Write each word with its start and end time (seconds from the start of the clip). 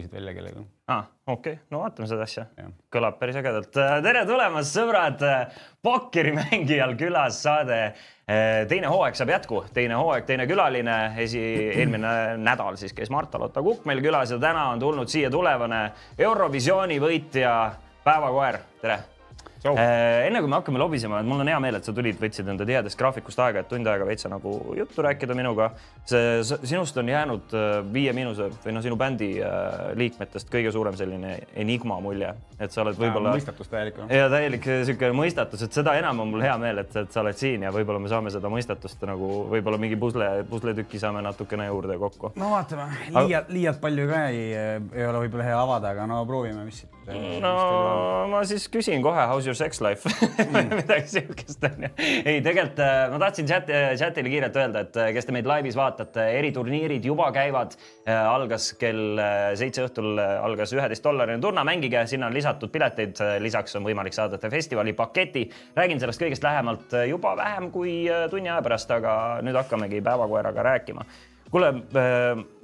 võisid 0.00 0.14
välja 0.14 0.34
kellega. 0.34 0.62
aa 0.88 0.96
ah,, 0.96 1.10
okei 1.26 1.52
okay., 1.52 1.66
no 1.70 1.82
vaatame 1.82 2.08
seda 2.10 2.24
asja. 2.24 2.46
Kõlab 2.92 3.18
päris 3.20 3.36
ägedalt. 3.40 3.70
tere 4.06 4.24
tulemast, 4.26 4.72
sõbrad. 4.74 5.24
pokkerimängijal 5.82 6.96
külas 7.02 7.42
saade. 7.42 7.80
teine 8.70 8.90
hooaeg 8.90 9.18
saab 9.18 9.34
jätku, 9.34 9.64
teine 9.74 10.00
hooaeg, 10.00 10.26
teine 10.26 10.46
külaline. 10.46 10.98
esi, 11.20 11.44
eelmine 11.74 12.36
nädal 12.40 12.76
siis 12.80 12.96
käis 12.96 13.10
Marta-Lotta 13.10 13.62
Kukk 13.62 13.86
meil 13.86 14.02
külas 14.02 14.32
ja 14.32 14.38
täna 14.38 14.70
on 14.72 14.80
tulnud 14.80 15.08
siia 15.08 15.30
tulevane 15.30 15.90
Eurovisiooni 16.18 17.00
võitja 17.00 17.54
päevakoer. 18.04 18.62
tere 18.80 19.00
Äh, 19.60 20.26
enne 20.26 20.40
kui 20.40 20.48
me 20.48 20.56
hakkame 20.56 20.80
lobisema, 20.80 21.18
et 21.20 21.28
mul 21.28 21.42
on 21.42 21.48
hea 21.50 21.58
meel, 21.60 21.76
et 21.76 21.84
sa 21.84 21.92
tulid, 21.92 22.16
võtsid 22.16 22.46
enda 22.48 22.64
tihedast 22.64 22.96
graafikust 22.96 23.42
aega, 23.44 23.60
et 23.60 23.68
tund 23.68 23.88
aega 23.92 24.06
veitsa 24.08 24.30
nagu 24.32 24.54
juttu 24.78 25.04
rääkida 25.04 25.34
minuga. 25.36 25.70
see, 26.08 26.40
sinust 26.64 26.96
on 26.96 27.08
jäänud 27.08 27.52
äh, 27.52 27.92
Viie 27.92 28.14
Miinuse 28.16 28.48
või 28.64 28.72
noh, 28.72 28.82
sinu 28.82 28.96
bändi 28.96 29.28
äh, 29.44 29.90
liikmetest 30.00 30.48
kõige 30.50 30.72
suurem 30.72 30.96
selline 30.96 31.34
enigma 31.54 31.98
mulje, 32.00 32.32
et 32.58 32.72
sa 32.72 32.80
oled 32.86 32.96
võib-olla. 32.96 33.34
mõistatus 33.36 33.68
täielik. 33.68 34.00
ja 34.08 34.30
täielik 34.32 34.64
sihuke 34.88 35.10
mõistatus, 35.12 35.66
et 35.66 35.76
seda 35.76 35.94
enam 36.00 36.24
on 36.24 36.32
mul 36.32 36.46
hea 36.46 36.56
meel, 36.62 36.80
et, 36.80 36.96
et 36.96 37.12
sa 37.12 37.20
oled 37.20 37.36
siin 37.36 37.68
ja 37.68 37.74
võib-olla 37.74 38.00
me 38.00 38.08
saame 38.08 38.32
seda 38.32 38.48
mõistatust 38.48 39.04
nagu 39.04 39.28
võib-olla 39.52 39.80
mingi 39.82 40.00
pusle, 40.00 40.30
pusletüki 40.48 41.02
saame 41.02 41.20
natukene 41.26 41.68
juurde 41.68 41.98
kokku. 42.00 42.32
no 42.40 42.54
vaatame, 42.54 42.88
liialt, 43.12 43.52
liialt 43.52 43.84
palju 43.84 44.08
ka 44.08 44.24
ei, 44.32 44.48
ei 44.56 45.04
ole 45.04 45.26
võib-olla 45.26 45.50
hea 45.52 45.60
avada, 45.60 45.92
aga 45.92 46.08
no 46.08 46.24
proovime, 46.24 46.64
mis. 46.64 46.86
no 47.44 47.54
ma 48.32 48.40
siis 48.48 48.64
küsin 48.72 49.04
kohe, 49.04 49.28
how's 49.28 49.49
your 49.50 49.58
sex 49.58 49.80
life 49.80 50.06
mm. 50.52 50.70
midagi 50.78 51.08
siukest 51.10 51.64
onju. 51.66 51.90
ei, 52.00 52.40
tegelikult 52.44 52.80
äh, 52.84 53.02
ma 53.12 53.20
tahtsin 53.24 53.48
chat, 53.50 53.70
chat'ile 53.98 54.32
kiirelt 54.32 54.58
öelda, 54.60 54.84
et 54.86 54.98
äh, 55.00 55.10
kes 55.16 55.26
te 55.26 55.34
meid 55.34 55.48
laivis 55.50 55.78
vaatate, 55.78 56.26
eriturniirid 56.38 57.06
juba 57.10 57.30
käivad. 57.34 57.76
algas 58.06 58.70
kell 58.80 59.18
äh, 59.20 59.50
seitse 59.58 59.84
õhtul 59.88 60.20
algas 60.20 60.74
üheteist 60.76 61.04
dollarine 61.04 61.40
turna, 61.42 61.64
mängige, 61.66 62.04
sinna 62.10 62.30
on 62.30 62.36
lisatud 62.36 62.72
pileteid. 62.72 63.18
lisaks 63.42 63.76
on 63.78 63.86
võimalik 63.86 64.16
saada 64.16 64.38
festivali 64.50 64.94
paketi. 64.96 65.48
räägin 65.76 66.00
sellest 66.02 66.22
kõigest 66.22 66.46
lähemalt 66.46 66.94
juba 67.08 67.34
vähem 67.38 67.70
kui 67.74 68.04
tunni 68.30 68.50
aja 68.50 68.62
pärast, 68.62 68.90
aga 68.94 69.14
nüüd 69.44 69.58
hakkamegi 69.58 70.02
päevakoeraga 70.04 70.66
rääkima 70.70 71.06
kuule, 71.50 71.72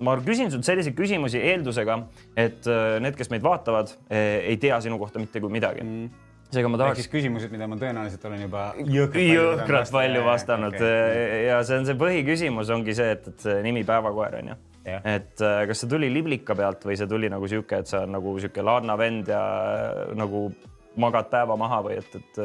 ma 0.06 0.12
küsin 0.22 0.52
sult 0.52 0.66
selliseid 0.66 0.94
küsimusi 0.94 1.40
eeldusega, 1.42 1.96
et 2.38 2.68
need, 3.02 3.16
kes 3.18 3.32
meid 3.32 3.42
vaatavad, 3.42 3.90
ei 4.14 4.54
tea 4.62 4.78
sinu 4.84 5.00
kohta 5.00 5.18
mitte 5.18 5.42
kui 5.42 5.50
midagi 5.50 5.82
mm 5.82 6.25
seega 6.52 6.70
ma 6.70 6.80
tahaks. 6.80 7.08
küsimused, 7.10 7.50
mida 7.52 7.68
ma 7.70 7.78
tõenäoliselt 7.80 8.28
olen 8.28 8.44
juba 8.46 8.68
jõhkralt 8.78 9.92
palju 9.94 10.22
vastanud 10.26 10.78
okay. 10.78 11.42
ja 11.48 11.58
see 11.66 11.80
on 11.80 11.88
see 11.88 11.98
põhiküsimus 12.00 12.70
ongi 12.74 12.94
see, 12.96 13.16
et, 13.16 13.26
et 13.32 13.46
see 13.48 13.58
nimi 13.66 13.82
päevakoer 13.88 14.38
on 14.40 14.52
ju. 14.52 14.56
et 14.86 15.42
äh, 15.42 15.58
kas 15.70 15.82
see 15.82 15.90
tuli 15.90 16.10
liblika 16.12 16.56
pealt 16.58 16.86
või 16.86 16.98
see 16.98 17.10
tuli 17.10 17.30
nagu 17.32 17.50
sihuke, 17.50 17.82
et 17.82 17.90
sa 17.90 18.04
oled 18.04 18.14
nagu 18.14 18.36
sihuke 18.42 18.64
laadna 18.64 18.98
vend 19.00 19.32
ja 19.32 19.42
äh, 19.42 20.14
nagu 20.18 20.48
magad 20.96 21.26
päeva 21.28 21.58
maha 21.60 21.82
või 21.84 21.98
et, 22.00 22.14
et. 22.16 22.38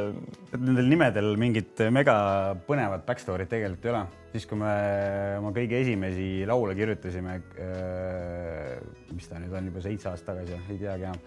nendel 0.57 0.89
nimedel 0.91 1.29
mingit 1.39 1.85
mega 1.93 2.15
põnevat 2.67 3.05
backstory't 3.07 3.47
tegelikult 3.51 3.85
ei 3.85 3.93
ole. 3.93 4.01
siis, 4.33 4.47
kui 4.49 4.59
me 4.59 4.73
oma 5.37 5.53
kõige 5.55 5.79
esimesi 5.83 6.27
laule 6.49 6.75
kirjutasime, 6.75 7.37
äh, 7.61 8.75
mis 9.13 9.29
ta 9.29 9.39
nüüd 9.39 9.55
on 9.55 9.71
juba 9.71 9.85
seitse 9.85 10.11
aastat 10.11 10.33
tagasi, 10.33 10.59
ei 10.73 10.81
teagi 10.81 11.07
enam 11.07 11.23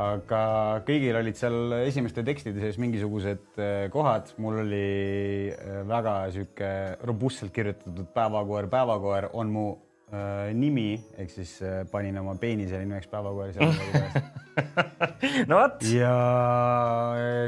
aga 0.00 0.42
kõigil 0.86 1.16
olid 1.18 1.36
seal 1.36 1.76
esimeste 1.82 2.24
tekstide 2.24 2.62
sees 2.62 2.78
mingisugused 2.80 3.60
äh, 3.60 3.86
kohad, 3.92 4.32
mul 4.40 4.62
oli 4.64 5.52
äh, 5.52 5.80
väga 5.88 6.16
sihuke 6.32 6.72
robustselt 7.04 7.52
kirjutatud 7.54 8.08
päevakoer, 8.14 8.70
päevakoer 8.72 9.28
on 9.36 9.52
mu 9.52 9.66
äh, 10.12 10.52
nimi, 10.56 10.94
ehk 11.20 11.34
siis 11.34 11.58
äh, 11.66 11.82
panin 11.92 12.16
oma 12.22 12.38
peenisele 12.40 12.86
nimeks 12.86 13.10
päevakoer 13.12 13.52
seal 13.56 13.74
no 15.50 15.58
vot. 15.60 15.84
ja 15.92 16.14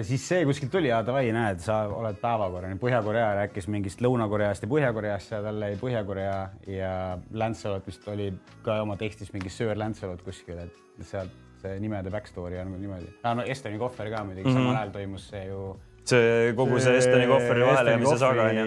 siis 0.05 0.25
see 0.29 0.45
kuskilt 0.49 0.73
tuli. 0.73 0.89
Ja 0.93 1.01
davai, 1.07 1.27
näed, 1.35 1.61
sa 1.65 1.85
oled 1.93 2.21
päevakoer. 2.21 2.69
Põhja-Korea 2.81 3.31
rääkis 3.41 3.69
mingist 3.73 4.05
Lõuna-Koreast 4.05 4.65
ja 4.65 4.71
Põhja-Koreast. 4.71 5.35
Ja 5.37 5.43
talle 5.45 5.73
jäi 5.73 5.81
Põhja-Korea 5.81 6.37
ja 6.71 6.93
Lancelot 7.33 7.89
vist 7.89 8.09
oli 8.09 8.31
ka 8.65 8.83
oma 8.85 8.97
tekstis 9.01 9.33
mingi 9.37 9.53
Sir 9.53 9.77
Lancelot 9.79 10.25
kuskil, 10.25 10.65
et 10.65 11.09
sealt 11.09 11.44
see 11.65 11.81
nimede 11.81 12.13
backstory 12.15 12.61
on 12.61 12.73
niimoodi 12.77 13.11
ah,. 13.23 13.35
no 13.35 13.49
Estoni 13.57 13.81
kohver 13.81 14.11
ka 14.13 14.25
muidugi 14.29 14.49
mm 14.49 14.55
-hmm. 14.55 14.65
samal 14.65 14.81
ajal 14.81 14.95
toimus 14.97 15.29
see 15.33 15.45
ju. 15.49 15.61
see 16.05 16.55
kogu 16.57 16.81
see 16.81 16.97
Estoni 17.03 17.27
kohvri 17.27 17.69
vahelejäämise 17.69 18.19
saga 18.25 18.49
on 18.49 18.57
ju. 18.63 18.67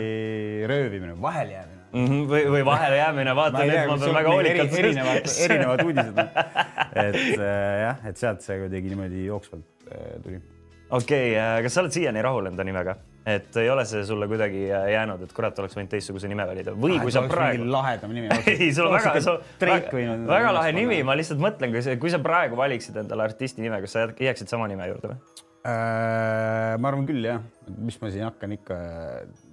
röövimine, 0.74 1.22
vahelejäämine 1.22 1.78
mm. 1.94 2.06
-hmm. 2.06 2.28
või, 2.32 2.44
või 2.56 2.66
vahelejäämine, 2.66 3.36
vaata 3.36 3.64
nüüd 3.64 3.88
ma 3.88 3.98
pean 3.98 4.16
väga 4.20 4.36
hoolikalt. 4.36 4.78
erinevad, 4.82 5.32
erinevad 5.46 5.84
uudised 5.86 6.22
on. 6.24 6.30
et 7.06 7.20
äh, 7.40 7.82
jah, 7.86 8.06
et 8.12 8.24
sealt 8.24 8.46
see 8.46 8.60
kuidagi 8.64 8.94
niimoodi 8.94 9.26
jooksvalt 9.26 9.92
äh, 9.92 10.16
tuli. 10.24 10.42
okei 10.90 11.32
okay,, 11.32 11.38
äh, 11.42 11.62
kas 11.64 11.78
sa 11.78 11.86
oled 11.86 11.96
siiani 12.00 12.26
rahul 12.30 12.52
enda 12.52 12.64
nimega? 12.68 12.98
Et 13.28 13.58
ei 13.60 13.70
ole 13.70 13.84
see 13.88 14.04
sulle 14.08 14.28
kuidagi 14.30 14.68
jäänud, 14.70 15.24
et 15.26 15.34
kurat, 15.36 15.58
oleks 15.60 15.76
võinud 15.76 15.92
teistsuguse 15.92 16.30
nime 16.32 16.46
valida 16.48 16.74
või 16.76 16.96
ah, 16.96 17.04
kui 17.04 17.14
sa 17.14 17.24
praegu. 17.28 17.66
lahedam 17.72 18.14
nimi. 18.16 18.30
ei, 18.54 18.70
sul 18.76 18.88
on 18.88 18.96
väga, 18.96 19.18
väga, 19.60 20.14
väga 20.30 20.54
lahe 20.56 20.72
nimi, 20.78 21.02
ma 21.08 21.18
lihtsalt 21.20 21.42
mõtlen, 21.44 21.74
kui 21.76 21.84
sa, 21.84 21.98
kui 22.00 22.14
sa 22.14 22.22
praegu 22.24 22.60
valiksid 22.60 23.02
endale 23.04 23.28
artisti 23.28 23.66
nime, 23.66 23.82
kas 23.84 23.98
sa 23.98 24.08
jääksid 24.08 24.52
sama 24.52 24.70
nime 24.72 24.88
juurde 24.92 25.12
või? 25.12 25.44
Äh, 25.68 26.78
ma 26.80 26.88
arvan 26.88 27.08
küll 27.10 27.26
jah, 27.28 27.44
mis 27.84 27.98
ma 28.00 28.12
siin 28.14 28.24
hakkan 28.30 28.54
ikka, 28.56 28.76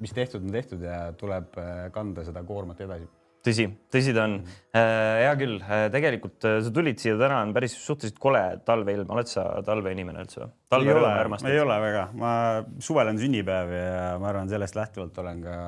mis 0.04 0.14
tehtud 0.14 0.44
on 0.44 0.54
tehtud 0.54 0.84
ja 0.86 1.08
tuleb 1.18 1.58
äh, 1.58 1.86
kanda 1.94 2.22
seda 2.26 2.44
koormat 2.46 2.84
edasi 2.84 3.08
tõsi, 3.44 3.66
tõsi 3.92 4.14
ta 4.16 4.24
on. 4.28 4.36
Äh, 4.74 5.20
hea 5.22 5.34
küll, 5.38 5.58
äh, 5.62 5.84
tegelikult 5.94 6.46
äh, 6.48 6.56
sa 6.64 6.72
tulid 6.74 6.98
siia 7.02 7.14
täna 7.20 7.42
on 7.44 7.52
päris 7.56 7.76
suhteliselt 7.78 8.18
kole 8.22 8.42
talveilm, 8.66 9.10
oled 9.14 9.30
sa 9.30 9.44
talveinimene 9.66 10.24
üldse 10.24 10.40
või? 10.42 10.50
talverõõmu 10.74 11.10
armastad? 11.10 11.52
ei 11.52 11.60
ole 11.62 11.76
väga, 11.84 12.06
ma 12.18 12.32
suvel 12.82 13.12
on 13.12 13.20
sünnipäev 13.20 13.74
ja 13.76 14.08
ma 14.22 14.30
arvan, 14.32 14.50
sellest 14.50 14.78
lähtuvalt 14.78 15.20
olen 15.22 15.44
ka 15.44 15.58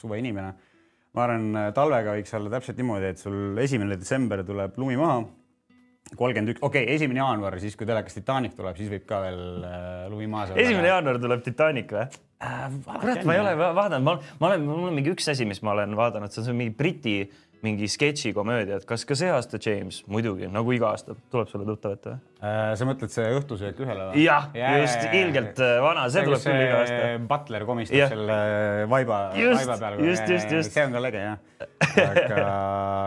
suveinimene. 0.00 0.56
ma 1.14 1.26
arvan, 1.28 1.46
talvega 1.76 2.16
võiks 2.16 2.34
olla 2.38 2.56
täpselt 2.56 2.80
niimoodi, 2.80 3.12
et 3.12 3.22
sul 3.22 3.62
esimene 3.62 3.94
detsember 3.94 4.42
tuleb 4.48 4.80
lumi 4.82 4.98
maha 4.98 5.22
kolmkümmend 6.16 6.54
üks, 6.54 6.62
okei 6.62 6.84
okay,, 6.84 6.96
esimene 6.96 7.22
jaanuar, 7.22 7.56
siis 7.62 7.76
kui 7.78 7.88
telekas 7.88 8.16
Titanic 8.18 8.56
tuleb, 8.58 8.76
siis 8.78 8.90
võib 8.92 9.06
ka 9.08 9.22
veel 9.24 9.40
äh, 9.68 9.86
lumi 10.12 10.28
maas 10.30 10.52
olla. 10.52 10.64
esimene 10.64 10.90
jaanuar 10.92 11.20
tuleb 11.22 11.46
Titanic 11.46 11.94
või 11.94 12.02
äh,? 12.04 12.66
kurat, 12.90 13.22
ma 13.28 13.38
ei 13.38 13.44
ole 13.44 13.54
vaadanud, 13.62 14.04
ma, 14.08 14.18
ma 14.40 14.50
olen, 14.50 14.66
mul 14.68 14.90
on 14.90 14.98
mingi 14.98 15.14
üks 15.14 15.30
asi, 15.32 15.48
mis 15.48 15.62
ma 15.64 15.76
olen 15.76 15.96
vaadanud, 15.98 16.34
see 16.34 16.44
on 16.52 16.60
mingi 16.60 16.76
Briti 16.76 17.16
mingi 17.62 17.86
sketšikomöödia, 17.86 18.80
et 18.80 18.86
kas 18.86 19.04
ka 19.06 19.14
see 19.14 19.28
aasta 19.30 19.58
James, 19.62 20.00
muidugi 20.10 20.48
nagu 20.50 20.72
iga 20.74 20.88
aasta, 20.90 21.14
tuleb 21.30 21.50
sulle 21.50 21.66
tuttav 21.68 21.94
ette 21.94 22.10
või 22.10 22.48
äh,? 22.50 22.72
sa 22.78 22.88
mõtled 22.88 23.12
see 23.14 23.28
õhtusöök 23.38 23.82
ühele 23.84 24.08
või? 24.08 24.24
jah 24.24 24.48
ja,, 24.58 24.72
just 24.82 25.04
ja, 25.06 25.12
ilgelt 25.20 25.62
äh, 25.62 25.76
vana, 25.84 26.08
see 26.12 26.26
tuleb 26.26 26.42
küll 26.42 26.64
iga 26.64 26.80
aasta. 26.80 27.12
Butler 27.30 27.66
komistab 27.68 28.00
ja. 28.00 28.08
selle 28.10 28.40
vaiba, 28.90 29.20
vaiba 29.38 29.78
peal. 29.84 30.02
just, 30.10 30.26
just, 30.26 30.56
just. 30.58 30.74
see 30.74 30.88
on 30.88 30.98
ka 30.98 31.04
lege 31.06 31.22
jah. 31.22 31.38
aga 32.02 32.42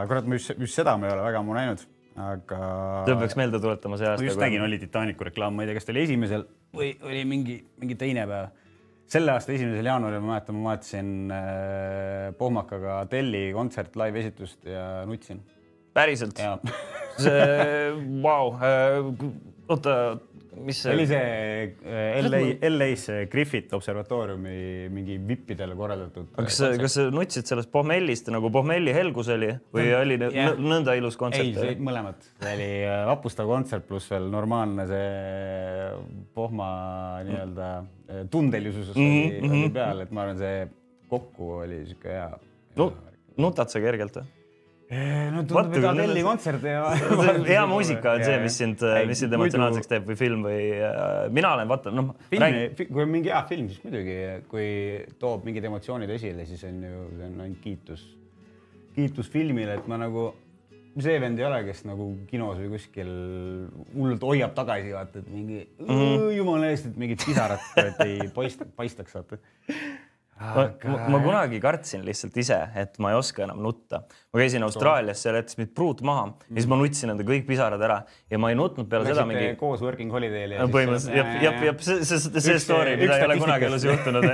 kurat, 0.07 0.31
just, 0.39 0.56
just 0.56 0.79
seda 0.79 0.95
ma 0.95 1.12
ei 1.12 1.17
ole 1.17 1.27
väga 1.27 1.44
ammu 1.44 1.59
näinud 1.59 1.83
aga. 2.15 2.59
seda 3.05 3.17
peaks 3.21 3.37
meelde 3.39 3.59
tuletama 3.63 3.97
see 4.00 4.09
aasta. 4.09 4.23
ma 4.23 4.29
just 4.29 4.41
nägin, 4.41 4.63
oli 4.65 4.79
Titanicu 4.81 5.27
reklaam, 5.27 5.56
ma 5.56 5.65
ei 5.65 5.71
tea, 5.71 5.79
kas 5.79 5.88
ta 5.88 5.95
oli 5.95 6.06
esimesel 6.07 6.45
või 6.75 6.94
oli 7.03 7.23
mingi, 7.27 7.57
mingi 7.81 7.97
teine 8.00 8.25
päev. 8.29 8.53
selle 9.15 9.35
aasta 9.35 9.53
esimesel 9.56 9.89
jaanuaril 9.91 10.23
ma 10.23 10.35
mäletan, 10.35 10.59
ma 10.59 10.71
vaatasin 10.71 11.12
äh, 11.35 12.29
Pohmakaga 12.39 13.01
Telli 13.12 13.50
kontsert 13.56 13.97
live-esitust 14.00 14.69
ja 14.71 14.88
nutsin. 15.09 15.44
päriselt? 15.94 16.39
see, 17.19 17.91
vau, 18.23 18.56
äh, 18.59 19.11
oota 19.69 19.97
mis 20.63 20.80
see 20.84 20.94
oli 20.94 21.06
see 21.10 21.22
äh, 21.86 22.19
LA, 22.24 22.40
LA-s 22.69 23.06
Griffith 23.31 23.75
observatooriumi 23.75 24.88
mingi 24.94 25.18
vippidele 25.28 25.75
korraldatud. 25.78 26.31
kas, 26.38 26.60
kas 26.81 26.98
sa 26.98 27.07
nutsid 27.13 27.50
sellest 27.50 27.72
pohmellist 27.74 28.30
nagu 28.34 28.52
pohmelli 28.54 28.94
helgus 28.96 29.30
oli 29.36 29.52
või 29.75 29.90
no, 29.90 30.00
oli 30.04 30.19
yeah. 30.22 30.56
nõnda 30.60 30.96
ilus 31.00 31.19
kontsert? 31.19 31.60
ei, 31.63 31.75
mõlemad, 31.81 32.22
see 32.42 32.56
oli 32.57 32.69
äh, 32.86 33.02
vapustav 33.12 33.50
kontsert 33.52 33.88
pluss 33.90 34.12
veel 34.13 34.30
normaalne 34.31 34.88
see 34.90 35.10
pohma 36.38 36.69
nii-öelda 37.28 37.69
äh, 37.81 38.24
tundelisus 38.31 38.94
mm 38.94 39.02
-hmm. 39.02 39.28
oli, 39.28 39.50
oli 39.50 39.66
mhm. 39.66 39.75
peal, 39.80 40.06
et 40.06 40.16
ma 40.16 40.25
arvan, 40.25 40.40
see 40.40 40.66
kokku 41.10 41.52
oli 41.66 41.84
sihuke 41.86 42.16
hea. 42.16 42.31
no 42.80 42.92
nutad 43.38 43.72
sa 43.72 43.84
kergelt 43.84 44.22
või? 44.22 44.34
No 44.89 45.41
What 45.49 45.71
tundub, 45.71 45.87
et 45.89 46.11
know? 46.13 46.27
kontsert 46.27 46.65
ja 46.69 46.91
hea 47.47 47.63
muusika 47.71 48.11
on 48.13 48.23
see, 48.25 48.37
mis 48.43 48.57
sind, 48.61 48.83
mis 49.09 49.23
sind 49.23 49.33
emotsionaalseks 49.33 49.89
teeb 49.89 50.05
või 50.11 50.17
film 50.19 50.45
või 50.45 50.59
äh, 50.77 51.25
mina 51.33 51.55
olen 51.57 51.71
vaata 51.71 51.93
noh, 51.93 52.11
filmi, 52.29 52.67
kui 52.83 53.01
on 53.01 53.09
mingi 53.09 53.33
hea 53.33 53.41
film, 53.49 53.71
siis 53.71 53.81
muidugi, 53.81 54.17
kui 54.51 54.67
toob 55.21 55.47
mingid 55.49 55.65
emotsioonid 55.71 56.13
esile, 56.13 56.45
siis 56.45 56.61
on 56.69 56.83
ju, 56.85 57.03
see 57.15 57.29
on 57.31 57.45
ainult 57.47 57.61
kiitus, 57.63 58.03
kiitus 58.97 59.31
filmile, 59.33 59.79
et 59.79 59.89
ma 59.89 59.97
nagu, 60.03 60.27
see 61.01 61.17
vend 61.23 61.41
ei 61.41 61.47
ole, 61.49 61.63
kes 61.65 61.81
nagu 61.89 62.11
kinos 62.29 62.61
või 62.61 62.75
kuskil 62.77 63.11
hullult 63.95 64.29
hoiab 64.29 64.53
tagasi, 64.59 64.93
vaata, 64.93 65.25
et 65.25 65.33
mingi 65.33 65.63
mm. 65.65 65.89
-hmm. 65.89 66.29
jumala 66.37 66.69
eest, 66.69 66.91
et 66.91 67.01
mingit 67.01 67.25
pisarat 67.25 67.81
et 67.81 68.05
ei 68.05 68.29
paist, 68.37 68.61
paistaks, 68.77 69.17
vaata. 69.17 69.41
Ma, 70.39 70.67
ma, 70.83 70.97
ma 71.15 71.19
kunagi 71.23 71.59
kartsin 71.63 72.03
lihtsalt 72.03 72.35
ise, 72.41 72.57
et 72.75 72.97
ma 72.99 73.13
ei 73.13 73.15
oska 73.15 73.45
enam 73.45 73.61
nutta. 73.63 74.01
ma 74.35 74.41
käisin 74.41 74.63
Austraalias, 74.67 75.21
seal 75.23 75.37
jättis 75.39 75.55
mind 75.55 75.71
pruut 75.77 76.01
maha 76.03 76.25
ja 76.49 76.57
siis 76.57 76.67
ma 76.67 76.75
nutsin 76.75 77.13
enda 77.13 77.23
kõik 77.23 77.45
pisarad 77.47 77.81
ära 77.87 78.01
ja 78.31 78.39
ma 78.41 78.49
ei 78.51 78.57
nutnud 78.59 78.89
peale 78.91 79.07
seda 79.07 79.23
mingi 79.27 79.45
Läksite 79.45 79.59
koos 79.61 79.83
Working 79.85 80.11
Holiday'le 80.11 80.59
no 80.59 80.67
põhimõtteliselt 80.73 81.15
jah, 81.15 81.29
jah, 81.43 81.61
jah, 81.69 81.77
see, 81.87 82.03
see, 82.03 82.43
see 82.43 82.57
story, 82.59 82.97
mida 82.99 83.15
ei 83.15 83.23
ole 83.29 83.37
kunagi 83.39 83.69
elus 83.69 83.85
juhtunud. 83.87 84.27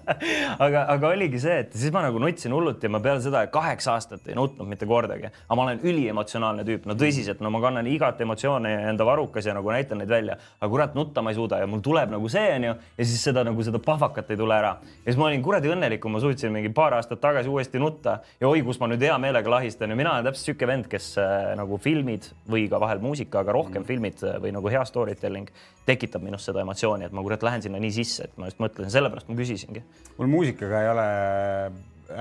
aga, 0.66 0.82
aga 0.96 1.12
oligi 1.12 1.40
see, 1.42 1.60
et 1.62 1.76
siis 1.78 1.94
ma 1.94 2.02
nagu 2.08 2.18
nutsin 2.22 2.54
hullult 2.56 2.82
ja 2.82 2.90
ma 2.90 3.00
peale 3.04 3.22
seda 3.22 3.44
kaheksa 3.52 3.94
aastat 3.94 4.26
ei 4.26 4.34
nutnud 4.38 4.66
mitte 4.66 4.88
kordagi. 4.90 5.30
aga 5.30 5.60
ma 5.60 5.68
olen 5.68 5.86
üliemotsionaalne 5.86 6.66
tüüp, 6.66 6.90
no 6.90 6.98
tõsiselt, 6.98 7.38
no 7.44 7.54
ma 7.54 7.62
kannan 7.62 7.86
igat 7.90 8.20
emotsiooni 8.26 8.74
enda 8.90 9.06
varrukas 9.06 9.46
ja 9.46 9.54
nagu 9.54 9.70
näitan 9.70 10.02
neid 10.02 10.10
välja. 10.10 10.40
aga 10.58 10.72
kurat, 10.74 10.98
nutta 10.98 11.22
ma 11.22 11.30
ei 11.30 11.38
suuda 11.38 11.62
ja 11.62 11.70
mul 11.70 11.84
tuleb 11.86 12.10
nagu 12.16 12.34
see 12.34 12.50
onju 12.58 12.74
ja 12.74 13.06
siis 13.06 13.22
seda 13.30 13.46
nagu 13.46 13.62
seda 13.62 13.78
pahvakat 13.82 14.34
ei 14.34 14.42
tule 14.42 14.58
ära. 14.58 14.76
ja 14.82 15.12
siis 15.12 15.20
ma 15.20 15.30
olin 15.30 15.35
kuradi 15.44 15.70
õnnelik, 15.72 16.00
kui 16.02 16.12
ma 16.12 16.20
suutsin 16.22 16.52
mingi 16.54 16.70
paar 16.74 16.96
aastat 16.98 17.20
tagasi 17.22 17.50
uuesti 17.50 17.80
nutta 17.82 18.18
ja 18.40 18.48
oi, 18.48 18.62
kus 18.66 18.80
ma 18.82 18.88
nüüd 18.90 19.02
hea 19.02 19.16
meelega 19.22 19.50
lahistan 19.50 19.92
ja 19.92 19.98
mina 19.98 20.12
olen 20.14 20.28
täpselt 20.28 20.50
sihuke 20.50 20.68
vend, 20.70 20.88
kes 20.92 21.12
äh, 21.22 21.50
nagu 21.58 21.78
filmid 21.82 22.28
või 22.50 22.66
ka 22.70 22.80
vahel 22.82 23.02
muusika, 23.04 23.42
aga 23.42 23.56
rohkem 23.56 23.82
mm. 23.82 23.88
filmid 23.88 24.22
äh, 24.26 24.38
või 24.42 24.54
nagu 24.56 24.72
hea 24.72 24.84
story 24.88 25.16
telling 25.20 25.50
tekitab 25.86 26.24
minus 26.26 26.46
seda 26.48 26.62
emotsiooni, 26.64 27.06
et 27.06 27.14
ma 27.14 27.24
kurat 27.24 27.44
lähen 27.46 27.62
sinna 27.64 27.80
nii 27.82 27.92
sisse, 27.94 28.26
et 28.26 28.40
ma 28.40 28.50
just 28.50 28.62
mõtlesin, 28.62 28.92
sellepärast 28.94 29.28
ma 29.30 29.36
küsisingi. 29.38 29.84
mul 30.18 30.32
muusikaga 30.32 30.82
ei 30.82 30.90
ole, 30.90 31.06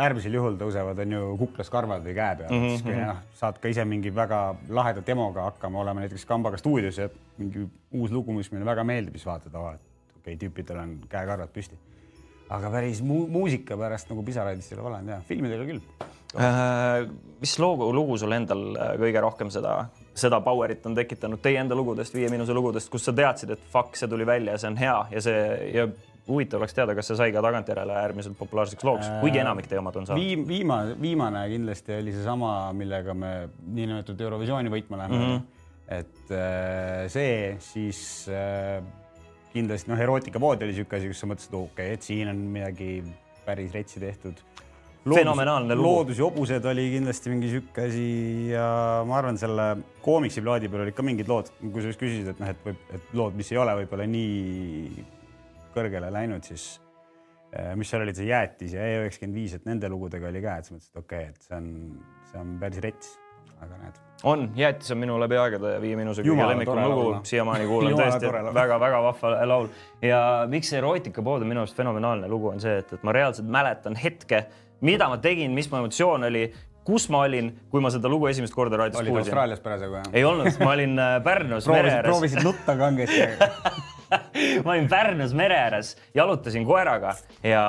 äärmisel 0.06 0.34
juhul 0.34 0.60
tõusevad, 0.60 1.00
on 1.02 1.16
ju 1.16 1.32
kuklas 1.40 1.70
karvad 1.74 2.06
või 2.06 2.16
käe 2.18 2.38
peal 2.40 2.52
mm, 2.52 2.62
-hmm. 2.62 2.70
siis 2.76 2.86
kui 2.86 2.96
noh, 3.00 3.24
saad 3.40 3.60
ka 3.62 3.72
ise 3.72 3.86
mingi 3.86 4.14
väga 4.16 4.42
laheda 4.70 5.04
demoga 5.06 5.50
hakkama 5.50 5.82
olema 5.82 6.06
näiteks 6.06 6.26
Kambaga 6.26 6.58
stuudios 6.58 6.98
ja 6.98 7.10
mingi 7.38 7.68
uus 7.92 8.12
lugu, 8.12 8.34
mis 8.34 8.52
meile 8.52 8.66
väga 8.66 8.84
meeldib, 8.84 9.18
siis 9.18 9.26
vaatad, 9.26 9.54
et 9.54 9.60
okei 9.60 9.78
okay,, 10.20 10.38
tüüpidel 10.42 10.82
on 10.82 10.98
käekarvad 11.10 11.54
püsti. 11.54 11.78
Aga 12.50 12.70
päris 12.74 13.02
mu 13.06 13.26
muusika 13.32 13.78
pärast 13.80 14.12
nagu 14.12 14.24
pisaraid 14.26 14.60
vist 14.60 14.74
ei 14.74 14.78
ole 14.78 14.88
valanud 14.90 15.14
ja 15.16 15.22
filmidega 15.26 15.66
küll. 15.66 15.82
Äh, 16.36 17.06
mis 17.40 17.54
lugu, 17.60 17.88
lugu 17.96 18.18
sul 18.20 18.36
endal 18.36 18.66
äh, 18.76 18.90
kõige 19.00 19.22
rohkem 19.24 19.52
seda, 19.54 19.78
seda 20.18 20.42
power'it 20.44 20.84
on 20.86 20.98
tekitanud 20.98 21.42
teie 21.42 21.62
enda 21.62 21.78
lugudest, 21.78 22.16
Viie 22.16 22.30
Miinuse 22.32 22.54
lugudest, 22.54 22.92
kus 22.92 23.08
sa 23.08 23.14
teadsid, 23.16 23.56
et 23.56 23.72
fuck, 23.72 23.96
see 23.96 24.12
tuli 24.12 24.28
välja, 24.28 24.58
see 24.60 24.74
on 24.74 24.78
hea 24.82 24.98
ja 25.16 25.24
see 25.24 25.40
ja 25.74 25.88
huvitav 26.28 26.60
oleks 26.60 26.74
teada, 26.76 26.96
kas 26.98 27.08
see 27.12 27.18
sai 27.20 27.32
ka 27.34 27.42
tagantjärele 27.46 27.96
äärmiselt 28.02 28.38
populaarseks 28.40 28.86
looks, 28.88 29.10
kuigi 29.22 29.40
enamik 29.42 29.70
teie 29.70 29.80
omad 29.80 30.02
on 30.02 30.10
saanud. 30.10 30.22
Viim, 30.22 30.46
viimane, 30.50 30.96
viimane 31.02 31.46
kindlasti 31.54 32.00
oli 32.00 32.16
seesama, 32.16 32.52
millega 32.78 33.16
me 33.18 33.34
niinimetatud 33.62 34.26
Eurovisiooni 34.28 34.74
võitma 34.74 35.04
läheme 35.04 35.18
mm. 35.18 35.32
-hmm. 35.32 35.42
et 36.00 36.36
äh, 36.36 37.06
see 37.14 37.56
siis 37.62 38.02
äh, 38.28 38.82
kindlasti 39.56 39.92
noh, 39.92 40.02
erootikapood 40.02 40.64
oli 40.66 40.74
niisugune 40.74 41.00
asi, 41.00 41.12
kus 41.12 41.24
sa 41.24 41.30
mõtlesid, 41.32 41.56
okei 41.56 41.72
okay,, 41.72 41.96
et 41.98 42.06
siin 42.06 42.32
on 42.32 42.44
midagi 42.56 42.90
päris 43.46 43.74
retsi 43.76 44.02
tehtud. 44.04 44.44
Fenomenaalne 45.06 45.76
lugu. 45.78 45.86
loodus 45.86 46.18
ja 46.18 46.26
hobused 46.26 46.66
oli 46.66 46.88
kindlasti 46.96 47.30
mingi 47.30 47.50
niisugune 47.50 47.90
asi 47.90 48.06
ja 48.54 48.70
ma 49.06 49.20
arvan, 49.20 49.38
selle 49.42 49.68
koomiksiplaadi 50.06 50.72
peal 50.72 50.86
olid 50.88 50.98
ka 50.98 51.06
mingid 51.06 51.30
lood, 51.30 51.52
kui 51.62 51.84
sa 51.84 51.92
just 51.92 52.02
küsisid, 52.02 52.32
et 52.34 52.42
noh, 52.42 52.50
et 52.56 52.66
võib, 52.66 52.88
et 52.98 53.14
lood, 53.18 53.38
mis 53.38 53.52
ei 53.54 53.62
ole 53.62 53.76
võib-olla 53.84 54.08
nii 54.10 55.06
kõrgele 55.76 56.10
läinud, 56.16 56.48
siis 56.48 56.66
eh, 57.52 57.76
mis 57.78 57.92
seal 57.92 58.06
olid, 58.06 58.18
see 58.18 58.32
Jäätis 58.32 58.74
ja 58.78 58.88
E95, 58.96 59.60
et 59.60 59.70
nende 59.70 59.92
lugudega 59.94 60.32
oli 60.32 60.42
ka, 60.44 60.58
et 60.58 60.70
siis 60.70 60.80
mõtlesin, 60.80 60.96
et 60.96 61.04
okei 61.04 61.30
okay,, 61.30 61.36
et 61.36 61.48
see 61.50 61.60
on, 61.60 61.70
see 62.32 62.42
on 62.42 62.58
päris 62.64 62.84
rets, 62.88 63.14
aga 63.62 63.78
näed. 63.80 64.02
on, 64.24 64.46
Jäätis 64.56 64.92
on 64.92 65.02
minu 65.02 65.18
läbi 65.22 65.38
aegade 65.40 65.76
Viie 65.82 65.96
Miinuse 66.00 66.24
kõige 66.26 66.48
lemmikum 66.52 66.82
lugu 66.84 67.08
siiamaani 67.28 67.68
kuulan 67.70 67.98
tõesti 68.00 68.32
väga-väga 68.60 69.02
vahva 69.08 69.34
laul 69.48 69.72
ja 70.04 70.20
miks 70.52 70.72
see 70.74 70.80
erootikapood 70.82 71.46
on 71.46 71.52
minu 71.52 71.64
arust 71.64 71.78
fenomenaalne 71.78 72.30
lugu, 72.32 72.52
on 72.54 72.64
see, 72.64 72.78
et, 72.84 72.94
et 72.98 73.04
ma 73.06 73.16
reaalselt 73.16 73.50
mäletan 73.52 73.98
hetke, 74.00 74.46
mida 74.86 75.10
ma 75.12 75.20
tegin, 75.22 75.54
mis 75.56 75.70
mu 75.72 75.82
emotsioon 75.84 76.28
oli, 76.30 76.48
kus 76.86 77.08
ma 77.10 77.24
olin, 77.26 77.50
kui 77.72 77.82
ma 77.82 77.90
seda 77.94 78.10
lugu 78.12 78.30
esimest 78.30 78.54
korda 78.56 78.78
raadios 78.80 79.02
olid 79.02 79.14
kuulsin. 79.14 79.32
Austraalias 79.32 79.62
parasjagu 79.64 80.00
jah? 80.00 80.10
ei 80.14 80.26
olnud, 80.28 80.52
ma 80.62 80.72
olin 80.76 81.00
äh, 81.02 81.14
Pärnus 81.26 81.70
mere 81.72 81.94
ääres. 81.94 82.10
proovisid 82.10 82.46
nutta 82.46 82.76
kangesti. 82.78 83.24
ma 84.66 84.76
olin 84.76 84.90
Pärnus 84.92 85.34
mere 85.38 85.58
ääres, 85.64 85.96
jalutasin 86.16 86.68
koeraga 86.68 87.16
ja 87.44 87.64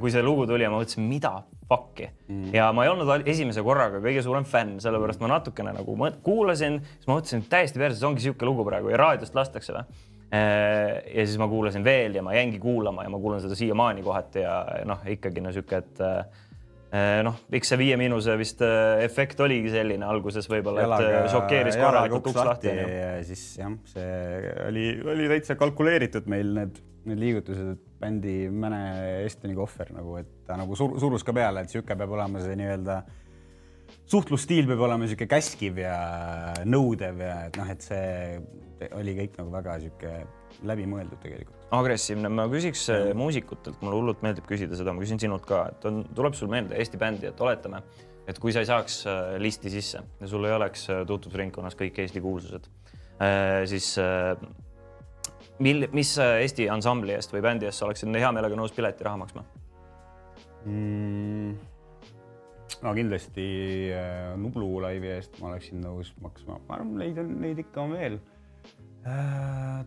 kui 0.00 0.12
see 0.12 0.24
lugu 0.24 0.46
tuli 0.50 0.66
ja 0.66 0.72
ma 0.72 0.82
mõtlesin, 0.82 1.08
mida 1.08 1.38
fuck'i 1.68 2.08
mm. 2.08 2.52
ja 2.56 2.70
ma 2.72 2.84
ei 2.86 2.92
olnud 2.92 3.28
esimese 3.28 3.62
korraga 3.64 4.00
kõige 4.02 4.22
suurem 4.24 4.46
fänn, 4.48 4.78
sellepärast 4.82 5.20
ma 5.22 5.32
natukene 5.34 5.74
nagu 5.76 5.96
kuulasin, 6.24 6.80
siis 6.96 7.08
ma 7.08 7.18
mõtlesin, 7.18 7.44
et 7.44 7.52
täiesti 7.52 7.82
perses, 7.82 8.04
ongi 8.08 8.24
sihuke 8.24 8.48
lugu 8.48 8.64
praegu 8.68 8.92
ja 8.92 9.00
raadiost 9.00 9.36
lastakse 9.36 9.76
või. 9.76 10.02
ja 10.32 11.24
siis 11.24 11.38
ma 11.40 11.48
kuulasin 11.48 11.84
veel 11.84 12.18
ja 12.18 12.24
ma 12.24 12.34
jäingi 12.36 12.60
kuulama 12.60 13.04
ja 13.04 13.12
ma 13.12 13.20
kuulan 13.20 13.40
seda 13.44 13.56
siiamaani 13.56 14.04
kohati 14.04 14.44
ja 14.44 14.58
noh, 14.88 15.04
ikkagi 15.08 15.44
no 15.44 15.52
sihuke, 15.52 15.80
et 15.80 16.02
eh, 16.04 17.20
noh, 17.24 17.36
eks 17.52 17.72
see 17.72 17.80
Viie 17.80 17.96
Miinuse 18.00 18.36
vist 18.40 18.64
eh, 18.64 19.04
efekt 19.04 19.40
oligi 19.44 19.72
selline 19.72 20.08
alguses 20.08 20.48
võib-olla, 20.48 21.00
et 21.00 21.32
šokeeris 21.32 21.80
korralikult 21.80 22.32
uks 22.32 22.44
lahti. 22.48 22.72
ja 22.72 23.12
siis 23.28 23.44
jah, 23.60 23.76
see 23.92 24.40
oli, 24.68 24.86
oli 25.16 25.28
täitsa 25.32 25.56
kalkuleeritud 25.60 26.28
meil 26.32 26.52
need, 26.60 26.80
need 27.08 27.24
liigutused, 27.24 27.76
et 27.76 27.87
bändi 28.00 28.36
Mäne 28.50 28.82
Estoni 29.24 29.56
kohver 29.58 29.92
nagu, 29.96 30.18
et 30.20 30.30
ta 30.46 30.56
nagu 30.60 30.76
sur, 30.78 30.98
surus 31.00 31.26
ka 31.26 31.34
peale, 31.36 31.64
et 31.64 31.72
sihuke 31.72 31.96
peab 31.98 32.14
olema 32.18 32.42
see 32.44 32.56
nii-öelda 32.58 33.02
suhtlusstiil 34.08 34.68
peab 34.68 34.82
olema 34.86 35.04
niisugune 35.04 35.30
käskiv 35.30 35.80
ja 35.82 35.96
nõudev 36.68 37.22
ja 37.24 37.36
et 37.48 37.58
noh, 37.60 37.70
et 37.72 37.84
see 37.84 38.90
oli 38.94 39.14
kõik 39.18 39.38
nagu 39.40 39.52
väga 39.52 39.78
sihuke 39.82 40.12
läbimõeldud 40.68 41.20
tegelikult. 41.22 41.56
agressiivne, 41.74 42.30
ma 42.32 42.46
küsiks 42.50 42.86
eh, 42.94 43.10
muusikutelt, 43.18 43.82
mulle 43.84 43.98
hullult 43.98 44.22
meeldib 44.24 44.46
küsida 44.48 44.78
seda, 44.78 44.94
ma 44.96 45.04
küsin 45.04 45.20
sinult 45.20 45.44
ka, 45.48 45.66
et 45.74 45.84
on, 45.88 46.00
tuleb 46.16 46.36
sul 46.38 46.50
meelde 46.52 46.78
Eesti 46.80 47.00
bändi, 47.00 47.28
et 47.28 47.42
oletame, 47.44 47.82
et 48.28 48.38
kui 48.40 48.54
sa 48.54 48.62
ei 48.64 48.70
saaks 48.70 49.02
eh, 49.06 49.34
listi 49.42 49.72
sisse 49.72 50.00
ja 50.00 50.30
sul 50.30 50.48
ei 50.48 50.56
oleks 50.56 50.88
eh, 50.94 51.02
tutvusringkonnas 51.08 51.76
kõik 51.78 52.00
Eesti 52.04 52.24
kuulsused, 52.24 52.70
siis 53.66 53.96
mil, 55.64 55.86
mis 55.94 56.12
eh, 56.22 56.42
Eesti 56.44 56.68
ansambli 56.72 57.14
eest 57.16 57.32
või 57.34 57.42
bändi 57.44 57.68
eest 57.68 57.82
sa 57.82 57.88
oleksid 57.88 58.14
hea 58.14 58.30
meelega 58.34 58.58
nõus 58.58 58.74
piletiraha 58.76 59.20
maksma? 59.22 59.44
mm,. 60.66 61.52
no 62.84 62.94
kindlasti 62.96 63.46
äh, 63.94 64.32
Nublu 64.40 64.70
laivi 64.84 65.12
eest 65.16 65.38
ma 65.42 65.52
oleksin 65.52 65.82
nõus 65.84 66.12
maksma, 66.22 66.60
ma 66.68 66.78
arvan, 66.78 66.94
neid 67.02 67.20
on, 67.22 67.34
neid 67.42 67.62
ikka 67.64 67.84
on 67.84 67.96
veel 67.98 68.20
äh,. 69.08 69.84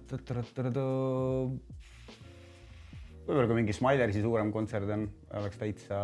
võib-olla 3.22 3.48
kui 3.48 3.60
mingi 3.60 3.76
Smilersi 3.76 4.24
suurem 4.24 4.52
kontsert 4.54 4.90
on, 4.92 5.08
oleks 5.40 5.60
täitsa, 5.62 5.98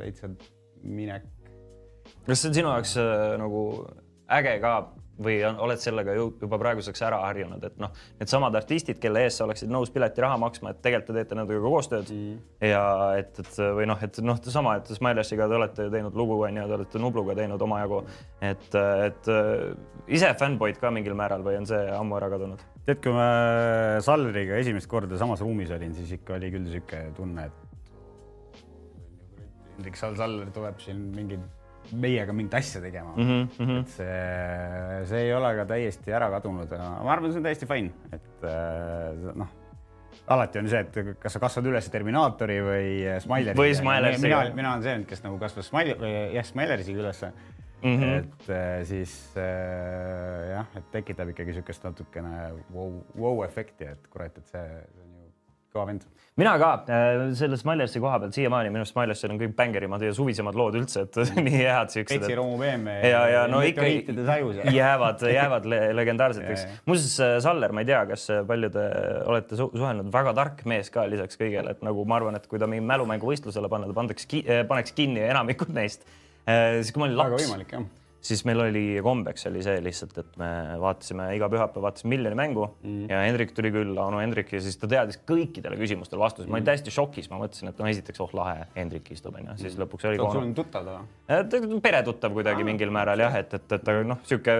täitsa 0.00 0.30
minek. 0.82 1.26
kas 2.26 2.40
see 2.40 2.50
on 2.50 2.60
sinu 2.60 2.72
jaoks 2.72 2.96
äh, 3.02 3.34
nagu 3.42 3.66
äge 4.38 4.56
ka 4.62 4.78
või 5.22 5.38
on, 5.48 5.58
oled 5.64 5.80
sellega 5.80 6.14
ju 6.16 6.26
juba 6.42 6.58
praeguseks 6.60 7.02
ära 7.06 7.22
harjunud, 7.24 7.62
et 7.64 7.78
noh, 7.80 7.92
needsamad 8.20 8.56
artistid, 8.58 8.98
kelle 9.00 9.24
eest 9.24 9.40
sa 9.40 9.46
oleksid 9.46 9.72
nõus 9.72 9.92
piletiraha 9.94 10.36
maksma, 10.40 10.72
et 10.72 10.82
tegelikult 10.84 11.12
te 11.12 11.16
teete 11.20 11.38
nendega 11.38 11.60
koostööd 11.64 12.12
mm. 12.12 12.38
ja 12.68 12.84
et, 13.20 13.40
et 13.42 13.60
või 13.78 13.88
noh, 13.88 14.00
et 14.02 14.20
noh, 14.24 14.40
sama, 14.52 14.76
et 14.80 14.92
Smilersiga 14.96 15.48
te 15.48 15.58
olete 15.58 15.88
ju 15.88 15.94
teinud 15.94 16.16
lugu 16.18 16.38
onju, 16.48 16.66
te 16.68 16.78
olete 16.80 17.02
Nubluga 17.02 17.36
teinud 17.38 17.62
omajagu, 17.68 18.02
et, 18.44 18.68
et 19.08 19.30
äh, 19.32 19.68
ise 20.18 20.32
fännboid 20.40 20.80
ka 20.82 20.92
mingil 20.94 21.16
määral 21.18 21.44
või 21.46 21.60
on 21.60 21.68
see 21.68 21.84
ammu 21.96 22.18
ära 22.20 22.32
kadunud? 22.36 22.64
tead, 22.86 23.00
kui 23.02 23.14
ma 23.14 23.28
Salleriga 24.04 24.60
esimest 24.62 24.86
korda 24.90 25.18
samas 25.18 25.40
ruumis 25.42 25.72
olin, 25.74 25.94
siis 25.96 26.12
ikka 26.20 26.36
oli 26.36 26.52
küll 26.52 26.66
niisugune 26.68 27.14
tunne, 27.16 27.48
et 27.48 27.64
Hendrik 29.76 29.98
Sall-Saller 30.00 30.52
tuleb 30.54 30.78
siin 30.80 31.00
mingi 31.12 31.36
meiega 31.92 32.32
mingit 32.36 32.54
asja 32.58 32.80
tegema 32.80 33.12
mm. 33.16 33.48
-hmm. 33.58 33.78
et 33.80 33.94
see, 33.94 35.04
see 35.12 35.22
ei 35.28 35.34
ole 35.34 35.52
ka 35.60 35.68
täiesti 35.74 36.12
ära 36.12 36.30
kadunud 36.38 36.72
ma 36.78 37.12
arvan, 37.12 37.32
see 37.32 37.42
on 37.42 37.46
täiesti 37.46 37.68
fine, 37.70 37.92
et 38.12 38.46
äh, 38.46 39.32
noh, 39.34 39.52
alati 40.26 40.58
on 40.58 40.70
see, 40.70 40.80
et 40.80 41.18
kas 41.22 41.36
sa 41.36 41.42
kasvad 41.42 41.68
üles 41.70 41.90
Terminaatori 41.92 42.56
või 42.64 42.88
Smilersiga. 43.22 43.60
Või 43.60 43.74
Smilersiga. 43.78 44.40
mina, 44.42 44.56
mina 44.58 44.72
olen 44.74 44.86
see, 44.86 45.04
kes 45.10 45.22
nagu 45.26 45.38
kasvas 45.42 45.70
Smile-, 45.70 45.98
jah, 46.34 46.46
Smilersiga 46.46 47.04
üles 47.04 47.22
mm. 47.82 47.96
-hmm. 48.00 48.18
et 48.18 48.50
äh, 48.50 48.84
siis 48.84 49.12
äh, 49.36 50.50
jah, 50.50 50.70
et 50.76 50.90
tekitab 50.92 51.30
ikkagi 51.34 51.54
niisugust 51.54 51.84
natukene 51.84 52.52
vau-, 52.74 53.04
vau-efekti, 53.14 53.92
et 53.92 54.08
kurat, 54.10 54.38
et 54.38 54.54
see, 54.54 54.66
kõva 55.76 55.86
vend. 55.90 56.04
mina 56.36 56.52
ka 56.60 56.70
äh, 56.92 57.20
selle 57.38 57.56
Smilersi 57.60 58.00
koha 58.02 58.18
pealt 58.20 58.36
siiamaani 58.36 58.72
minu 58.72 58.82
arust 58.82 58.94
Smilersil 58.94 59.32
on 59.32 59.40
kõik 59.40 59.54
bängerimad 59.56 60.02
ja 60.04 60.12
suvisemad 60.16 60.58
lood 60.58 60.76
üldse, 60.80 61.06
et 61.06 61.18
nii 61.46 61.62
head 61.62 61.94
siuksed. 61.94 62.24
Petsi 62.24 62.38
Romu 62.38 62.58
BM. 62.60 62.88
ja, 63.08 63.22
ja 63.32 63.42
no 63.50 63.62
ikka 63.64 63.86
jäävad, 64.74 65.26
jäävad 65.32 65.68
le 65.72 65.80
legendaarseteks 65.96 66.66
muuseas, 66.88 67.42
Saller, 67.44 67.72
ma 67.76 67.84
ei 67.84 67.90
tea, 67.92 68.02
kas 68.10 68.28
palju 68.48 68.72
te 68.74 68.86
olete 69.32 69.60
su 69.60 69.70
suhelnud, 69.74 70.10
väga 70.14 70.34
tark 70.36 70.64
mees 70.68 70.92
ka 70.92 71.06
lisaks 71.10 71.40
kõigele, 71.40 71.76
et 71.76 71.84
nagu 71.86 72.04
ma 72.08 72.20
arvan, 72.20 72.40
et 72.40 72.48
kui 72.50 72.60
ta 72.62 72.68
mingi 72.70 72.84
mälumänguvõistlusele 72.88 73.70
panna, 73.72 73.88
ta 73.90 73.96
pandaks 73.96 74.28
ki, 74.30 74.44
paneks 74.68 74.96
kinni 74.96 75.24
enamikud 75.28 75.72
neist. 75.76 76.04
siis 76.46 76.92
kui 76.92 77.02
ma 77.02 77.10
olin 77.10 77.22
väga 77.22 77.36
laps, 77.36 77.48
võimalik 77.48 77.78
jah. 77.78 77.88
Siis 78.26 78.42
meil 78.48 78.60
oli 78.64 78.84
kombeks 79.04 79.46
oli 79.50 79.62
see 79.64 79.80
lihtsalt, 79.84 80.16
et 80.22 80.38
me 80.40 80.50
vaatasime 80.82 81.28
iga 81.36 81.48
pühapäev 81.52 81.84
vaatasime 81.86 82.14
miljoni 82.14 82.38
mängu 82.38 82.66
mm. 82.68 83.06
ja 83.12 83.22
Hendrik 83.24 83.54
tuli 83.56 83.72
külla, 83.74 84.08
onu 84.10 84.20
Hendrik 84.22 84.52
ja 84.56 84.62
siis 84.64 84.78
ta 84.80 84.90
teadis 84.90 85.20
kõikidele 85.28 85.78
küsimustele 85.80 86.22
vastuseid 86.22 86.48
mm.. 86.48 86.54
ma 86.54 86.60
olin 86.60 86.68
täiesti 86.70 86.94
šokis, 86.94 87.30
ma 87.32 87.40
mõtlesin, 87.42 87.72
et 87.72 87.82
no 87.82 87.90
esiteks 87.90 88.22
oh 88.24 88.34
lahe, 88.36 88.68
Hendrik 88.76 89.10
istub 89.14 89.38
onju, 89.38 89.56
siis 89.62 89.78
lõpuks 89.80 90.10
oli 90.10 90.20
sul 90.20 90.42
on 90.42 90.54
tuttav 90.56 90.86
ta 90.86 90.98
või? 90.98 91.80
Peretuttav 91.86 92.34
kuidagi 92.36 92.66
mingil 92.66 92.92
määral 92.94 93.22
jah, 93.26 93.40
et, 93.40 93.54
et, 93.56 93.76
et 93.78 93.92
aga 93.92 94.06
noh, 94.14 94.22
sihuke 94.26 94.58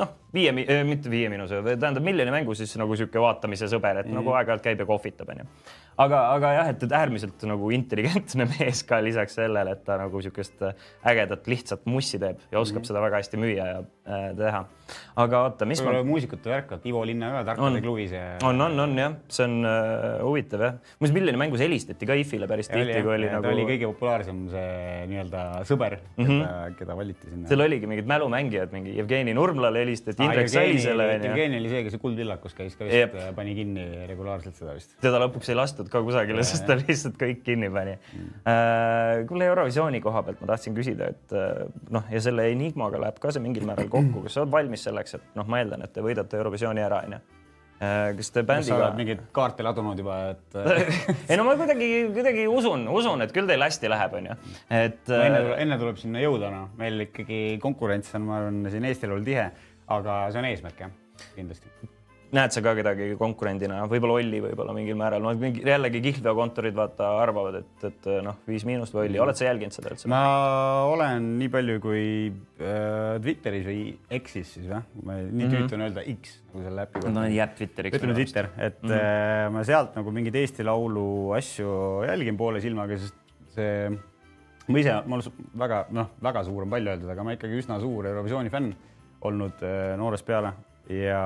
noh, 0.00 0.14
viie, 0.34 0.52
mitte 0.86 1.12
viie 1.12 1.30
miinuse, 1.32 1.62
tähendab 1.72 2.04
miljoni 2.04 2.34
mängu 2.34 2.56
siis 2.58 2.74
nagu 2.80 2.96
sihuke 2.98 3.22
vaatamise 3.22 3.68
sõber, 3.70 4.02
et 4.02 4.10
mm. 4.10 4.18
nagu 4.20 4.34
aeg-ajalt 4.34 4.64
käib 4.64 4.82
ja 4.82 4.86
kohvitab, 4.88 5.30
onju. 5.34 5.46
aga, 6.04 6.20
aga 6.34 6.52
jah, 6.56 6.70
et, 6.74 6.84
äärmiselt 6.98 7.44
nagu 7.48 7.70
intelligentne 7.74 8.48
mees 8.54 8.82
ka 8.88 9.00
lisaks 9.04 9.38
sellele, 9.38 9.76
et 9.76 9.84
ta 9.86 9.98
nagu 10.00 10.22
sihukest 10.24 10.64
ägedat 11.06 11.50
lihtsat 11.50 11.84
mussi 11.90 12.20
teeb 12.22 12.42
ja 12.50 12.62
oskab 12.62 12.82
mm. 12.82 12.88
seda 12.90 13.04
väga 13.04 13.20
hästi 13.22 13.40
müüa 13.40 13.68
ja 13.70 13.82
äh, 13.82 14.26
teha. 14.38 14.64
aga 15.24 15.42
oota, 15.46 15.68
mis 15.70 15.82
ma 15.84 15.94
sul. 15.94 16.08
muusikute 16.08 16.50
värk, 16.50 16.74
et 16.78 16.88
Ivo 16.90 17.04
Linna 17.06 17.30
ka 17.38 17.44
tarkade 17.52 17.84
kluvis 17.84 18.14
ja. 18.16 18.24
on, 18.48 18.60
on, 18.60 18.78
on 18.86 18.98
jah, 18.98 19.16
see 19.32 19.46
on 19.46 19.70
äh, 19.70 20.18
huvitav 20.24 20.66
jah. 20.66 20.76
muuseas, 20.98 21.16
miljoni 21.20 21.42
mängus 21.44 21.62
helistati 21.64 22.10
ka 22.10 22.18
IF-ile 22.20 22.50
päris 22.50 22.72
Ja 22.72 22.80
tihti, 22.80 23.00
kui 23.04 23.14
oli 23.18 23.28
jah, 23.28 23.38
nagu 23.38 23.46
ta 23.46 23.54
oli 23.54 23.68
kõige 23.68 23.92
populaarsem 23.92 24.44
see 24.52 25.06
nii-öelda 25.12 25.44
sõber 25.68 25.98
mm, 26.00 26.24
-hmm. 26.24 26.42
keda, 26.42 26.78
keda 26.80 26.98
valiti 26.98 27.30
sinna. 27.30 27.48
seal 27.50 27.64
oligi 27.68 27.88
mingid 27.90 28.08
mälumängijad, 28.10 28.74
mingi 28.74 28.96
Jevgeni 28.98 29.34
Nurmlale 29.36 29.84
helistati, 29.84 30.23
Indrek 30.28 30.52
Sälisele 30.52 31.08
onju. 31.16 31.30
Jevgeni 31.30 31.60
oli 31.62 31.72
see, 31.72 31.84
kes 31.88 31.98
Kuldvillakus 32.02 32.56
käis 32.58 32.78
ka 32.78 32.88
vist, 32.88 33.18
pani 33.36 33.56
kinni 33.58 33.86
regulaarselt 34.10 34.58
seda 34.60 34.76
vist. 34.76 34.96
teda 35.04 35.22
lõpuks 35.26 35.52
ei 35.52 35.58
lastud 35.58 35.90
ka 35.92 36.02
kusagile, 36.04 36.46
sest 36.46 36.66
ta 36.68 36.78
lihtsalt 36.78 37.18
kõik 37.20 37.44
kinni 37.46 37.70
pani 37.74 37.96
mm.. 37.98 39.28
kuule 39.30 39.50
Eurovisiooni 39.50 40.02
koha 40.04 40.24
pealt 40.26 40.42
ma 40.42 40.52
tahtsin 40.52 40.76
küsida, 40.76 41.12
et 41.14 41.36
äh, 41.36 41.62
noh, 41.94 42.10
ja 42.10 42.24
selle 42.24 42.48
Enigmaga 42.52 43.00
läheb 43.02 43.20
ka 43.22 43.32
see 43.34 43.44
mingil 43.44 43.66
määral 43.68 43.88
kokku, 43.92 44.24
kas 44.26 44.36
sa 44.36 44.44
oled 44.44 44.52
valmis 44.54 44.84
selleks, 44.88 45.16
et 45.18 45.38
noh, 45.38 45.48
ma 45.48 45.62
eeldan, 45.62 45.86
et 45.86 45.94
te 45.94 46.04
võidate 46.04 46.38
Eurovisiooni 46.40 46.84
ära, 46.84 47.02
onju. 47.08 47.20
kas 48.18 48.30
te 48.30 48.40
kas 48.40 48.44
sa 48.44 48.44
bändiga 48.48 48.76
oled? 48.78 48.98
mingeid 49.00 49.22
kaarte 49.34 49.66
ladunud 49.66 49.98
juba, 50.00 50.18
et 50.34 50.58
äh, 50.60 50.98
ei 51.30 51.38
no 51.40 51.46
ma 51.48 51.56
kuidagi, 51.60 51.90
kuidagi 52.14 52.46
usun, 52.50 52.86
usun, 52.92 53.24
et 53.26 53.34
küll 53.34 53.50
teil 53.50 53.64
hästi 53.66 53.92
läheb, 53.92 54.18
onju. 54.20 54.38
et 54.68 55.02
enne, 55.10 55.28
äh, 55.28 55.38
tuleb, 55.38 55.54
enne 55.66 55.80
tuleb 55.82 56.02
sinna 56.02 56.24
jõuda, 56.24 56.52
noh, 56.54 56.72
meil 56.80 57.08
ikkagi 57.08 57.44
konkurents 57.62 58.14
on, 58.18 58.28
ma 58.30 58.40
arvan, 58.42 58.64
siin 58.72 58.88
Eestil 58.90 59.14
olnud 59.14 59.28
tihe, 59.28 59.48
aga 59.88 60.30
see 60.32 60.38
on 60.40 60.44
eesmärk 60.52 60.80
jah, 60.80 60.90
kindlasti. 61.34 61.68
näed 62.34 62.50
sa 62.50 62.58
ka 62.64 62.72
kedagi 62.74 63.12
konkurendina, 63.14 63.84
võib-olla 63.86 64.16
Olli 64.18 64.40
võib-olla 64.42 64.72
mingil 64.74 64.96
määral, 64.98 65.22
no 65.22 65.30
mingi 65.38 65.60
jällegi 65.62 66.00
kihlveokontorid 66.02 66.74
vaata 66.74 67.12
arvavad, 67.22 67.60
et, 67.60 67.84
et 67.86 68.08
noh, 68.26 68.40
Viis 68.48 68.64
Miinust 68.66 68.94
või 68.96 69.04
Olli, 69.06 69.20
oled 69.22 69.38
sa 69.38 69.44
jälginud 69.46 69.76
seda 69.76 69.92
üldse? 69.92 70.08
ma 70.10 70.22
olen 70.90 71.28
nii 71.38 71.50
palju 71.52 71.76
kui 71.84 72.06
äh, 72.58 73.20
Twitteris 73.22 73.66
või 73.68 73.84
X-is 74.18 74.50
siis 74.56 74.66
või, 74.66 74.80
ma 75.04 75.18
nii 75.20 75.44
Mhm. 75.46 75.52
tüütu 75.54 75.76
on 75.78 75.84
öelda 75.86 76.02
X 76.16 76.40
nagu 76.48 76.64
selle 76.64 76.82
äpi 76.88 77.04
kohta 77.04 77.12
no 77.14 77.26
jääb 77.30 77.54
Twitteriks. 77.60 77.98
ütleme 78.00 78.16
Twitter, 78.18 78.48
et 78.58 78.82
mm 78.82 78.90
-hmm. 78.90 79.52
ma 79.54 79.62
sealt 79.64 79.94
nagu 80.00 80.10
mingeid 80.10 80.34
Eesti 80.42 80.64
Laulu 80.66 81.06
asju 81.38 81.68
jälgin 82.08 82.36
poole 82.36 82.60
silmaga, 82.60 82.98
sest 82.98 83.14
see, 83.54 83.92
ma 84.66 84.78
ise, 84.80 84.96
ma 85.06 85.20
olen 85.20 85.46
väga 85.54 85.84
noh, 85.94 86.10
väga 86.22 86.42
suur 86.48 86.62
on 86.66 86.70
palju 86.70 86.90
öeldud, 86.90 87.10
aga 87.14 87.22
ma 87.22 87.36
ikkagi 87.36 87.62
üsna 87.62 87.78
suur 87.80 88.06
Eurovisiooni 88.10 88.50
fänn 88.50 88.74
olnud 89.28 89.64
äh, 89.64 89.94
noorest 90.00 90.26
peale. 90.26 90.52
Ja 90.92 91.20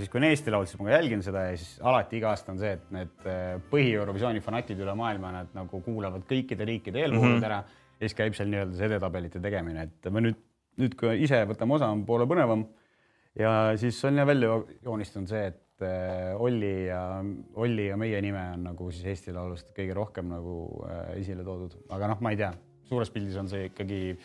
siis, 0.00 0.08
kui 0.08 0.16
on 0.16 0.24
Eesti 0.30 0.52
Laul, 0.52 0.64
siis 0.64 0.78
ma 0.80 0.86
ka 0.88 0.94
jälgin 0.94 1.20
seda 1.24 1.42
ja 1.44 1.56
siis 1.60 1.74
alati 1.84 2.16
iga 2.16 2.30
aasta 2.32 2.54
on 2.54 2.60
see, 2.60 2.70
et 2.78 2.84
need 2.94 3.26
äh, 3.28 3.56
põhi-Eurovisiooni 3.72 4.40
fanatid 4.44 4.78
üle 4.80 4.94
maailma, 4.96 5.32
nad 5.34 5.50
nagu 5.56 5.80
kuulavad 5.84 6.24
kõikide 6.30 6.64
riikide 6.64 7.02
eelvoolud 7.02 7.34
mm 7.34 7.42
-hmm. 7.42 7.50
ära 7.50 7.58
ja 7.98 8.08
siis 8.08 8.16
käib 8.16 8.36
seal 8.36 8.48
nii-öelda 8.48 8.78
see 8.78 8.88
edetabelite 8.88 9.42
tegemine, 9.44 9.84
et 9.90 10.08
ma 10.12 10.22
nüüd, 10.24 10.40
nüüd 10.80 10.96
kui 10.96 11.18
ise 11.26 11.42
võtame 11.50 11.76
osa, 11.76 11.90
on 11.92 12.06
poole 12.08 12.24
põnevam. 12.30 12.64
Ja 13.36 13.74
siis 13.76 13.98
on 14.04 14.16
ja 14.16 14.24
välja 14.26 14.56
joonistunud 14.86 15.28
see, 15.28 15.46
et 15.52 15.84
äh, 15.84 16.32
Olli 16.40 16.86
ja 16.86 17.22
Olli 17.60 17.90
ja 17.90 17.98
meie 18.00 18.22
nime 18.22 18.40
on 18.54 18.64
nagu 18.70 18.90
siis 18.90 19.04
Eesti 19.12 19.36
Laulust 19.36 19.74
kõige 19.76 19.94
rohkem 19.94 20.32
nagu 20.32 20.86
esile 21.18 21.44
toodud, 21.44 21.76
aga 21.90 22.08
noh, 22.08 22.24
ma 22.24 22.32
ei 22.32 22.40
tea, 22.40 22.54
suures 22.88 23.10
pildis 23.10 23.36
on 23.36 23.48
see 23.52 23.68
ikkagi, 23.68 24.16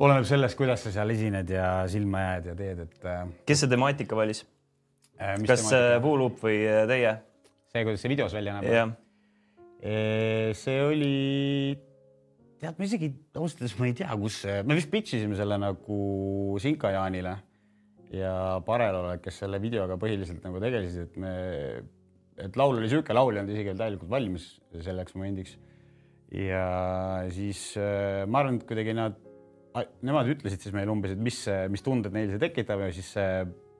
oleneb 0.00 0.24
sellest, 0.28 0.56
kuidas 0.58 0.84
sa 0.86 0.92
seal 0.94 1.12
esined 1.12 1.50
ja 1.52 1.66
silma 1.90 2.22
jääd 2.24 2.50
ja 2.52 2.56
teed, 2.58 2.86
et 2.86 3.04
äh, 3.08 3.26
kes 3.48 3.64
see 3.64 3.70
temaatika 3.72 4.16
valis? 4.18 4.44
mis 5.38 5.50
kas 5.50 5.66
temaatika- 5.66 6.00
Puulup 6.04 6.40
või 6.44 6.62
äh, 6.64 6.86
teie? 6.88 7.14
see, 7.70 7.84
kuidas 7.84 8.02
see 8.04 8.12
videos 8.12 8.34
välja 8.36 8.56
näeb? 8.56 8.72
jah, 8.72 8.96
see 10.60 10.80
oli, 10.84 11.12
tead, 12.60 12.76
ma 12.76 12.88
isegi 12.88 13.12
ausalt 13.36 13.62
öeldes 13.62 13.76
ma 13.80 13.88
ei 13.88 13.94
tea, 14.00 14.10
kus 14.20 14.42
see, 14.44 14.58
me 14.68 14.76
vist 14.76 14.90
pitch 14.92 15.16
isime 15.16 15.38
selle 15.38 15.56
nagu 15.60 16.00
Sinka 16.60 16.92
Jaanile 16.96 17.36
ja 18.12 18.34
Parelole, 18.66 19.18
kes 19.22 19.42
selle 19.44 19.60
videoga 19.62 19.96
põhiliselt 20.00 20.42
nagu 20.44 20.60
tegelesid, 20.62 21.08
et 21.08 21.18
me, 21.22 21.32
et 22.40 22.56
laul 22.58 22.80
oli 22.80 22.90
sihuke, 22.90 23.14
laul 23.16 23.36
ei 23.36 23.42
olnud 23.44 23.54
isegi 23.54 23.70
veel 23.70 23.82
täielikult 23.84 24.10
valmis 24.10 24.46
selleks 24.82 25.14
momendiks. 25.16 25.56
ja 26.34 26.64
siis 27.34 27.62
äh, 27.78 28.24
ma 28.26 28.42
arvan, 28.42 28.60
et 28.60 28.66
kuidagi 28.68 28.96
nad, 28.96 29.16
nemad 30.06 30.28
ütlesid 30.34 30.64
siis 30.64 30.74
meile 30.74 30.92
umbes, 30.92 31.14
et 31.14 31.22
mis, 31.22 31.40
mis 31.70 31.84
tunded 31.86 32.14
neil 32.14 32.32
see 32.32 32.42
tekitab 32.42 32.84
ja 32.86 32.90
siis 32.94 33.12
see 33.16 33.30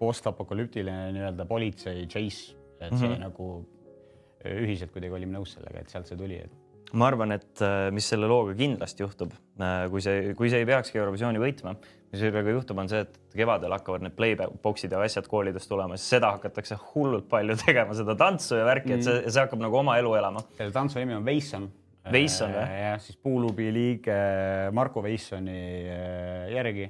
postapokalüptiline 0.01 1.11
nii-öelda 1.17 1.47
politsei 1.49 2.07
chase, 2.09 2.57
et 2.81 2.95
see 2.95 3.09
mm 3.09 3.15
-hmm. 3.15 3.21
nagu 3.27 3.51
ühiselt 4.49 4.93
kuidagi 4.95 5.13
olime 5.13 5.37
nõus 5.37 5.55
sellega, 5.57 5.83
et 5.83 5.93
sealt 5.93 6.09
see 6.09 6.17
tuli, 6.17 6.39
et 6.41 6.97
ma 6.97 7.07
arvan, 7.11 7.35
et 7.37 7.63
mis 7.95 8.07
selle 8.13 8.29
looga 8.31 8.55
kindlasti 8.59 9.05
juhtub, 9.05 9.35
kui 9.93 10.03
see, 10.05 10.35
kui 10.39 10.51
see 10.51 10.63
ei 10.63 10.69
peakski 10.69 10.99
Eurovisiooni 10.99 11.43
võitma, 11.43 11.75
mis 12.11 12.23
sellega 12.23 12.55
juhtub, 12.57 12.81
on 12.83 12.91
see, 12.91 13.05
et 13.05 13.37
kevadel 13.37 13.75
hakkavad 13.77 14.07
need 14.07 14.17
playbox'id 14.19 14.95
ja 14.95 15.03
asjad 15.05 15.29
koolidest 15.31 15.71
tulema, 15.71 15.99
siis 15.99 16.17
seda 16.17 16.33
hakatakse 16.35 16.79
hullult 16.91 17.29
palju 17.31 17.59
tegema, 17.65 17.95
seda 17.99 18.17
tantsu 18.19 18.59
ja 18.59 18.67
värki 18.67 18.89
mm, 18.89 18.97
-hmm. 18.97 18.99
et 18.99 19.25
see, 19.27 19.37
see 19.37 19.45
hakkab 19.45 19.63
nagu 19.63 19.79
oma 19.83 19.99
elu 20.01 20.15
elama. 20.23 20.43
selle 20.59 20.75
tantsu 20.75 20.99
nimi 20.99 21.15
on 21.15 21.25
Veisson. 21.25 21.71
Veisson, 22.09 22.55
või? 22.55 22.81
jah, 22.81 22.97
siis 23.05 23.19
Puulubi 23.21 23.69
liige 23.75 24.17
Marko 24.77 25.03
Veissoni 25.05 25.61
äh, 25.93 26.49
järgi. 26.55 26.89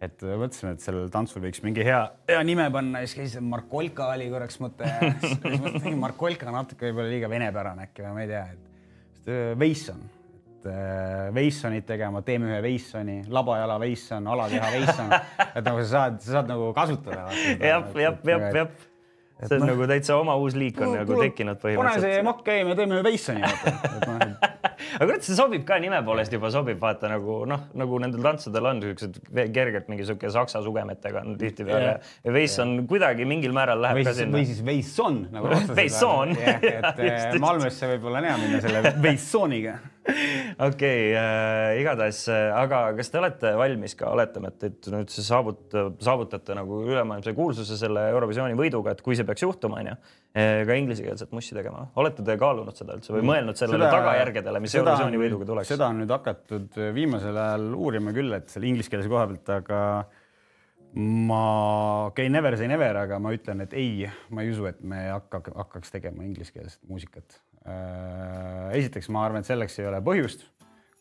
et 0.00 0.22
mõtlesime, 0.22 0.76
et 0.76 0.84
sellel 0.84 1.10
tantsul 1.12 1.42
võiks 1.42 1.60
mingi 1.64 1.84
hea, 1.84 2.00
hea 2.30 2.42
nime 2.46 2.68
panna 2.72 3.02
ja 3.02 3.10
siis 3.10 3.18
käis 3.18 3.42
Markolka 3.44 4.12
oli 4.14 4.30
korraks 4.32 4.60
mõte 4.62 4.88
siis 5.24 5.42
mõtlesin, 5.42 5.98
Markolka 6.00 6.54
natuke 6.54 6.88
võib-olla 6.88 7.12
liiga 7.12 7.30
venepärane 7.32 7.88
äkki 7.90 8.06
või 8.06 8.14
ma 8.14 8.24
ei 8.24 8.32
tea, 8.32 8.44
et 8.54 8.68
Veisson, 9.58 10.00
äh, 10.64 11.34
Veissonit 11.34 11.86
tegema, 11.86 12.22
teeme 12.24 12.48
ühe 12.48 12.60
Veissoni, 12.64 13.18
labajala 13.28 13.76
Veisson, 13.80 14.26
alakeha 14.26 14.70
Veisson, 14.72 15.12
et 15.48 15.64
nagu 15.64 15.82
sa 15.82 15.88
saad, 15.90 16.20
sa 16.24 16.38
saad 16.38 16.48
nagu 16.48 16.70
kasutada. 16.76 17.28
jah, 17.60 17.90
jah, 17.92 18.22
jah, 18.24 18.46
jah. 18.54 18.70
See 19.46 19.60
on 19.60 19.66
nagu 19.70 19.86
täitsa 19.90 20.16
oma 20.18 20.36
uus 20.40 20.56
liik 20.58 20.80
on 20.82 20.96
nagu 20.96 21.20
tekkinud 21.20 21.60
pane 21.60 21.62
see 21.62 21.76
põhimõtteliselt. 21.76 22.26
makk 22.26 22.42
käima 22.48 22.74
ja 22.74 22.80
teeme 22.82 23.02
Veissoni. 23.06 23.42
aga 24.98 25.06
kurat, 25.06 25.24
see 25.24 25.36
sobib 25.38 25.64
ka 25.68 25.78
nime 25.82 26.00
poolest 26.06 26.32
juba 26.34 26.50
sobib, 26.54 26.78
vaata 26.82 27.10
nagu 27.12 27.40
noh, 27.48 27.68
nagu 27.78 28.00
nendel 28.02 28.24
tantsudel 28.24 28.70
on 28.70 28.80
siuksed 28.82 29.20
kergelt 29.54 29.90
mingi 29.92 30.06
sihuke 30.08 30.30
saksa 30.34 30.62
sugemetega 30.64 31.22
on 31.22 31.36
tihtipeale 31.40 31.92
Jah. 31.92 32.14
ja 32.26 32.34
Veis 32.34 32.56
on 32.62 32.74
kuidagi 32.90 33.26
mingil 33.28 33.54
määral 33.56 33.82
läheb 33.84 34.00
või 34.00 34.08
ka 34.08 34.16
sinna 34.18 34.38
või. 34.38 34.48
siis 34.48 34.64
Veisson 34.66 35.20
nagu 35.34 35.52
Veisson. 35.78 36.34
et 36.34 36.66
äh, 36.88 37.04
just. 37.06 37.38
Malmösse 37.42 37.92
võib-olla 37.94 38.22
on 38.22 38.28
hea 38.30 38.40
minna 38.42 38.64
selle 38.64 38.94
Veissoniga. 39.04 39.78
okei 40.68 41.12
äh,, 41.12 41.78
igatahes 41.82 42.22
äh,, 42.32 42.48
aga 42.56 42.80
kas 42.96 43.12
te 43.12 43.20
olete 43.20 43.52
valmis 43.60 43.94
ka, 43.98 44.08
oletame, 44.16 44.52
et, 44.54 44.70
et 44.70 44.88
nüüd 44.92 45.12
see 45.12 45.24
saavut-, 45.26 45.76
saavutate 46.04 46.56
nagu 46.56 46.80
ülemaailmse 46.86 47.34
kuulsuse 47.36 47.76
selle 47.78 48.08
Eurovisiooni 48.14 48.56
võiduga, 48.58 48.96
et 48.96 49.02
kui 49.04 49.18
see 49.18 49.28
peaks 49.28 49.44
juhtuma, 49.44 49.82
onju, 49.82 49.98
ka 50.68 50.78
inglisekeelset 50.80 51.32
mussi 51.36 51.56
tegema, 51.56 51.86
olete 52.00 52.24
te 52.24 52.38
kaalunud 52.40 52.76
seda 52.78 52.96
üldse 52.96 53.12
või 53.12 53.26
mõelnud 53.34 53.60
sellele 53.60 53.84
seda, 53.84 53.92
tagajärgedele, 53.98 54.62
mis 54.64 54.76
Eurovisiooni 54.80 54.87
võiduga 55.20 55.46
tuleks? 55.48 55.72
seda 55.74 55.88
on 55.92 56.00
nüüd 56.02 56.12
hakatud 56.14 56.78
viimasel 56.94 57.36
ajal 57.36 57.68
uurima 57.76 58.14
küll, 58.16 58.32
et 58.36 58.48
selle 58.52 58.70
ingliskeelse 58.70 59.10
koha 59.10 59.26
pealt, 59.30 59.52
aga 59.58 59.80
ma, 60.98 61.42
okei 62.08 62.26
okay,, 62.26 62.32
never 62.32 62.56
say 62.56 62.68
never, 62.70 62.96
aga 63.04 63.18
ma 63.22 63.32
ütlen, 63.36 63.62
et 63.64 63.74
ei, 63.76 64.08
ma 64.34 64.44
ei 64.44 64.52
usu, 64.52 64.66
et 64.70 64.80
me 64.80 65.04
hakka, 65.10 65.42
hakkaks 65.64 65.92
tegema 65.94 66.24
ingliskeelset 66.26 66.80
muusikat. 66.88 67.40
esiteks 68.72 69.10
ma 69.12 69.26
arvan, 69.26 69.44
et 69.44 69.50
selleks 69.50 69.78
ei 69.78 69.88
ole 69.90 70.00
põhjust. 70.04 70.46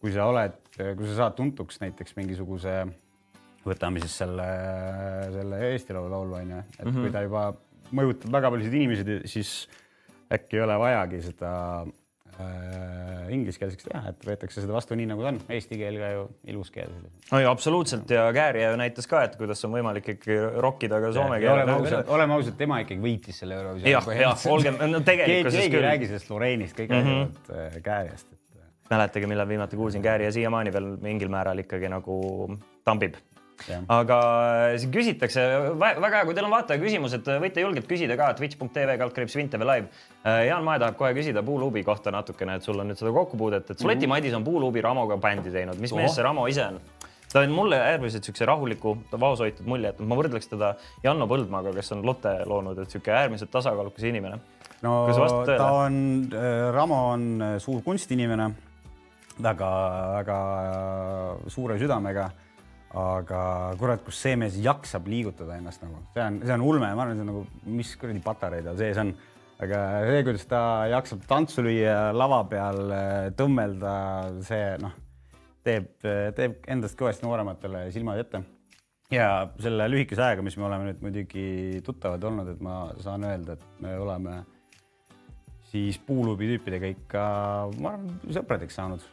kui 0.01 0.11
sa 0.13 0.27
oled, 0.29 0.57
kui 0.77 1.07
sa 1.07 1.23
saad 1.23 1.37
tuntuks 1.37 1.79
näiteks 1.81 2.13
mingisuguse, 2.19 2.83
võtame 3.65 4.03
siis 4.03 4.13
selle, 4.21 4.45
selle 5.33 5.61
Eesti 5.71 5.95
Laulu 5.95 6.11
laulu 6.11 6.35
onju, 6.37 6.59
et 6.77 6.85
mm 6.85 6.91
-hmm. 6.91 7.01
kui 7.01 7.11
ta 7.11 7.23
juba 7.25 7.47
mõjutab 7.91 8.31
väga 8.31 8.51
paljusid 8.51 8.73
inimesi, 8.73 9.21
siis 9.25 9.51
äkki 10.31 10.59
ei 10.59 10.61
ole 10.61 10.75
vajagi 10.79 11.21
seda 11.21 11.51
äh, 11.81 11.93
ingliskeelseks 13.33 13.87
teha, 13.89 14.11
et 14.13 14.25
võetakse 14.27 14.61
seda 14.63 14.73
vastu 14.75 14.95
nii, 14.97 15.07
nagu 15.09 15.23
ta 15.25 15.31
on, 15.33 15.39
eesti 15.53 15.79
keel 15.79 15.97
ka 16.01 16.09
ju 16.13 16.23
ilus 16.53 16.71
keel. 16.73 16.93
oi, 17.35 17.43
absoluutselt 17.49 18.09
ja 18.13 18.27
Kääria 18.33 18.71
ju 18.71 18.79
näitas 18.79 19.07
ka, 19.09 19.23
et 19.27 19.35
kuidas 19.39 19.63
on 19.67 19.73
võimalik 19.75 20.09
ikkagi 20.15 20.37
rokkida 20.63 21.01
ka 21.03 21.11
soome 21.15 21.37
oleme 21.37 21.45
keelega. 21.45 21.77
ausad, 21.77 22.11
oleme 22.17 22.37
ausad, 22.37 22.57
tema 22.59 22.79
ikkagi 22.83 23.01
võitis 23.03 23.41
selle 23.43 23.59
Eurovisiooni. 23.59 23.93
jah, 23.95 24.09
jah, 24.21 24.47
olgem, 24.53 24.79
no 24.91 24.99
tegelikkuses 24.99 25.59
keegi 25.59 25.65
ei 25.67 25.75
küll. 25.75 25.87
räägi 25.89 26.11
sellest 26.11 26.29
Loreenist, 26.29 26.77
kõik 26.77 26.89
Mhm. 26.89 26.97
räägivad 26.97 27.27
mm 27.27 27.71
-hmm. 27.77 27.81
Kääriast, 27.81 28.27
et 28.33 28.89
mäletage, 28.89 29.27
millal 29.27 29.47
viimati 29.47 29.75
kuulsin, 29.75 30.01
Kääria 30.01 30.31
siiamaani 30.31 30.73
veel 30.73 30.97
mingil 31.01 31.29
määral 31.29 31.59
ikkagi 31.59 31.89
nagu 31.89 32.57
tambib. 32.85 33.15
Aga 33.89 34.17
siin 34.77 34.91
küsitakse 34.93 35.43
vä- 35.79 35.95
väga 36.01 36.21
hea, 36.21 36.25
kui 36.29 36.35
teil 36.37 36.45
on 36.45 36.53
vaataja 36.53 36.81
küsimused, 36.81 37.27
võite 37.43 37.63
julgelt 37.63 37.87
küsida 37.89 38.17
ka 38.19 38.29
twitch.tv 38.37 38.97
kaldkriips 39.01 39.35
Vintv 39.39 39.65
live. 39.65 39.87
Jaan 40.47 40.63
Mae 40.67 40.79
tahab 40.79 40.97
kohe 40.99 41.13
küsida 41.17 41.43
Puuluubi 41.43 41.83
kohta 41.87 42.11
natukene, 42.11 42.57
et 42.59 42.63
sul 42.67 42.79
on 42.79 42.89
nüüd 42.91 42.99
seda 42.99 43.11
kokkupuudet, 43.15 43.71
et 43.71 43.79
Suleti 43.79 44.07
Madis 44.07 44.33
on 44.37 44.43
Puuluubi 44.43 44.81
Ramoga 44.81 45.17
bändi 45.17 45.51
teinud, 45.53 45.79
mis 45.81 45.93
mees 45.95 46.15
see 46.15 46.23
Ramo 46.25 46.47
ise 46.51 46.65
on? 46.67 46.81
ta 47.33 47.41
on 47.43 47.51
mulle 47.51 47.75
äärmiselt 47.83 48.23
siukse 48.23 48.45
rahuliku, 48.47 48.93
vaoshoitud 49.19 49.65
mulje, 49.67 49.89
et 49.91 49.99
ma 49.99 50.15
võrdleks 50.15 50.47
teda 50.47 50.69
Janno 51.03 51.27
Põldmaaga, 51.27 51.73
kes 51.75 51.91
on 51.91 52.05
Lotte 52.07 52.31
loonud, 52.47 52.79
et 52.79 52.93
sihuke 52.93 53.11
äärmiselt 53.11 53.51
tasakaalukas 53.51 54.05
inimene. 54.07 54.39
no 54.81 54.93
ta 55.45 55.71
on, 55.83 56.29
Ramo 56.73 57.01
on 57.11 57.27
äh, 57.41 57.57
suur 57.59 57.81
kunstinimene, 57.83 58.47
väga-väga 59.43 60.39
suure 61.51 61.77
südamega. 61.79 62.29
Aga 62.95 63.39
kurat, 63.79 64.03
kus 64.05 64.19
see 64.23 64.37
mees 64.39 64.55
jaksab 64.63 65.07
liigutada 65.11 65.57
ennast 65.59 65.83
nagu, 65.83 65.99
see 66.15 66.23
on, 66.23 66.41
see 66.45 66.53
on 66.55 66.63
ulme, 66.63 66.91
ma 66.95 67.03
arvan, 67.03 67.17
see 67.17 67.25
on 67.25 67.31
nagu, 67.33 67.45
mis 67.79 67.95
kuradi 67.99 68.23
patareid 68.23 68.69
tal 68.69 68.79
sees 68.79 69.01
on. 69.01 69.11
aga 69.63 69.81
see, 70.07 70.21
kuidas 70.27 70.45
ta 70.47 70.61
jaksab 70.93 71.25
tantsu 71.27 71.65
lüüa 71.65 71.97
lava 72.15 72.43
peal, 72.49 72.93
tõmmelda, 73.39 73.95
see 74.47 74.75
noh, 74.83 74.93
teeb, 75.67 75.89
teeb 76.37 76.61
endast 76.71 76.99
kõvasti 76.99 77.27
noorematele 77.27 77.87
silmad 77.95 78.21
ette 78.23 78.43
ja 79.11 79.47
selle 79.61 79.87
lühikese 79.91 80.23
ajaga, 80.23 80.45
mis 80.45 80.57
me 80.59 80.67
oleme 80.67 80.89
nüüd 80.89 81.03
muidugi 81.03 81.47
tuttavad 81.85 82.23
olnud, 82.27 82.53
et 82.53 82.63
ma 82.63 82.79
saan 83.03 83.25
öelda, 83.27 83.55
et 83.57 83.83
me 83.83 83.95
oleme 83.99 84.41
siis 85.71 85.99
puuluubi 86.07 86.49
tüüpidega 86.53 86.91
ikka, 86.95 87.23
ma 87.81 87.95
arvan, 87.95 88.19
sõpradeks 88.31 88.79
saanud. 88.79 89.03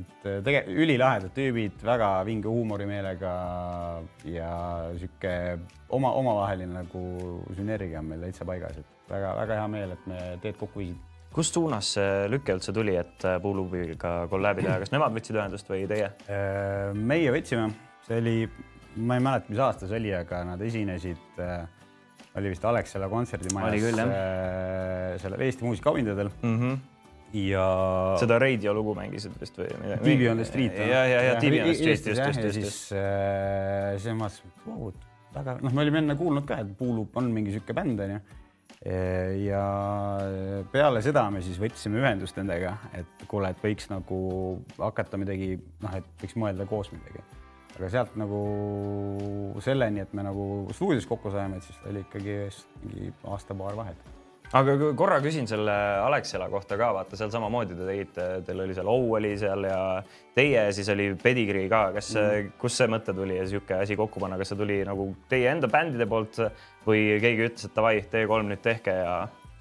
Et 0.00 0.26
tege-, 0.46 0.64
ülilahedad 0.70 1.32
tüübid, 1.36 1.78
väga 1.86 2.10
vinge 2.26 2.50
huumorimeelega 2.50 3.32
ja 4.30 4.50
sihuke 4.98 5.34
oma, 5.94 6.12
omavaheline 6.20 6.82
nagu 6.82 7.04
sünergia 7.56 8.02
on 8.02 8.12
meil 8.12 8.26
täitsa 8.26 8.46
paigas, 8.48 8.78
et 8.80 9.10
väga-väga 9.10 9.58
hea 9.60 9.66
meel, 9.72 9.96
et 9.96 10.06
me 10.10 10.20
teed 10.42 10.58
kokku 10.60 10.82
viisid. 10.82 11.10
kust 11.34 11.56
suunas 11.56 11.94
see 11.96 12.26
lüke 12.30 12.54
üldse 12.54 12.74
tuli, 12.74 12.96
et 12.98 13.26
Puuluubiga 13.42 14.16
kolläbi 14.30 14.66
teha, 14.66 14.78
kas 14.82 14.92
nemad 14.94 15.14
võtsid 15.16 15.38
ühendust 15.38 15.70
või 15.70 15.86
teie? 15.90 16.10
meie 16.94 17.32
võtsime, 17.34 17.70
see 18.06 18.20
oli, 18.22 18.36
ma 18.96 19.18
ei 19.18 19.24
mäleta, 19.24 19.50
mis 19.50 19.62
aasta 19.62 19.90
see 19.90 19.98
oli, 19.98 20.14
aga 20.14 20.44
nad 20.52 20.62
esinesid 20.62 21.42
äh, 21.42 21.64
oli 22.38 22.50
vist 22.50 22.64
Alexela 22.64 23.08
kontserdimajas 23.08 24.00
äh, 24.02 25.14
sellel 25.22 25.46
Eesti 25.46 25.66
muusikaauhindadel 25.66 26.30
mm? 26.42 26.58
-hmm. 26.60 26.78
Ja 27.34 27.64
seda 28.20 28.38
Radio 28.38 28.74
lugu 28.76 28.94
mängisid 28.96 29.34
vist 29.40 29.58
või 29.58 29.72
midagi? 29.82 30.04
TV 30.06 30.30
on 30.30 30.40
the 30.40 30.46
street. 30.46 30.78
ja, 30.78 31.02
ja, 31.10 31.24
ja 31.30 31.34
TV 31.42 31.64
on 31.64 31.72
the 31.72 31.74
street, 31.78 32.06
just, 32.06 32.22
just, 32.22 32.60
just, 32.60 32.78
siis 32.94 34.06
äh, 34.06 34.14
ma 34.14 34.28
mõtlesin, 34.30 34.94
et 34.94 35.10
väga, 35.34 35.58
noh, 35.64 35.74
me 35.74 35.82
olime 35.82 36.02
enne 36.04 36.16
kuulnud 36.18 36.46
ka, 36.48 36.60
et 36.62 36.72
Puulup 36.78 37.16
on 37.18 37.30
mingi 37.34 37.54
sihuke 37.54 37.76
bänd 37.76 38.02
onju. 38.06 38.22
ja 39.40 39.62
peale 40.72 41.00
seda 41.02 41.24
me 41.32 41.40
siis 41.42 41.58
võtsime 41.60 42.02
ühendust 42.02 42.36
nendega, 42.36 42.76
et 42.94 43.24
kuule, 43.30 43.50
et 43.54 43.62
võiks 43.64 43.88
nagu 43.90 44.18
hakata 44.78 45.18
midagi, 45.20 45.56
noh, 45.82 45.96
et 45.98 46.10
võiks 46.22 46.36
mõelda 46.38 46.68
koos 46.70 46.92
midagi. 46.94 47.24
aga 47.74 47.88
sealt 47.90 48.18
nagu 48.20 48.42
selleni, 49.64 50.04
et 50.04 50.12
me 50.14 50.22
nagu 50.22 50.68
stuudios 50.76 51.08
kokku 51.10 51.32
saime, 51.34 51.58
et 51.58 51.66
siis 51.66 51.80
oli 51.90 52.04
ikkagi 52.04 52.44
mingi 52.84 53.14
aasta-paar 53.24 53.80
vahet 53.80 54.12
aga 54.54 54.74
korra 54.96 55.18
küsin 55.24 55.48
selle 55.50 55.74
Alexela 56.04 56.46
kohta 56.52 56.78
ka, 56.78 56.90
vaata 56.96 57.18
seal 57.18 57.32
samamoodi 57.34 57.76
te 57.78 57.86
tegite, 57.88 58.26
teil 58.46 58.64
oli 58.64 58.76
seal 58.76 58.90
Ou 58.90 59.14
oli 59.18 59.32
seal 59.40 59.66
ja 59.66 59.78
teie 60.36 60.66
siis 60.76 60.90
oli 60.94 61.10
Pedigree 61.20 61.68
ka, 61.70 61.86
kas 61.96 62.12
mm., 62.18 62.52
kust 62.60 62.80
see 62.80 62.90
mõte 62.90 63.14
tuli 63.16 63.38
ja 63.38 63.46
sihuke 63.50 63.78
asi 63.80 63.98
kokku 63.98 64.22
panna, 64.22 64.38
kas 64.40 64.52
see 64.52 64.60
tuli 64.60 64.80
nagu 64.86 65.08
teie 65.30 65.48
enda 65.50 65.70
bändide 65.70 66.06
poolt 66.10 66.38
või 66.86 67.06
keegi 67.22 67.48
ütles, 67.48 67.66
et 67.66 67.74
davai, 67.74 67.96
teie 68.10 68.28
kolm 68.30 68.52
nüüd 68.52 68.62
tehke 68.64 68.94
ja 69.00 69.14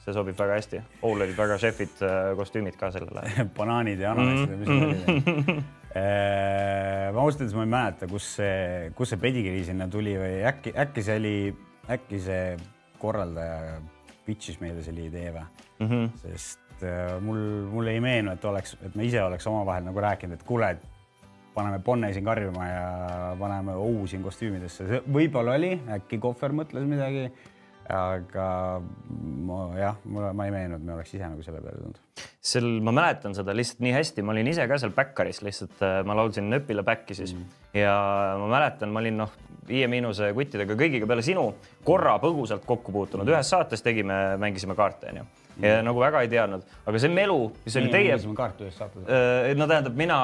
see 0.03 0.13
sobib 0.13 0.35
väga 0.37 0.57
hästi. 0.59 0.81
Oul 1.07 1.23
olid 1.23 1.37
väga 1.37 1.57
šefid 1.61 2.03
äh, 2.03 2.33
kostüümid 2.37 2.77
ka 2.79 2.91
sellel 2.93 3.23
ajal. 3.23 3.49
banaanid 3.57 4.03
ja 4.03 4.11
ananasid 4.11 4.51
ja 4.51 4.59
mis 4.59 4.73
need 4.73 4.91
olid. 4.91 5.63
ma 7.13 7.21
ausalt 7.21 7.43
öeldes 7.43 7.55
ma 7.57 7.65
ei 7.65 7.71
mäleta, 7.73 8.09
kus 8.11 8.27
see, 8.37 8.91
kus 8.97 9.13
see 9.13 9.21
pedigrii 9.21 9.63
sinna 9.65 9.87
tuli 9.93 10.15
või 10.19 10.41
äkki, 10.49 10.73
äkki 10.85 11.05
see 11.05 11.17
oli, 11.21 11.35
äkki 11.93 12.21
see 12.21 12.45
korraldaja 13.01 13.77
pitch'is 14.25 14.59
meile 14.61 14.83
selle 14.83 15.07
idee 15.07 15.31
või 15.35 15.43
mm? 15.43 15.87
-hmm. 15.87 16.09
sest 16.23 16.83
äh, 16.83 17.15
mul, 17.21 17.39
mul 17.71 17.91
ei 17.91 18.01
meenu, 18.03 18.33
et 18.33 18.45
oleks, 18.45 18.77
et 18.81 18.95
me 18.95 19.07
ise 19.07 19.23
oleks 19.23 19.47
omavahel 19.47 19.87
nagu 19.87 20.03
rääkinud, 20.03 20.39
et 20.39 20.47
kuule, 20.47 20.75
paneme 21.53 21.79
Bonne 21.79 22.13
siin 22.13 22.25
karjuma 22.25 22.67
ja 22.67 22.85
paneme 23.39 23.75
Ou 23.77 24.07
siin 24.07 24.23
kostüümidesse, 24.23 25.03
võib-olla 25.13 25.57
oli, 25.59 25.75
äkki 25.97 26.17
Kohver 26.23 26.55
mõtles 26.55 26.87
midagi 26.89 27.27
aga 27.91 28.47
ma 29.47 29.59
jah, 29.75 29.97
mulle, 30.07 30.31
ma 30.37 30.47
ei 30.47 30.53
meenu, 30.53 30.77
et 30.79 30.85
me 30.87 30.95
oleks 30.95 31.13
ise 31.13 31.25
nagu 31.25 31.43
selle 31.43 31.59
peale 31.63 31.81
tulnud. 31.81 31.99
seal 32.53 32.69
ma 32.85 32.93
mäletan 32.95 33.35
seda 33.35 33.55
lihtsalt 33.55 33.83
nii 33.83 33.93
hästi, 33.95 34.23
ma 34.23 34.35
olin 34.35 34.51
ise 34.53 34.67
ka 34.69 34.79
seal 34.79 34.93
Backeris 34.95 35.41
lihtsalt, 35.43 35.75
äh, 35.83 35.99
ma 36.07 36.15
laulsin 36.17 36.49
Nöpile 36.51 36.85
Backi 36.87 37.17
siis 37.17 37.35
mm. 37.35 37.61
ja 37.81 37.95
ma 38.39 38.49
mäletan, 38.55 38.93
ma 38.93 39.03
olin 39.03 39.19
noh, 39.25 39.37
Viie 39.67 39.87
Miinuse 39.87 40.33
kuttidega 40.35 40.75
kõigiga 40.79 41.07
peale 41.07 41.23
sinu 41.23 41.45
korra 41.87 42.17
põgusalt 42.23 42.65
kokku 42.67 42.91
puutunud, 42.91 43.29
ühes 43.31 43.51
saates 43.51 43.83
tegime, 43.83 44.37
mängisime 44.39 44.75
kaarte 44.79 45.11
onju 45.13 45.23
ja 45.53 45.75
mm. 45.77 45.85
nagu 45.85 46.01
väga 46.01 46.23
ei 46.25 46.29
teadnud, 46.31 46.63
aga 46.89 46.99
see 47.01 47.11
melu, 47.13 47.37
mis 47.65 47.75
oli 47.77 47.91
teie. 47.93 48.15
kaarte 48.37 48.65
ühes 48.65 48.79
saates. 48.79 49.03
no 49.59 49.67
tähendab, 49.69 49.97
mina, 49.99 50.17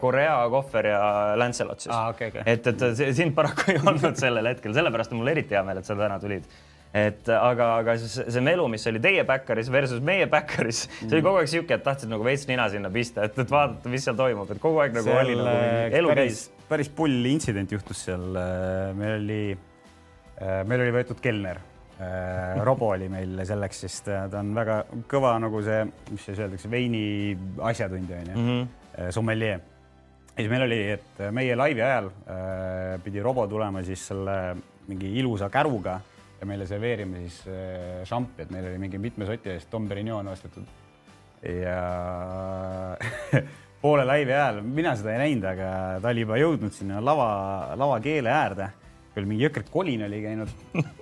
Korea, 0.00 0.40
Kohver 0.50 0.90
ja 0.90 1.02
Lancelot 1.38 1.84
siis 1.84 1.94
ah,. 1.94 2.08
Okay, 2.14 2.32
okay. 2.32 2.42
et, 2.46 2.66
et 2.66 3.14
sind 3.16 3.36
paraku 3.36 3.70
ei 3.74 3.78
olnud 3.84 4.18
sellel 4.18 4.50
hetkel, 4.50 4.74
sellepärast 4.74 5.14
on 5.14 5.22
mul 5.22 5.30
eriti 5.34 5.54
hea 5.54 5.62
meel, 5.66 5.82
et 5.82 5.86
sa 5.86 5.96
täna 5.98 6.18
tulid 6.22 6.48
et 6.96 7.28
aga, 7.28 7.68
aga 7.82 7.94
see, 8.00 8.24
see 8.32 8.42
melu, 8.44 8.64
mis 8.72 8.86
oli 8.88 9.00
teie 9.02 9.24
backeris 9.28 9.68
versus 9.72 10.00
meie 10.04 10.28
backeris 10.30 10.86
mm., 10.86 11.08
see 11.10 11.18
oli 11.18 11.24
kogu 11.26 11.40
aeg 11.42 11.50
sihuke, 11.52 11.76
et 11.76 11.84
tahtsid 11.84 12.08
nagu 12.08 12.24
veits 12.24 12.46
nina 12.48 12.68
sinna 12.72 12.90
pista, 12.92 13.26
et, 13.28 13.36
et 13.36 13.52
vaadata, 13.52 13.92
mis 13.92 14.06
seal 14.08 14.16
toimub, 14.18 14.48
et 14.54 14.62
kogu 14.62 14.80
aeg 14.84 14.96
nagu 14.96 15.10
seal, 15.10 15.20
oli 15.20 15.36
nagu 15.36 15.56
mingi 15.58 16.00
elu 16.00 16.14
käis. 16.22 16.44
päris 16.70 16.92
pull 16.96 17.28
intsident 17.28 17.76
juhtus 17.76 18.06
seal. 18.08 18.24
meil 18.96 19.18
oli, 19.20 19.42
meil 20.40 20.86
oli 20.86 20.96
võetud 21.00 21.20
kelner. 21.24 21.64
Robo 22.62 22.92
oli 22.94 23.08
meil 23.10 23.40
selleks, 23.42 23.80
sest 23.82 24.06
ta 24.06 24.38
on 24.38 24.52
väga 24.54 24.84
kõva 25.10 25.32
nagu 25.42 25.58
see, 25.66 25.80
mis 26.12 26.28
siis 26.28 26.38
öeldakse, 26.38 26.70
veini 26.70 27.00
asjatundja 27.66 28.20
onju 28.22 28.36
mm 28.36 28.46
-hmm., 28.48 29.10
sommelier. 29.14 29.58
ja 30.30 30.36
siis 30.36 30.50
meil 30.50 30.62
oli, 30.62 30.78
et 30.94 31.24
meie 31.34 31.56
laivi 31.56 31.82
ajal 31.82 32.06
äh, 32.06 33.02
pidi 33.02 33.22
Robo 33.22 33.46
tulema 33.46 33.82
siis 33.82 34.06
selle 34.12 34.56
mingi 34.86 35.10
ilusa 35.18 35.50
käruga 35.50 35.98
ja 36.38 36.46
meile 36.46 36.66
serveerime 36.70 37.22
siis 37.26 37.40
äh, 37.50 38.02
šampi, 38.08 38.44
et 38.44 38.52
meil 38.54 38.68
oli 38.70 38.82
mingi 38.82 39.00
mitme 39.02 39.26
soti 39.28 39.52
eest 39.54 39.70
Dom 39.72 39.88
Perignon 39.90 40.28
ostetud. 40.30 40.66
ja 41.42 41.78
poole 43.82 44.04
laivi 44.06 44.34
ajal, 44.34 44.60
mina 44.62 44.94
seda 44.98 45.14
ei 45.14 45.22
näinud, 45.24 45.46
aga 45.52 45.70
ta 46.02 46.12
oli 46.12 46.24
juba 46.26 46.38
jõudnud 46.40 46.74
sinna 46.74 47.02
lava, 47.02 47.30
lavakeele 47.78 48.32
äärde. 48.34 48.70
veel 49.14 49.26
mingi 49.26 49.46
jõhker 49.46 49.64
kolin 49.70 50.04
oli 50.06 50.22
käinud. 50.22 50.50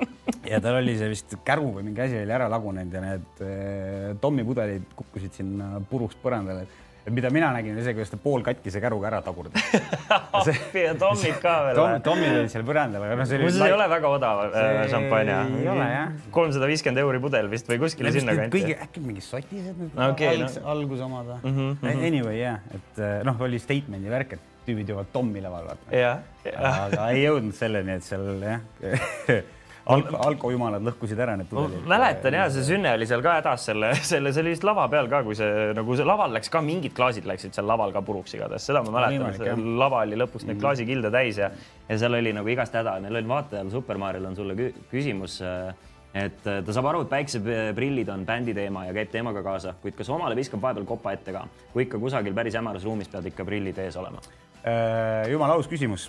ja 0.53 0.61
tal 0.65 0.79
oli 0.81 0.97
see 0.97 1.11
vist 1.13 1.37
käru 1.45 1.73
või 1.75 1.89
mingi 1.91 2.05
asi 2.05 2.21
oli 2.23 2.33
ära 2.33 2.49
lagunenud 2.53 2.97
ja 2.97 3.05
need 3.05 3.45
äh, 3.45 4.11
Tommi 4.21 4.45
pudelid 4.45 4.89
kukkusid 4.97 5.37
sinna 5.37 5.77
puruks 5.91 6.17
põrandale 6.23 6.65
et 7.07 7.15
mida 7.15 7.31
mina 7.31 7.53
nägin, 7.55 7.77
see, 7.85 7.95
kuidas 7.95 8.11
ta 8.11 8.19
poolkatkise 8.21 8.81
käruga 8.83 9.09
ära 9.11 9.21
tagurdas 9.25 9.63
ja 10.87 10.95
Tommid 10.99 11.39
ka 11.43 11.55
veel 11.69 11.79
Tom,. 11.79 11.95
Tommid 12.09 12.33
olid 12.33 12.51
seal 12.53 12.67
põrandal, 12.67 13.07
aga 13.07 13.19
noh, 13.21 13.29
see 13.29 13.39
oli. 13.39 13.47
muuseas 13.47 13.69
ei 13.69 13.77
ole 13.77 13.87
väga 13.93 14.11
odav 14.17 14.43
äh, 14.49 14.81
šampanja. 14.91 15.39
ei 15.61 15.71
ole 15.71 15.87
jah. 15.93 16.17
kolmsada 16.35 16.71
viiskümmend 16.71 17.05
euri 17.05 17.23
pudel 17.23 17.51
vist 17.53 17.71
või 17.71 17.81
kuskile 17.85 18.13
sinnakanti. 18.15 18.53
kõige, 18.59 18.79
äkki 18.89 19.05
mingi 19.05 19.25
sotised 19.25 19.79
need 19.79 20.03
okay, 20.09 20.35
alg, 20.35 20.49
no. 20.51 20.67
algus 20.75 21.07
omad 21.07 21.31
või 21.31 21.41
mm 21.43 21.57
-hmm. 21.57 22.07
Anyway 22.11 22.41
jah, 22.41 22.63
et 22.75 23.03
noh, 23.27 23.43
oli 23.47 23.63
statement'i 23.63 24.11
värk, 24.11 24.37
et 24.37 24.55
tüübid 24.67 24.91
jõuavad 24.91 25.13
Tommi 25.15 25.43
laval 25.45 25.71
vaata. 25.71 26.17
aga 26.59 27.11
ei 27.13 27.23
jõudnud 27.23 27.55
selleni, 27.55 28.01
et 28.01 28.07
seal 28.07 28.43
jah 28.43 29.47
Alko, 29.87 30.19
alkojumalad 30.19 30.83
lõhkusid 30.83 31.21
ära 31.23 31.37
need 31.39 31.47
pudelid. 31.47 31.85
ma 31.87 31.95
mäletan 32.01 32.35
ja 32.35 32.47
see 32.51 32.65
Sünne 32.67 32.91
oli 32.97 33.07
seal 33.07 33.21
ka 33.23 33.37
hädas 33.37 33.69
selle, 33.69 33.93
selle, 34.11 34.33
see 34.35 34.43
oli 34.43 34.55
vist 34.57 34.65
lava 34.67 34.89
peal 34.91 35.07
ka, 35.11 35.21
kui 35.23 35.37
see 35.39 35.69
nagu 35.79 35.99
see 35.99 36.07
laval 36.07 36.33
läks 36.35 36.51
ka, 36.51 36.63
mingid 36.65 36.95
klaasid 36.97 37.29
läksid 37.31 37.55
seal 37.55 37.69
laval 37.71 37.95
ka 37.95 38.03
puruks 38.07 38.35
igatahes, 38.35 38.67
seda 38.67 38.83
ma 38.83 38.95
mäletan, 38.97 39.63
lava 39.79 40.01
oli 40.03 40.19
lõpuks 40.19 40.49
neid 40.49 40.59
klaasikilde 40.63 41.13
täis 41.15 41.39
ja, 41.39 41.53
ja 41.87 41.99
seal 42.03 42.19
oli 42.19 42.33
nagu 42.35 42.51
igast 42.51 42.75
häda, 42.75 42.97
meil 43.05 43.21
oli 43.21 43.31
vaatajal 43.31 43.71
Super 43.77 44.01
Mario'l 44.03 44.27
on 44.27 44.35
sulle 44.39 44.57
küsimus. 44.91 45.39
et 46.17 46.47
äh, 46.49 46.63
ta 46.65 46.73
saab 46.73 46.87
aru, 46.91 47.05
et 47.05 47.13
päikseprillid 47.13 48.09
on 48.09 48.25
bändi 48.27 48.55
teema 48.57 48.87
ja 48.89 48.97
käib 48.97 49.13
teemaga 49.13 49.43
kaasa, 49.45 49.77
kuid 49.83 49.95
kas 49.95 50.11
omale 50.11 50.35
viskab 50.35 50.63
vahepeal 50.63 50.89
kopa 50.89 51.13
ette 51.13 51.35
ka, 51.35 51.45
kui 51.75 51.87
ikka 51.87 52.01
kusagil 52.03 52.35
päris 52.35 52.59
hämaras 52.59 52.89
ruumis 52.89 53.13
peavad 53.13 53.31
ikka 53.31 53.47
prillid 53.47 53.79
ees 53.85 54.01
olema? 54.01 54.25
Äh, 54.67 55.29
jumala 55.31 55.55
aus 55.55 55.69
küsimus, 55.71 56.09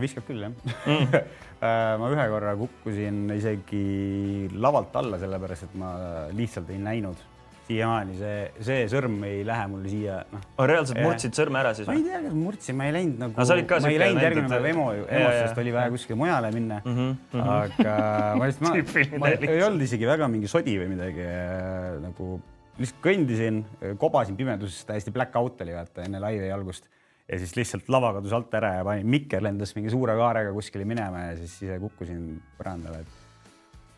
viskab 0.00 0.24
küll 0.24 0.40
jah 0.40 0.54
mm. 0.88 1.18
ma 2.00 2.08
ühe 2.12 2.24
korra 2.32 2.54
kukkusin 2.56 3.26
isegi 3.36 4.48
lavalt 4.56 4.96
alla, 4.96 5.20
sellepärast 5.20 5.66
et 5.68 5.76
ma 5.80 5.90
lihtsalt 6.32 6.72
ei 6.72 6.80
näinud 6.80 7.20
siiamaani 7.64 8.16
see, 8.18 8.38
see 8.64 8.86
sõrm 8.92 9.16
ei 9.28 9.42
lähe 9.46 9.66
mulle 9.72 9.92
siia, 9.92 10.18
noh. 10.32 10.42
reaalselt 10.68 11.00
murdsid 11.00 11.36
sõrme 11.36 11.60
ära 11.62 11.72
siis? 11.76 11.88
ma 11.88 11.96
ei 11.96 12.04
tea, 12.04 12.20
kas 12.26 12.34
murdsin, 12.36 12.78
ma 12.78 12.88
ei 12.88 12.96
läinud 12.98 13.22
nagu 13.22 13.36
no,. 13.36 13.76
ma 13.86 13.92
ei 13.92 14.00
läinud 14.02 14.26
järgmine 14.26 14.50
päev 14.52 14.68
EMO, 14.72 14.86
EMO-sse, 15.04 15.38
sest 15.40 15.62
oli 15.64 15.76
vaja 15.76 15.92
kuskile 15.94 16.18
mujale 16.20 16.50
minna 16.56 16.80
mm. 16.84 16.96
-hmm, 16.96 17.14
mm 17.36 17.40
-hmm. 17.40 17.52
aga 17.54 18.34
ma 18.40 18.50
lihtsalt, 18.50 19.14
ma, 19.16 19.22
ma 19.24 19.32
ei 19.36 19.62
olnud 19.68 19.86
isegi 19.86 20.08
väga 20.08 20.28
mingi 20.28 20.50
sodi 20.50 20.76
või 20.80 20.90
midagi 20.92 21.24
äh, 21.24 21.94
nagu 22.04 22.34
lihtsalt 22.80 23.00
kõndisin, 23.04 23.62
kobasin 24.00 24.36
pimeduses, 24.36 24.84
täiesti 24.84 25.12
black 25.14 25.36
out 25.40 25.60
oli 25.64 25.76
vaata 25.76 26.04
enne 26.04 26.20
laivi 26.20 26.52
algust 26.52 26.88
ja 27.28 27.40
siis 27.40 27.54
lihtsalt 27.56 27.88
lava 27.92 28.12
kadus 28.18 28.34
alt 28.36 28.52
ära 28.56 28.74
ja 28.78 28.86
panin, 28.86 29.08
mikker 29.08 29.44
lendas 29.44 29.72
mingi 29.76 29.92
suure 29.92 30.16
kaarega 30.18 30.52
kuskile 30.56 30.84
minema 30.88 31.30
ja 31.30 31.36
siis 31.38 31.56
ise 31.64 31.78
kukkusin 31.82 32.26
põrandale, 32.58 33.04
et 33.04 33.22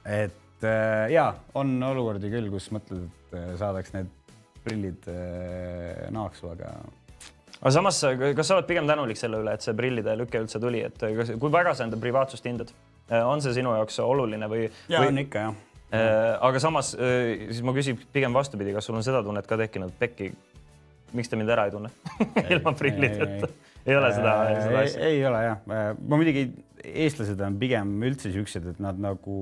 et 0.07 0.67
äh, 0.67 1.09
ja 1.12 1.33
on 1.59 1.75
olukordi 1.83 2.31
küll, 2.33 2.49
kus 2.53 2.71
mõtled, 2.75 3.09
et 3.09 3.35
äh, 3.37 3.51
saadaks 3.59 3.93
need 3.97 4.12
prillid 4.67 5.09
äh, 5.11 6.07
naaksu, 6.15 6.53
aga. 6.55 6.73
aga 7.59 7.75
samas, 7.75 8.01
kas 8.39 8.49
sa 8.49 8.59
oled 8.59 8.69
pigem 8.71 8.89
tänulik 8.89 9.19
selle 9.19 9.43
üle, 9.43 9.55
et 9.57 9.67
see 9.67 9.75
prillide 9.79 10.17
lüke 10.19 10.43
üldse 10.43 10.62
tuli, 10.62 10.85
et 10.87 11.07
kas, 11.19 11.35
kui 11.35 11.53
väga 11.53 11.75
sa 11.75 11.87
enda 11.89 11.99
privaatsust 12.01 12.47
hindad? 12.47 12.75
on 13.07 13.39
see 13.39 13.53
sinu 13.55 13.71
jaoks 13.71 14.01
oluline 14.03 14.49
või? 14.51 14.65
ja 14.91 14.99
või... 14.99 15.12
on 15.12 15.21
ikka 15.23 15.43
jah. 15.45 15.59
aga 16.43 16.59
samas 16.59 16.89
siis 16.99 17.61
ma 17.62 17.75
küsin 17.77 18.01
pigem 18.11 18.35
vastupidi, 18.35 18.73
kas 18.75 18.89
sul 18.89 18.99
on 18.99 19.07
seda 19.07 19.21
tunnet 19.23 19.47
ka 19.47 19.59
tekkinud, 19.61 19.95
Pekki, 20.01 20.33
miks 21.16 21.33
te 21.33 21.38
mind 21.40 21.52
ära 21.55 21.66
ei 21.68 21.74
tunne 21.74 21.90
ilma 22.55 22.74
prillideta? 22.76 23.50
ei 23.87 23.96
ole 23.96 24.12
seda, 24.14 24.37
seda 24.61 24.85
asja? 24.85 25.09
ei 25.09 25.24
ole 25.26 25.42
jah, 25.46 25.66
ma 25.66 26.18
muidugi, 26.18 26.46
eestlased 26.87 27.40
on 27.46 27.59
pigem 27.61 27.96
üldse 28.07 28.33
siuksed, 28.35 28.72
et 28.74 28.81
nad 28.83 28.98
nagu 29.02 29.37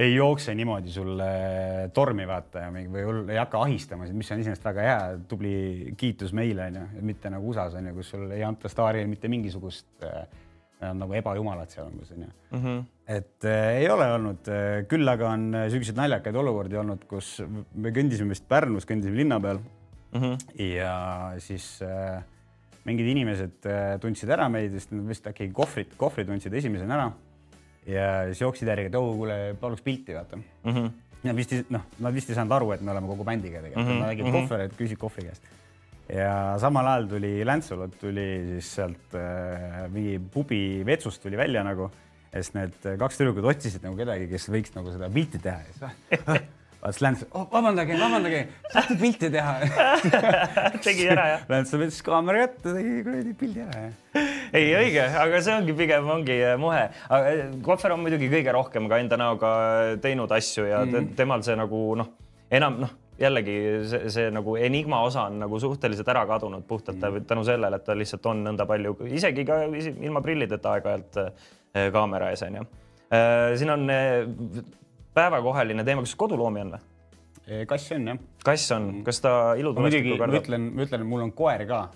ei 0.00 0.14
jookse 0.14 0.54
niimoodi 0.56 0.92
sulle 0.92 1.30
tormi 1.94 2.24
vaata 2.28 2.64
ja 2.64 2.68
või 2.72 3.02
ei 3.34 3.40
hakka 3.40 3.64
ahistama, 3.66 4.06
mis 4.16 4.30
on 4.32 4.40
iseenesest 4.40 4.64
väga 4.64 4.84
hea, 4.86 5.00
tubli 5.28 5.94
kiitus 6.00 6.32
meile 6.36 6.70
onju, 6.70 6.84
mitte 7.06 7.32
nagu 7.32 7.50
USA-s 7.50 7.76
onju, 7.80 7.96
kus 7.98 8.14
sul 8.14 8.30
ei 8.32 8.44
anta 8.46 8.70
staarile 8.72 9.10
mitte 9.10 9.28
mingisugust 9.32 10.06
äh, 10.06 10.22
nagu 10.96 11.16
ebajumalat 11.18 11.74
seal 11.74 11.90
umbes 11.90 12.14
onju 12.14 12.28
mm. 12.30 12.62
-hmm. 12.62 12.86
et 13.16 13.44
äh, 13.44 13.82
ei 13.82 13.90
ole 13.92 14.06
olnud 14.14 14.48
äh,, 14.48 14.86
küll 14.88 15.08
aga 15.08 15.34
on 15.34 15.50
äh, 15.54 15.68
siukseid 15.74 16.00
naljakaid 16.00 16.40
olukordi 16.44 16.80
olnud, 16.80 17.04
kus 17.10 17.42
me 17.74 17.92
kõndisime 17.92 18.32
vist 18.32 18.48
Pärnus, 18.48 18.88
kõndisime 18.88 19.20
linna 19.20 19.40
peal 19.40 19.60
mm 20.12 20.20
-hmm. 20.20 20.62
ja 20.74 21.32
siis 21.38 21.82
äh, 21.82 22.22
mingid 22.84 23.06
inimesed 23.12 23.66
äh, 23.66 23.98
tundsid 24.00 24.30
ära 24.30 24.48
meid, 24.48 24.72
vist, 24.72 24.92
vist 25.08 25.26
äkki 25.26 25.50
kohvrid, 25.52 25.94
kohvrid 26.00 26.26
tundsid 26.30 26.54
esimesena 26.54 26.96
ära 26.96 27.10
ja 27.88 28.08
siis 28.30 28.42
jooksid 28.44 28.68
järgi, 28.68 28.90
et 28.90 28.98
oh, 28.98 29.12
kuule, 29.16 29.38
paluks 29.60 29.84
pilti, 29.84 30.14
vaata 30.16 30.36
mm. 30.36 30.74
-hmm. 30.74 30.90
Nad 31.20 31.36
vist, 31.36 31.50
noh, 31.68 31.82
nad 32.00 32.14
vist 32.16 32.30
ei 32.30 32.36
saanud 32.36 32.52
aru, 32.56 32.70
et 32.72 32.80
me 32.80 32.94
oleme 32.94 33.08
kogu 33.10 33.24
bändiga 33.24 33.60
tegelikult 33.60 33.84
mm, 33.84 33.90
-hmm. 33.90 34.00
nad 34.00 34.08
nägid 34.08 34.24
mm 34.24 34.30
-hmm. 34.30 34.48
kohvreid, 34.48 34.76
küsid 34.78 34.96
kohvri 34.98 35.24
käest. 35.24 35.42
ja 36.08 36.56
samal 36.58 36.86
ajal 36.86 37.08
tuli 37.08 37.44
Lantsolot 37.44 37.98
tuli 38.00 38.44
siis 38.46 38.74
sealt 38.74 39.14
äh, 39.14 39.90
mingi 39.90 40.18
pubi 40.18 40.82
vetsust 40.86 41.22
tuli 41.22 41.36
välja 41.36 41.62
nagu, 41.64 41.90
sest 42.32 42.54
need 42.54 42.98
kaks 42.98 43.18
tüdrukut 43.18 43.44
otsisid 43.44 43.82
nagu 43.82 43.96
kedagi, 43.96 44.28
kes 44.28 44.48
võiks 44.48 44.74
nagu 44.74 44.92
seda 44.92 45.10
pilti 45.10 45.38
teha 45.38 45.58
ja 45.58 45.72
siis 45.72 46.42
vaatas 46.80 47.00
Lance 47.04 47.26
oh,, 47.32 47.46
vabandage, 47.52 47.96
vabandage, 48.00 48.40
saate 48.72 48.96
pilti 49.00 49.28
teha 49.32 49.54
tegi 50.86 51.08
ära 51.12 51.26
jah? 51.34 51.42
Lance 51.50 51.80
võttis 51.80 52.00
kaamera 52.04 52.46
kätte, 52.46 52.72
tegi 52.76 53.02
kuradi 53.04 53.34
pildi 53.42 53.64
ära 53.64 53.82
jah. 53.84 54.24
ei, 54.56 54.70
õige, 54.78 55.04
aga 55.24 55.42
see 55.44 55.58
ongi 55.58 55.76
pigem 55.76 56.08
ongi 56.14 56.38
äh, 56.38 56.56
muhe. 56.60 56.86
Äh, 57.12 57.44
Kohver 57.66 57.96
on 57.96 58.02
muidugi 58.06 58.30
kõige 58.32 58.56
rohkem 58.56 58.88
ka 58.90 59.02
enda 59.02 59.20
näoga 59.20 59.52
teinud 60.02 60.32
asju 60.32 60.66
ja 60.70 60.82
mm 60.86 60.96
-hmm. 60.96 61.14
temal 61.20 61.44
see 61.46 61.58
nagu 61.60 61.84
noh, 62.00 62.10
enam 62.50 62.80
noh, 62.86 62.96
jällegi 63.20 63.56
see, 63.92 64.10
see 64.10 64.32
nagu 64.32 64.56
enigma 64.56 65.02
osa 65.04 65.28
on 65.28 65.38
nagu 65.44 65.60
suhteliselt 65.60 66.08
ära 66.08 66.24
kadunud 66.26 66.64
puhtalt 66.66 66.96
mm 66.96 67.24
tänu 67.28 67.44
sellele, 67.44 67.76
et 67.76 67.84
ta 67.84 67.94
lihtsalt 67.94 68.26
on 68.26 68.44
nõnda 68.44 68.66
palju, 68.66 68.96
isegi 69.04 69.44
ka 69.44 69.64
ilma 70.00 70.20
prillideta 70.24 70.76
aeg-ajalt 70.76 71.24
äh, 71.26 71.90
kaamera 71.92 72.30
ees 72.30 72.42
onju. 72.42 72.64
siin 73.58 73.70
on 73.70 73.90
päevakohaline 75.14 75.84
teema, 75.84 76.06
kas 76.06 76.16
koduloomi 76.18 76.66
on 76.66 76.74
või? 76.76 76.86
kass 77.66 77.92
on 77.92 78.06
jah. 78.06 78.20
kass 78.44 78.72
on, 78.72 78.82
mm. 78.82 79.06
kas 79.06 79.20
ta 79.24 79.32
ilutulestikku 79.58 80.18
kardab? 80.18 80.36
ma 80.36 80.44
ütlen, 80.44 80.68
ma 80.74 80.86
ütlen, 80.86 81.08
mul 81.08 81.26
on 81.26 81.34
koer 81.36 81.66
ka. 81.70 81.88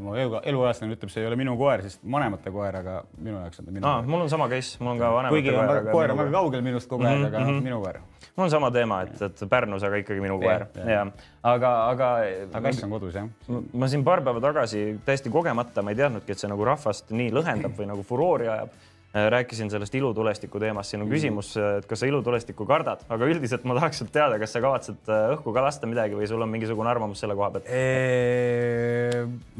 Mu 0.00 0.12
elu, 0.14 0.36
eluaaslane 0.46 0.94
ütleb, 0.94 1.10
see 1.10 1.24
ei 1.24 1.26
ole 1.26 1.34
minu 1.40 1.56
koer, 1.58 1.80
sest 1.82 2.02
vanemate 2.06 2.52
koer, 2.54 2.76
aga 2.78 3.00
minu 3.16 3.40
jaoks 3.40 3.58
on 3.58 3.66
ta 3.66 3.72
minu 3.72 3.82
koer. 3.82 4.04
mul 4.12 4.20
on 4.22 4.28
sama 4.30 4.46
case, 4.52 4.76
mul 4.78 4.92
on 4.92 5.00
ka 5.00 5.08
vanemate 5.16 5.34
Kuigi 5.34 5.54
koer. 5.56 5.70
kuigi 5.72 5.94
koer 5.96 6.12
on 6.12 6.20
väga 6.20 6.34
kaugel 6.36 6.62
minust 6.62 6.90
kogu 6.90 7.06
aeg 7.08 7.16
mm, 7.16 7.24
-hmm. 7.24 7.32
aga 7.32 7.40
mm 7.40 7.48
-hmm. 7.48 7.64
minu 7.64 7.80
koer. 7.82 7.98
mul 8.36 8.44
on 8.44 8.50
sama 8.50 8.70
teema, 8.70 9.00
et, 9.02 9.22
et 9.22 9.42
Pärnus, 9.50 9.82
aga 9.82 9.98
ikkagi 10.04 10.20
minu 10.20 10.38
koer 10.38 10.66
ja, 10.76 10.90
ja. 10.90 11.06
aga, 11.42 11.72
aga. 11.88 12.12
aga 12.52 12.62
kass 12.68 12.84
on 12.84 12.90
kodus 12.90 13.14
jah. 13.14 13.28
ma 13.72 13.88
siin 13.88 14.04
paar 14.04 14.22
päeva 14.22 14.40
tagasi 14.40 15.00
täiesti 15.04 15.30
kogemata, 15.30 15.82
ma 15.82 15.90
ei 15.90 15.96
teadnudki, 15.96 16.32
et 16.32 16.38
see 16.38 16.52
nagu 16.52 16.64
rahvast 16.64 17.10
nii 17.10 17.32
lõhendab 17.32 17.74
või 17.78 17.90
nagu 17.90 18.02
furoori 18.02 18.48
ajab 18.48 18.68
rääkisin 19.12 19.70
sellest 19.70 19.94
ilutulestiku 19.94 20.60
teemast, 20.60 20.90
siin 20.90 21.02
on 21.02 21.08
mm. 21.08 21.12
küsimus, 21.12 21.52
et 21.60 21.86
kas 21.88 22.00
sa 22.00 22.08
ilutulestikku 22.08 22.66
kardad, 22.68 23.04
aga 23.12 23.28
üldiselt 23.28 23.66
ma 23.68 23.76
tahaks 23.76 24.00
sult 24.00 24.12
teada, 24.14 24.38
kas 24.40 24.54
sa 24.56 24.62
kavatsed 24.64 25.12
äh, 25.12 25.34
õhku 25.34 25.52
ka 25.52 25.64
lasta 25.64 25.90
midagi 25.90 26.16
või 26.16 26.28
sul 26.30 26.40
on 26.44 26.52
mingisugune 26.52 26.90
arvamus 26.92 27.20
selle 27.22 27.36
koha 27.38 27.50
pealt? 27.56 27.70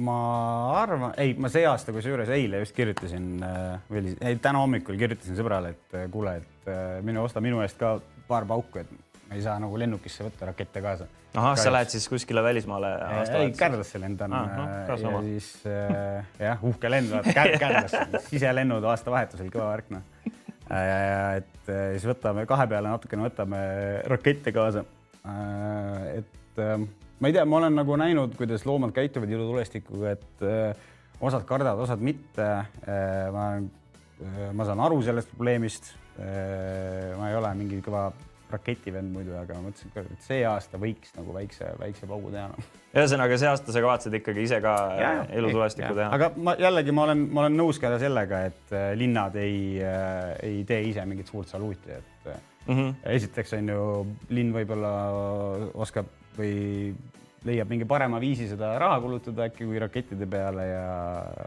ma 0.02 0.18
arvan, 0.80 1.12
ei, 1.20 1.36
ma 1.38 1.52
see 1.52 1.66
aasta 1.68 1.92
kusjuures 1.94 2.32
eile 2.32 2.62
just 2.62 2.76
kirjutasin 2.76 3.28
või 3.92 4.16
ei, 4.16 4.40
täna 4.42 4.64
hommikul 4.64 4.98
kirjutasin 5.00 5.36
sõbrale, 5.38 5.76
et 5.76 5.96
kuule, 6.12 6.38
et 6.40 6.72
mine 7.04 7.20
osta 7.22 7.42
minu 7.44 7.60
eest 7.64 7.78
ka 7.80 7.98
paar 8.28 8.48
pauku, 8.48 8.80
et 8.80 9.11
ei 9.32 9.42
saa 9.44 9.58
nagu 9.62 9.78
lennukisse 9.78 10.24
võtta 10.26 10.52
rakette 10.52 10.84
kaasa 10.84 11.08
ahah, 11.36 11.56
sa 11.56 11.72
lähed 11.72 11.92
siis 11.92 12.08
kuskile 12.08 12.42
välismaale? 12.44 12.92
ei, 13.38 13.52
Kärdlasse 13.56 14.00
lendan 14.00 14.32
ah, 14.36 14.56
no, 14.56 14.64
ja 14.88 15.22
siis 15.24 15.48
äh, 15.68 16.24
jah, 16.40 16.64
uhke 16.68 16.90
lend, 16.90 17.12
vaata 17.12 17.32
Kärdlasse, 17.62 18.22
siselennud 18.28 18.84
aastavahetusel, 18.92 19.48
kõva 19.52 19.70
värk 19.72 19.92
noh. 19.94 20.04
et 20.68 21.70
äh, 21.72 21.84
siis 21.96 22.08
võtame 22.10 22.44
kahe 22.48 22.66
peale 22.70 22.92
natukene 22.92 23.28
võtame 23.28 23.60
rakette 24.12 24.52
kaasa. 24.54 24.84
Äh, 25.24 26.20
et 26.20 26.60
ma 26.60 27.30
ei 27.30 27.36
tea, 27.36 27.46
ma 27.48 27.62
olen 27.62 27.78
nagu 27.80 27.96
näinud, 27.96 28.34
kuidas 28.36 28.66
loomad 28.68 28.92
käituvad 28.96 29.30
ilutulestikuga, 29.32 30.12
et 30.12 30.44
osad 31.22 31.46
kardavad, 31.48 31.80
osad 31.86 32.02
mitte. 32.04 32.48
ma, 33.32 33.46
ma 34.52 34.66
saan 34.68 34.82
aru 34.84 34.98
sellest 35.06 35.30
probleemist. 35.32 35.94
ma 36.18 37.30
ei 37.30 37.38
ole 37.38 37.54
mingi 37.56 37.78
kõva 37.80 38.10
raketivend 38.52 39.12
muidu, 39.14 39.34
aga 39.38 39.58
ma 39.58 39.68
mõtlesin, 39.68 40.12
et 40.14 40.24
see 40.26 40.42
aasta 40.48 40.80
võiks 40.80 41.14
nagu 41.16 41.34
väikse, 41.36 41.72
väikse 41.80 42.08
paugu 42.10 42.32
teha 42.34 42.48
no.. 42.52 42.66
ühesõnaga 42.92 43.38
see 43.40 43.50
aasta 43.50 43.74
sa 43.74 43.84
kavatsed 43.84 44.16
ikkagi 44.20 44.46
ise 44.46 44.60
ka 44.64 44.74
elutulestikku 45.28 45.94
teha? 45.98 46.08
aga 46.16 46.30
ma 46.36 46.56
jällegi 46.60 46.94
ma 46.96 47.06
olen, 47.08 47.26
ma 47.32 47.44
olen 47.46 47.58
nõus 47.58 47.80
ka 47.82 47.92
sellega, 48.02 48.44
et 48.50 48.74
äh, 48.76 48.90
linnad 48.98 49.36
ei, 49.40 49.62
äh, 49.84 50.34
ei 50.48 50.62
tee 50.68 50.82
ise 50.90 51.06
mingit 51.08 51.32
suurt 51.32 51.50
saluuti, 51.52 51.98
et 51.98 52.28
mm 52.66 52.74
-hmm. 52.74 52.94
esiteks 53.16 53.56
on 53.58 53.74
ju 53.74 53.88
linn 54.30 54.54
võib-olla 54.54 54.92
oskab 55.74 56.06
või 56.38 56.94
leiab 57.44 57.70
mingi 57.70 57.86
parema 57.88 58.20
viisi 58.22 58.46
seda 58.50 58.74
raha 58.78 59.00
kulutada 59.02 59.48
äkki 59.48 59.66
kui 59.66 59.80
rakettide 59.82 60.26
peale 60.30 60.66
ja 60.68 60.84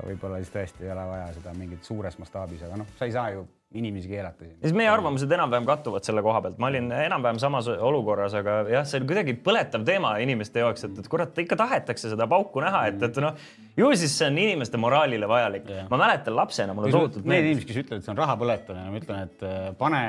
võib-olla 0.07 0.41
siis 0.41 0.51
tõesti 0.53 0.83
ei 0.83 0.91
ole 0.91 1.05
vaja 1.11 1.29
seda 1.37 1.53
mingit 1.57 1.87
suures 1.87 2.17
mastaabis, 2.19 2.65
aga 2.67 2.81
noh, 2.81 2.89
sa 2.99 3.07
ei 3.07 3.15
saa 3.15 3.29
ju 3.35 3.45
inimesi 3.75 4.09
keelata 4.11 4.47
siis 4.61 4.75
meie 4.77 4.89
arvamused 4.91 5.31
enam-vähem 5.31 5.67
kattuvad 5.67 6.07
selle 6.07 6.23
koha 6.25 6.41
pealt, 6.45 6.57
ma 6.61 6.71
olin 6.71 6.89
enam-vähem 6.95 7.39
samas 7.41 7.69
olukorras, 7.75 8.35
aga 8.37 8.61
jah, 8.71 8.87
see 8.87 9.01
on 9.01 9.07
kuidagi 9.09 9.37
põletav 9.45 9.85
teema 9.87 10.15
inimeste 10.23 10.63
jaoks, 10.63 10.87
et, 10.87 10.99
et 11.01 11.11
kurat, 11.11 11.35
ikka 11.45 11.57
tahetakse 11.59 12.11
seda 12.13 12.27
pauku 12.31 12.63
näha, 12.63 12.85
et, 12.91 13.01
et 13.09 13.21
noh, 13.23 13.37
ju 13.77 13.89
siis 13.99 14.13
see 14.17 14.27
on 14.29 14.37
inimeste 14.39 14.79
moraalile 14.81 15.27
vajalik. 15.27 15.67
ma 15.89 15.99
mäletan 15.99 16.35
lapsena, 16.35 16.73
mulle 16.73 16.91
tohutult 16.93 17.25
meeldis. 17.25 17.35
Need 17.35 17.51
inimesed, 17.51 17.67
kes 17.69 17.79
ütlevad, 17.83 18.01
et 18.01 18.07
see 18.07 18.13
on 18.13 18.19
raha 18.21 18.35
põletamine, 18.39 18.91
ma 18.93 19.01
ütlen, 19.01 19.23
et 19.27 19.45
äh, 19.45 19.67
pane, 19.79 20.01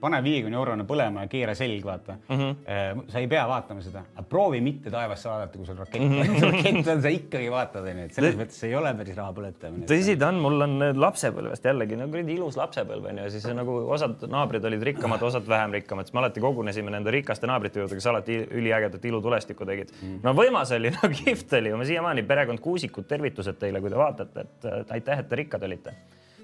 pane 0.00 0.20
viiekümne 0.26 0.58
eurone 0.58 0.86
põlema 0.88 1.26
ja 1.26 1.30
keera 1.30 1.54
selg, 1.58 1.84
vaata 1.86 2.16
mm. 2.18 2.40
-hmm. 2.40 3.04
sa 3.12 3.22
ei 3.22 3.28
pea 3.30 3.44
vaatama 3.48 3.84
seda, 3.84 4.02
proovi 4.28 4.60
mitte 4.64 4.90
taevasse 4.90 5.28
vaadata, 5.30 5.58
kui 5.58 5.66
sul 5.66 5.78
rakett 5.78 6.02
mm, 6.02 6.22
-hmm. 6.22 6.46
rakett 6.50 6.92
on, 6.94 7.02
sa 7.02 7.12
ikkagi 7.14 7.50
vaatad, 7.50 7.86
onju, 7.92 8.08
et 8.08 8.18
selles 8.18 8.38
mõttes 8.40 8.58
ei 8.66 8.74
ole 8.74 8.94
päris 8.94 9.16
raha 9.16 9.36
põletamine. 9.36 9.86
tõsi 9.90 10.18
ta 10.18 10.32
on, 10.32 10.40
mul 10.42 10.66
on 10.66 10.76
lapsepõlvest 10.96 11.70
jällegi 11.70 12.00
no 12.00 12.08
kuradi 12.10 12.34
ilus 12.34 12.58
lapsepõlv 12.58 13.10
onju 13.12 13.30
siis 13.30 13.46
nagu 13.54 13.78
osad 13.94 14.26
naabrid 14.30 14.64
olid 14.64 14.82
rikkamad, 14.90 15.22
osad 15.22 15.46
vähem 15.48 15.78
rikkamad, 15.78 16.08
siis 16.08 16.14
me 16.14 16.22
alati 16.24 16.42
kogunesime 16.42 16.90
nende 16.90 17.14
rikaste 17.14 17.46
naabrite 17.46 17.80
juurde, 17.80 17.98
kes 17.98 18.06
alati 18.10 18.38
üliägedat 18.50 19.04
ilutulestikku 19.04 19.66
tegid 19.68 19.92
mm.. 20.00 20.20
no 20.26 20.34
võimas 20.36 20.72
oli, 20.76 20.92
no 20.94 21.10
kihvt 21.20 21.56
oli, 21.60 21.74
ma 21.76 21.88
siiamaani 21.88 22.26
perekond 22.26 22.62
Kuusikud, 22.96 23.08
tervitused 23.10 23.60
teile, 23.60 23.80
kui 23.80 23.92
te 23.92 23.98
vaatate, 23.98 24.46
et 24.46 24.92
aitäh, 24.96 25.20
et 25.20 25.28
te 25.28 25.36
rikkad 25.36 25.64
olite. 25.66 25.94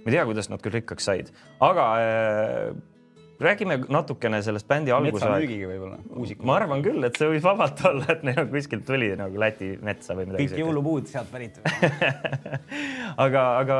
ma 0.02 0.10
ei 0.10 0.16
tea, 0.16 0.24
kuidas 0.26 0.48
nad 0.50 0.62
küll 0.62 0.74
rikkaks 0.74 1.04
said, 1.06 1.28
aga 1.62 1.84
äh, 2.02 2.72
räägime 3.42 3.76
natukene 3.88 4.40
sellest 4.42 4.66
bändi 4.68 4.90
algusaeg. 4.90 5.14
metsamüügiga 5.14 5.68
võib-olla, 5.70 6.00
ma 6.42 6.56
arvan 6.56 6.82
küll, 6.82 7.06
et 7.06 7.16
see 7.18 7.30
võib 7.30 7.46
vabalt 7.46 7.84
olla, 7.90 8.08
et 8.16 8.26
neil 8.26 8.50
kuskilt 8.50 8.84
tuli 8.88 9.12
nagu 9.18 9.38
Läti 9.38 9.76
metsa 9.82 10.16
või 10.18 10.26
midagi. 10.26 10.50
kõik 10.50 10.64
jõulupuud 10.64 11.08
sealt 11.12 11.30
pärit 11.32 11.62
aga, 13.26 13.46
aga 13.62 13.78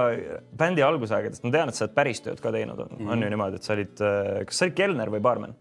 bändi 0.63 0.87
algusaegadest 0.87 1.45
ma 1.45 1.55
tean, 1.59 1.75
et 1.75 1.79
sa 1.79 1.89
oled 1.89 1.99
päris 1.99 2.23
tööd 2.25 2.41
ka 2.41 2.55
teinud, 2.55 2.87
on 2.87 2.95
mm, 2.95 3.03
-hmm. 3.03 3.13
on 3.13 3.27
ju 3.27 3.35
niimoodi, 3.37 3.61
et 3.61 3.69
sa 3.69 3.77
olid, 3.77 3.95
kas 4.47 4.63
sa 4.63 4.71
olid 4.71 4.79
kelner 4.79 5.15
või 5.19 5.23
baarmen? 5.29 5.59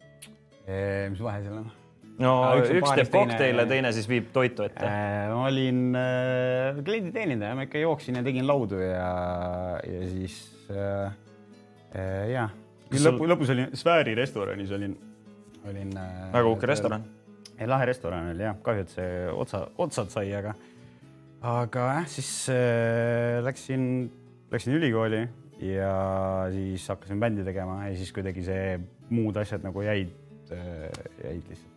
mis 0.72 1.20
vahe 1.20 1.42
seal 1.42 1.58
on? 1.64 1.72
No 2.20 2.32
üks, 2.60 2.74
üks 2.82 2.96
teeb 3.00 3.12
kokteile, 3.14 3.66
teine 3.70 3.92
siis 3.96 4.10
viib 4.10 4.32
toitu 4.36 4.66
ette 4.68 4.88
äh,. 4.88 5.28
ma 5.32 5.46
olin 5.48 5.84
äh, 5.96 6.82
klienditeenindaja, 6.86 7.56
ma 7.56 7.68
ikka 7.70 7.84
jooksin 7.84 8.20
ja 8.20 8.26
tegin 8.26 8.48
laudu 8.50 8.82
ja, 8.84 9.14
ja 9.88 10.02
siis 10.12 10.42
äh, 10.74 11.14
äh, 11.96 12.28
jah 12.34 12.52
lõpu, 13.00 13.28
lõpus 13.30 13.52
olin 13.54 13.72
Sfääri 13.78 14.16
restoranis 14.18 14.72
olin, 14.76 14.96
olin. 15.70 15.96
Äh, 15.98 16.22
väga 16.34 16.52
uhke 16.52 16.70
restoran. 16.70 17.06
lahe 17.62 17.86
restoran 17.86 18.32
oli 18.32 18.42
jah, 18.42 18.58
kahju, 18.64 18.86
et 18.86 18.94
see 18.96 19.10
otsa, 19.38 19.66
otsad 19.78 20.10
sai, 20.10 20.32
aga, 20.34 20.56
aga 21.46 21.88
jah, 22.00 22.08
siis 22.10 22.32
äh, 22.50 23.38
läksin, 23.46 23.84
läksin 24.52 24.80
ülikooli 24.80 25.28
ja 25.62 25.92
siis 26.54 26.88
hakkasin 26.90 27.22
bändi 27.22 27.46
tegema 27.46 27.84
ja 27.86 27.94
siis 27.98 28.10
kuidagi 28.16 28.44
see 28.46 28.80
muud 29.14 29.38
asjad 29.38 29.62
nagu 29.66 29.86
jäid, 29.86 30.16
äh, 30.56 30.90
jäid 31.22 31.46
lihtsalt 31.52 31.71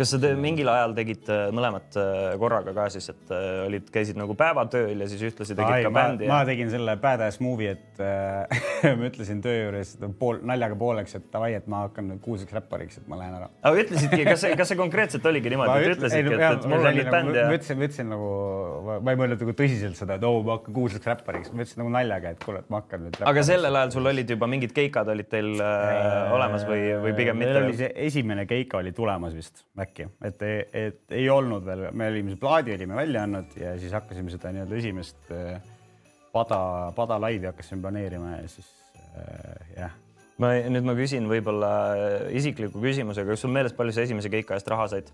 kas 0.00 0.14
sa 0.14 0.20
te, 0.20 0.30
mingil 0.40 0.68
ajal 0.72 0.94
tegid 0.96 1.28
äh, 1.32 1.46
mõlemat 1.54 1.96
äh, 2.00 2.34
korraga 2.40 2.72
ka 2.76 2.86
siis, 2.92 3.10
et 3.12 3.32
äh, 3.34 3.46
olid, 3.66 3.88
käisid 3.92 4.18
nagu 4.18 4.34
päevatööl 4.38 5.02
ja 5.04 5.08
siis 5.10 5.22
ühtlasi 5.28 5.56
tegid 5.56 5.76
Ai, 5.76 5.84
ka 5.84 5.92
bändi? 5.94 6.28
ma 6.30 6.40
tegin 6.48 6.70
selle 6.72 6.94
badass 7.00 7.40
movie, 7.44 7.74
et 7.76 8.00
äh, 8.00 8.62
ma 8.98 9.08
ütlesin 9.10 9.42
töö 9.44 9.66
juures 9.66 9.92
pool 10.20 10.40
naljaga 10.48 10.78
pooleks, 10.80 11.16
et 11.18 11.26
davai, 11.32 11.52
et 11.58 11.68
ma 11.70 11.84
hakkan 11.86 12.08
nüüd 12.12 12.22
kuulsaks 12.24 12.56
räppariks, 12.56 13.00
et 13.02 13.10
ma 13.10 13.18
lähen 13.20 13.36
ära. 13.36 13.50
aga 13.68 13.84
ütlesidki, 13.84 14.22
kas 14.30 14.44
see, 14.44 14.54
kas 14.60 14.72
see 14.72 14.80
konkreetselt 14.80 15.28
oligi 15.30 15.52
niimoodi, 15.52 15.76
et 15.84 15.96
ütlesidki, 15.98 16.36
et, 16.38 16.46
et 16.46 16.68
mul 16.72 16.80
on 16.80 16.96
nüüd 16.96 17.04
nagu, 17.04 17.16
bänd 17.16 17.40
ja? 17.40 17.46
ma 17.50 17.58
ütlesin, 17.58 17.80
ma 17.80 17.88
ütlesin 17.90 18.10
nagu, 18.14 18.30
ma 19.04 19.14
ei 19.14 19.20
mõelnud 19.20 19.44
nagu 19.44 19.56
tõsiselt 19.60 20.00
seda, 20.00 20.16
et 20.16 20.26
oo 20.28 20.40
oh,, 20.40 20.46
ma 20.46 20.56
hakkan 20.56 20.76
kuulsaks 20.80 21.10
räppariks, 21.12 21.52
ma 21.52 21.66
ütlesin 21.66 21.84
nagu 21.84 21.94
naljaga, 21.98 22.34
et 22.36 22.44
kuule, 22.46 22.64
et 22.64 22.72
ma 22.72 22.80
hakkan 22.80 23.04
nüüd. 23.04 23.20
aga 23.34 23.46
sellel 23.50 23.80
ajal 23.82 23.94
sul 23.98 24.12
olid 24.14 24.34
juba 24.36 24.48
mingid 24.50 24.72
keikad 24.76 25.12
olid 25.12 25.28
teil 25.28 25.52
äh, 25.60 26.32
olemas 26.38 26.64
või, 26.68 26.86
või 27.04 27.16
pigem 27.20 27.40
mitte? 27.40 27.52
meil 27.52 27.68
oli 27.68 27.78
see 27.82 27.92
esimene 28.08 28.46
keika 28.48 28.80
oli 28.80 28.94
tulemas 28.96 29.36
vist 29.36 29.66
äkki, 29.80 29.89
et 29.98 30.42
et 30.76 31.16
ei 31.16 31.28
olnud 31.30 31.64
veel, 31.66 31.88
me 31.92 32.08
olime, 32.12 32.36
plaadi 32.40 32.74
olime 32.74 32.96
välja 32.96 33.24
andnud 33.26 33.56
ja 33.60 33.74
siis 33.80 33.92
hakkasime 33.92 34.30
seda 34.30 34.52
nii-öelda 34.54 34.78
esimest 34.78 35.32
äh, 35.34 35.58
pada, 36.32 36.60
pada 36.96 37.18
laivi 37.20 37.50
hakkasime 37.50 37.82
planeerima 37.82 38.36
ja 38.36 38.48
siis 38.48 38.70
äh, 39.16 39.74
jah. 39.76 39.96
ma 40.38 40.54
nüüd 40.72 40.86
ma 40.86 40.94
küsin 40.98 41.28
võib-olla 41.30 41.72
äh, 41.94 42.30
isikliku 42.40 42.82
küsimusega, 42.82 43.28
kas 43.32 43.44
sul 43.44 43.54
meeles, 43.54 43.76
palju 43.76 43.96
sa 43.96 44.06
esimese 44.06 44.32
keika 44.32 44.58
eest 44.58 44.70
raha 44.70 44.88
said? 44.94 45.10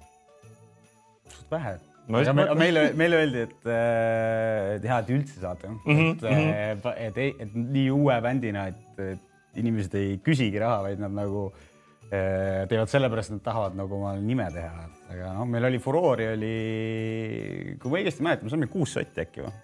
suht 1.47 1.51
vähe. 1.51 1.79
Me, 2.07 2.21
meile, 2.55 2.83
meile 2.95 3.19
öeldi, 3.19 3.41
et, 3.49 3.65
et 3.67 4.85
hea, 4.87 4.99
et 5.01 5.09
üldse 5.11 5.41
saate 5.43 5.67
mm, 5.67 5.81
-hmm, 5.89 6.13
et 6.15 6.23
-hmm. 6.23 6.93
et, 7.03 7.17
et, 7.19 7.41
et 7.43 7.55
nii 7.55 7.89
uue 7.91 8.21
bändina, 8.23 8.69
et, 8.71 9.01
et 9.03 9.59
inimesed 9.59 9.95
ei 9.99 10.21
küsigi 10.23 10.61
raha, 10.63 10.85
vaid 10.87 11.03
nad 11.03 11.11
nagu 11.11 11.49
teevad 12.11 12.91
sellepärast, 12.91 13.33
et 13.33 13.39
nad 13.39 13.45
tahavad 13.49 13.79
nagu 13.79 13.99
oma 13.99 14.15
nime 14.23 14.47
teha 14.55 14.87
aga 15.13 15.33
noh, 15.37 15.47
meil 15.49 15.69
oli 15.69 15.79
furoori 15.83 16.27
oli, 16.33 16.57
kui 17.83 17.93
ma 17.93 18.01
õigesti 18.01 18.27
mäletan, 18.27 18.47
me 18.47 18.55
saime 18.55 18.69
kuus 18.73 18.97
sotti 18.97 19.23
äkki 19.23 19.47
või? 19.47 19.55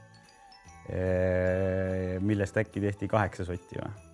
millest 2.26 2.56
äkki 2.58 2.82
tehti 2.82 3.08
kaheksa 3.10 3.46
sotti 3.46 3.78
või? 3.78 4.11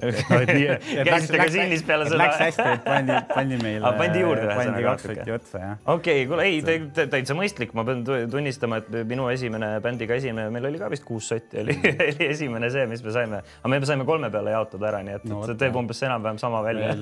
Käisite 0.00 1.40
ka 1.40 1.46
sinnis 1.52 1.84
peale 1.86 2.06
seda? 2.08 2.18
Läks 2.20 2.40
hästi, 2.42 2.66
et 2.76 2.84
pandi, 2.86 3.18
pandi 3.30 3.58
meile. 3.62 3.92
pandi 3.98 4.22
juurde. 4.22 4.48
pandi 4.58 4.84
kaks 4.86 5.06
sotti 5.08 5.34
otsa, 5.34 5.62
jah. 5.62 5.74
okei 5.94 6.24
okay,, 6.24 6.28
kuule, 6.30 6.46
ei, 6.48 7.08
täitsa 7.12 7.36
mõistlik, 7.38 7.74
ma 7.78 7.86
pean 7.88 8.04
tunnistama, 8.04 8.80
et 8.82 8.90
minu 9.10 9.28
esimene 9.32 9.70
bändiga 9.84 10.18
esimene, 10.20 10.52
meil 10.54 10.68
oli 10.70 10.80
ka 10.82 10.90
vist 10.92 11.06
kuus 11.08 11.30
sotti 11.32 11.62
oli, 11.62 11.76
oli 12.08 12.28
esimene 12.28 12.70
see, 12.74 12.86
mis 12.90 13.04
me 13.04 13.16
saime, 13.16 13.42
aga 13.60 13.72
me 13.74 13.82
saime 13.90 14.08
kolme 14.08 14.30
peale 14.34 14.54
jaotada 14.54 14.90
ära, 14.92 15.02
nii 15.06 15.18
et 15.18 15.26
no, 15.30 15.42
see 15.48 15.58
teeb 15.64 15.80
umbes 15.80 16.02
enam-vähem 16.06 16.40
sama 16.42 16.62
välja. 16.66 16.94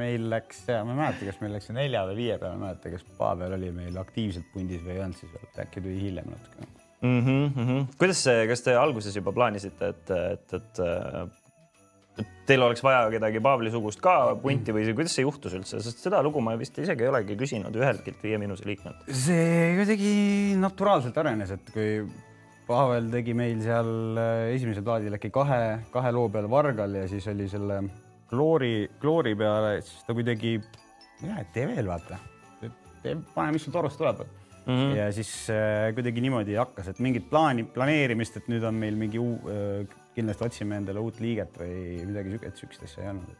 meil, 0.00 0.28
läks, 0.32 0.66
ma 0.70 0.82
ei 0.82 1.00
mäleta, 1.04 1.30
kas 1.30 1.40
meil 1.44 1.56
läks 1.58 1.72
nelja 1.76 2.04
või 2.10 2.20
viie 2.24 2.40
peale, 2.40 2.56
ma 2.56 2.70
ei 2.70 2.76
mäleta, 2.76 2.94
kas 2.96 3.08
Pavel 3.20 3.56
oli 3.58 3.72
meil 3.74 3.96
aktiivselt 4.00 4.52
pundis 4.54 4.84
või 4.84 4.96
ei 4.96 5.02
olnud 5.06 5.20
siis 5.20 5.32
veel, 5.34 5.48
äkki 5.66 5.82
tuli 5.84 5.98
hiljem 6.00 6.30
natuke 6.30 6.70
mm. 7.02 7.20
-hmm, 7.20 7.58
mm 7.60 7.68
-hmm. 7.68 7.86
kuidas 7.98 8.24
see, 8.24 8.46
kas 8.46 8.62
te 8.62 8.76
alguses 8.76 9.16
juba 9.16 9.32
plaanisite, 9.32 9.88
et, 9.88 10.10
et, 10.10 10.54
et 10.54 10.80
teil 12.48 12.62
oleks 12.66 12.82
vaja 12.84 13.04
kedagi 13.12 13.42
Paavli-sugust 13.44 14.02
ka 14.04 14.16
punti 14.42 14.74
või 14.74 14.88
kuidas 14.96 15.14
see 15.16 15.26
juhtus 15.26 15.54
üldse, 15.58 15.82
sest 15.84 16.02
seda 16.04 16.22
lugu 16.26 16.42
ma 16.44 16.56
vist 16.60 16.78
isegi 16.82 17.06
ei 17.06 17.12
olegi 17.12 17.36
küsinud 17.40 17.76
üheltki 17.76 18.14
Viie 18.22 18.40
Miinuse 18.40 18.66
liikmelt. 18.68 19.06
see 19.08 19.76
kuidagi 19.78 20.12
naturaalselt 20.60 21.18
arenes, 21.22 21.54
et 21.56 21.72
kui 21.74 22.02
Pavel 22.70 23.08
tegi 23.10 23.34
meil 23.34 23.58
seal 23.64 24.18
äh, 24.20 24.52
esimesel 24.54 24.84
plaadil 24.86 25.16
äkki 25.16 25.32
kahe, 25.34 25.62
kahe 25.90 26.12
loo 26.14 26.28
peale 26.30 26.50
Vargal 26.50 27.00
ja 27.00 27.06
siis 27.10 27.26
oli 27.32 27.48
selle 27.50 27.80
kloori, 28.30 28.74
kloori 29.02 29.34
peale, 29.38 29.80
siis 29.82 30.04
ta 30.06 30.14
kuidagi, 30.14 30.58
jah, 31.24 31.40
et 31.42 31.50
tee 31.54 31.66
veel, 31.70 31.88
vaata. 31.90 32.20
pane, 33.02 33.50
mis 33.54 33.64
sul 33.64 33.74
torust 33.74 33.98
tuleb 33.98 34.20
mm. 34.66 34.76
-hmm. 34.76 34.96
ja 34.96 35.12
siis 35.12 35.50
äh, 35.50 35.94
kuidagi 35.94 36.20
niimoodi 36.20 36.54
hakkas, 36.54 36.88
et 36.88 36.98
mingit 36.98 37.30
plaani, 37.30 37.64
planeerimist, 37.64 38.36
et 38.36 38.48
nüüd 38.48 38.64
on 38.66 38.74
meil 38.74 38.96
mingi 38.96 39.18
uu, 39.18 39.34
äh, 39.50 39.86
kindlasti 40.20 40.46
otsime 40.46 40.80
endale 40.80 41.02
uut 41.02 41.20
liiget 41.22 41.56
või 41.60 42.00
midagi 42.08 42.36
siukest, 42.36 42.62
siukest 42.62 42.86
asja 42.86 43.04
ei 43.04 43.12
olnud. 43.14 43.38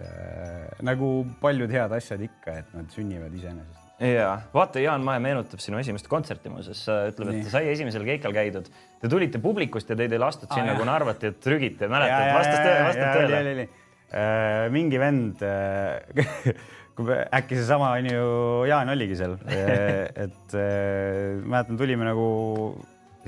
Äh, 0.00 0.80
nagu 0.86 1.10
paljud 1.42 1.72
head 1.74 1.92
asjad 1.92 2.22
ikka, 2.24 2.56
et 2.62 2.72
nad 2.76 2.88
sünnivad 2.94 3.34
iseenesest. 3.36 3.88
ja 4.00 4.30
vaata, 4.54 4.80
Jaan 4.80 5.04
Mae 5.04 5.20
meenutab 5.20 5.60
sinu 5.60 5.76
esimest 5.80 6.08
kontserti 6.08 6.52
muuseas, 6.52 6.86
ütleb, 7.12 7.34
et 7.34 7.50
sai 7.52 7.66
esimesel 7.74 8.06
keikal 8.08 8.32
käidud. 8.36 8.70
Te 9.00 9.10
tulite 9.12 9.42
publikust 9.42 9.92
ja 9.92 9.98
teid 10.00 10.16
ei 10.16 10.22
lastud 10.22 10.48
sinna, 10.54 10.76
kuna 10.78 10.96
arvati, 10.96 11.34
et 11.34 11.40
trügite, 11.44 11.88
mäletad, 11.92 12.32
vastas 12.38 12.60
tõele, 12.64 12.82
vastab 12.88 13.34
tõele. 13.34 13.68
Äh, 14.10 14.64
mingi 14.72 14.98
vend 14.98 15.44
äh, 15.46 16.00
kui 16.96 17.12
äkki 17.12 17.60
seesama 17.60 17.92
on 17.98 18.08
ju, 18.08 18.24
Jaan 18.72 18.96
oligi 18.96 19.20
seal, 19.20 19.36
et 20.24 20.56
mäletan, 20.56 21.76
tulime 21.76 22.08
nagu 22.08 22.26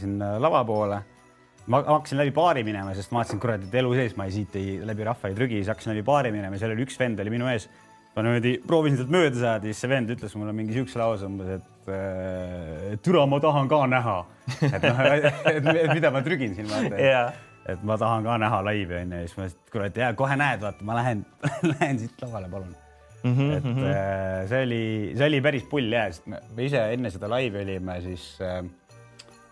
sinna 0.00 0.38
lava 0.40 0.64
poole 0.64 1.02
ma 1.70 1.82
hakkasin 1.86 2.18
läbi 2.18 2.34
baari 2.34 2.64
minema, 2.66 2.94
sest 2.96 3.12
ma 3.12 3.20
vaatasin, 3.20 3.40
kurat, 3.42 3.62
et 3.66 3.74
elu 3.82 3.94
sees 3.94 4.16
ma 4.18 4.26
ei 4.26 4.34
siit 4.34 4.56
ei 4.58 4.76
läbi 4.86 5.06
rahva 5.06 5.30
ei 5.30 5.36
trügi, 5.38 5.60
siis 5.60 5.70
hakkasin 5.70 5.94
läbi 5.94 6.04
baari 6.06 6.32
minema 6.34 6.58
ja 6.58 6.64
seal 6.64 6.74
oli 6.74 6.86
üks 6.86 6.98
vend 6.98 7.22
oli 7.22 7.34
minu 7.34 7.48
ees. 7.52 7.68
ma 8.16 8.24
niimoodi 8.26 8.58
proovisin 8.66 8.98
sealt 8.98 9.12
mööda 9.14 9.38
saada, 9.40 9.68
siis 9.68 9.78
see 9.80 9.88
vend 9.88 10.10
ütles 10.12 10.34
mulle 10.36 10.52
mingi 10.56 10.74
siukse 10.76 11.00
lause 11.00 11.24
umbes, 11.24 11.54
et 11.54 13.00
türa, 13.06 13.24
ma 13.26 13.40
tahan 13.40 13.70
ka 13.70 13.80
näha. 13.88 14.18
et 14.68 14.84
noh, 14.84 15.00
et 15.54 15.94
mida 15.94 16.12
ma 16.12 16.20
trügin 16.26 16.54
siin 16.58 16.68
vaata 16.70 16.98
yeah.. 16.98 17.32
et 17.72 17.82
ma 17.86 17.96
tahan 17.98 18.26
ka 18.26 18.36
näha 18.42 18.60
laivi 18.66 18.98
onju 19.00 19.22
ja 19.22 19.26
siis 19.26 19.38
ma 19.38 19.46
ütlesin, 19.46 19.64
et 19.64 19.74
kurat, 19.76 20.04
ja 20.04 20.12
kohe 20.18 20.38
näed, 20.38 20.62
vaata, 20.66 20.84
ma 20.84 20.98
lähen 20.98 21.24
lähen 21.72 22.02
siit 22.02 22.26
lavale, 22.26 22.50
palun. 22.52 22.74
Mm 23.22 23.34
-hmm, 23.38 23.56
et 23.56 23.64
mm 23.64 23.74
-hmm. 23.76 24.48
see 24.50 24.62
oli, 24.66 24.84
see 25.16 25.26
oli 25.26 25.40
päris 25.40 25.62
pull 25.70 25.92
ja, 25.92 26.08
sest 26.12 26.26
me 26.26 26.64
ise 26.66 26.80
enne 26.92 27.10
seda 27.10 27.28
laivi 27.30 27.62
olime 27.62 28.00
siis 28.02 28.24
äh, 28.42 28.64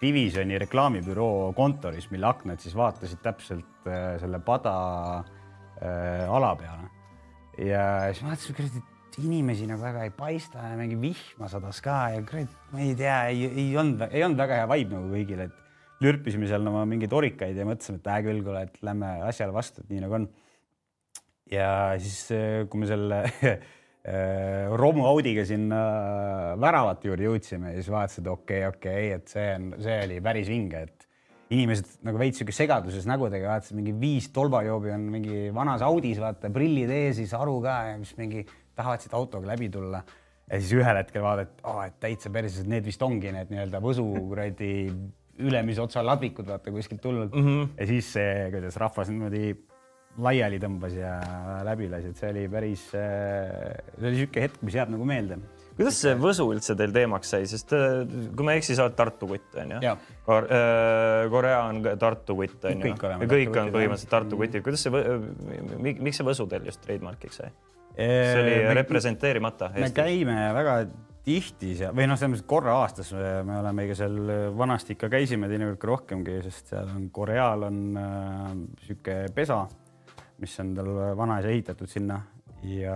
Divisioni 0.01 0.59
reklaamibüroo 0.63 1.51
kontoris, 1.57 2.09
mille 2.13 2.29
aknad 2.31 2.63
siis 2.63 2.77
vaatasid 2.77 3.21
täpselt 3.25 3.89
äh, 3.89 4.15
selle 4.23 4.41
pada 4.45 4.75
äh, 5.21 6.25
ala 6.25 6.55
peale. 6.57 6.89
ja 7.61 7.85
siis 8.09 8.23
ma 8.25 8.33
vaatasin, 8.33 8.57
kuradi, 8.57 8.83
inimesi 9.21 9.67
nagu 9.69 9.83
väga 9.83 10.07
ei 10.07 10.13
paista 10.17 10.71
ja 10.71 10.77
mingi 10.79 10.97
vihma 11.01 11.51
sadas 11.53 11.83
ka 11.85 11.97
ja 12.15 12.23
kuradi, 12.25 12.57
ma 12.73 12.85
ei 12.85 12.95
tea, 12.97 13.19
ei, 13.33 13.49
ei 13.51 13.75
olnud, 13.77 14.07
ei 14.09 14.25
olnud 14.25 14.41
väga 14.41 14.63
hea 14.63 14.71
vibe 14.71 14.97
nagu 14.97 15.13
kõigil, 15.13 15.45
et 15.49 15.59
lürpisime 16.01 16.49
seal 16.49 16.65
oma 16.71 16.87
mingeid 16.89 17.13
orikaid 17.13 17.59
ja 17.61 17.67
mõtlesime, 17.69 18.01
et 18.01 18.09
hää 18.09 18.23
küll, 18.25 18.41
kuule, 18.47 18.65
et 18.69 18.81
lähme 18.87 19.11
asjale 19.27 19.53
vastu, 19.53 19.85
et 19.85 19.93
nii 19.93 20.07
nagu 20.07 20.17
on. 20.17 20.31
ja 21.53 21.69
siis, 22.01 22.23
äh, 22.33 22.65
kui 22.73 22.81
me 22.81 22.89
selle 22.89 23.21
Äh, 24.01 24.65
romuaudiga 24.81 25.43
sinna 25.45 25.79
väravate 26.57 27.11
juurde 27.11 27.27
jõudsime 27.27 27.75
ja 27.75 27.83
siis 27.83 27.91
vaatasid, 27.93 28.31
okei 28.33 28.63
okay,, 28.65 28.71
okei 28.73 29.11
okay,, 29.11 29.19
et 29.19 29.29
see 29.29 29.51
on, 29.59 29.67
see 29.85 29.97
oli 30.07 30.17
päris 30.25 30.49
vinge, 30.49 30.81
et 30.89 31.05
inimesed 31.53 31.91
nagu 32.09 32.17
veits 32.23 32.41
sihuke 32.41 32.55
segaduses 32.57 33.05
nägudega 33.11 33.51
vaatasid 33.51 33.77
mingi 33.77 33.93
viis 34.01 34.31
tolbajoobi 34.33 34.95
on 34.95 35.05
mingi 35.13 35.43
vanas 35.53 35.85
Audis, 35.85 36.17
vaata 36.23 36.49
prillid 36.55 36.89
ees, 36.97 37.19
siis 37.19 37.37
aru 37.37 37.59
ka 37.61 37.77
ja 37.91 37.99
mis 38.01 38.15
mingi 38.17 38.47
tahavad 38.79 39.05
siit 39.05 39.19
autoga 39.21 39.53
läbi 39.53 39.69
tulla. 39.75 40.01
ja 40.49 40.63
siis 40.63 40.73
ühel 40.81 40.97
hetkel 41.03 41.27
vaadati, 41.27 41.61
oh, 41.69 41.85
et 41.85 42.01
täitsa 42.01 42.33
perses, 42.33 42.65
et 42.65 42.73
need 42.73 42.89
vist 42.89 43.05
ongi 43.05 43.35
need 43.37 43.53
nii-öelda 43.53 43.85
Võsu 43.85 44.07
kuradi 44.17 44.71
ülemise 45.45 45.85
otsa 45.85 46.01
ladvikud, 46.07 46.49
vaata 46.49 46.73
kuskilt 46.73 47.05
tulnud 47.05 47.37
mm. 47.37 47.45
-hmm. 47.47 47.69
ja 47.77 47.93
siis 47.93 48.15
see, 48.17 48.49
kuidas 48.57 48.81
rahvas 48.81 49.13
niimoodi 49.13 49.53
laiali 50.23 50.61
tõmbas 50.63 50.95
ja 50.97 51.15
läbi 51.67 51.89
lasi, 51.93 52.13
et 52.13 52.21
see 52.21 52.31
oli 52.35 52.45
päris, 52.53 52.85
see 52.93 54.05
oli 54.05 54.15
niisugune 54.17 54.47
hetk, 54.47 54.61
mis 54.67 54.79
jääb 54.79 54.93
nagu 54.95 55.09
meelde. 55.09 55.41
kuidas 55.79 56.01
see 56.05 56.15
Võsu 56.21 56.47
üldse 56.53 56.77
teil 56.79 56.95
teemaks 56.95 57.35
sai, 57.35 57.49
sest 57.51 57.75
äh, 57.77 58.03
kui 58.37 58.47
ma 58.47 58.55
ei 58.55 58.63
eksi, 58.63 58.77
sa 58.79 58.87
oled 58.89 58.99
Tartu 58.99 59.31
kutt 59.31 59.59
onju 59.65 59.83
Jaa. 59.85 59.97
Kor? 60.27 60.47
Korea 61.33 61.65
on 61.71 61.83
Tartu 61.99 62.37
kutt 62.39 62.71
onju. 62.71 62.87
Kõik 62.87 63.05
oleme 63.09 63.29
kõik 63.31 63.61
on 63.63 63.75
põhimõtteliselt 63.75 64.15
Tartu 64.15 64.37
jah. 64.37 64.45
kutid, 64.45 64.65
kuidas 64.67 64.87
see, 64.87 65.05
miks 65.81 66.21
see 66.21 66.31
Võsu 66.33 66.49
teil 66.51 66.69
just 66.71 66.83
trademark'iks 66.87 67.43
sai? 67.43 67.53
see 68.01 68.41
oli 68.41 68.59
me, 68.65 68.75
representeerimata 68.79 69.71
me 69.75 69.91
käime 69.95 70.37
väga 70.55 70.75
tihti 71.27 71.75
seal 71.79 71.95
või 71.97 72.07
noh, 72.09 72.19
selles 72.19 72.35
mõttes 72.35 72.49
korra 72.49 72.77
aastas 72.81 73.11
me, 73.17 73.33
me 73.47 73.59
oleme 73.61 73.87
ikka 73.87 73.97
seal 73.99 74.17
vanasti 74.57 74.97
ikka 74.97 75.11
käisime 75.13 75.51
teinekord 75.51 75.81
ka 75.81 75.91
rohkemgi, 75.91 76.39
sest 76.47 76.73
seal 76.73 76.91
on 76.95 77.09
Koreal 77.15 77.67
on 77.69 77.81
äh, 78.01 78.47
sihuke 78.87 79.19
pesa, 79.37 79.63
mis 80.41 80.61
on 80.63 80.75
tal 80.77 80.91
vanaisa 81.19 81.49
ehitatud 81.53 81.91
sinna 81.91 82.21
ja 82.67 82.95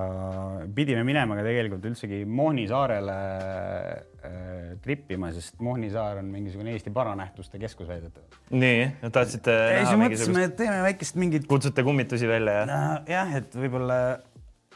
pidime 0.76 1.04
minema 1.06 1.36
ka 1.38 1.44
tegelikult 1.46 1.86
üldsegi 1.88 2.20
Mohni 2.28 2.66
saarele 2.68 3.14
äh, 3.14 4.74
trippima, 4.84 5.30
sest 5.32 5.56
Mohni 5.64 5.88
saar 5.92 6.20
on 6.20 6.28
mingisugune 6.32 6.74
Eesti 6.74 6.92
paranähtuste 6.94 7.60
keskus 7.62 7.88
väidetavalt. 7.88 8.36
nii, 8.50 8.82
tahtsite 9.08 9.54
ja 9.54 9.70
näha 9.70 9.78
siis 9.78 9.88
mõtlesime, 9.88 10.02
mingisugust, 10.02 10.44
et 10.50 10.58
teeme 10.60 10.82
väikest 10.84 11.18
mingit 11.20 11.48
kutsute 11.48 11.86
kummitusi 11.86 12.28
välja 12.28 12.58
ja? 12.60 12.68
no, 12.68 12.82
jah, 13.08 13.32
et 13.40 13.56
võib-olla 13.56 13.98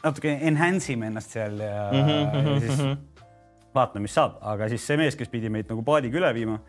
natuke 0.01 0.33
enhance 0.49 0.93
ime 0.95 1.11
ennast 1.11 1.37
seal 1.37 1.61
ja, 1.61 1.85
mm 1.93 2.09
-hmm, 2.09 2.49
ja 2.49 2.59
siis 2.65 2.83
vaatame, 3.75 4.07
mis 4.07 4.17
saab, 4.17 4.39
aga 4.41 4.69
siis 4.71 4.85
see 4.89 4.97
mees, 4.97 5.17
kes 5.19 5.29
pidi 5.29 5.51
meid 5.53 5.69
nagu 5.69 5.85
paadiga 5.85 6.17
üle 6.17 6.33
viima, 6.33 6.59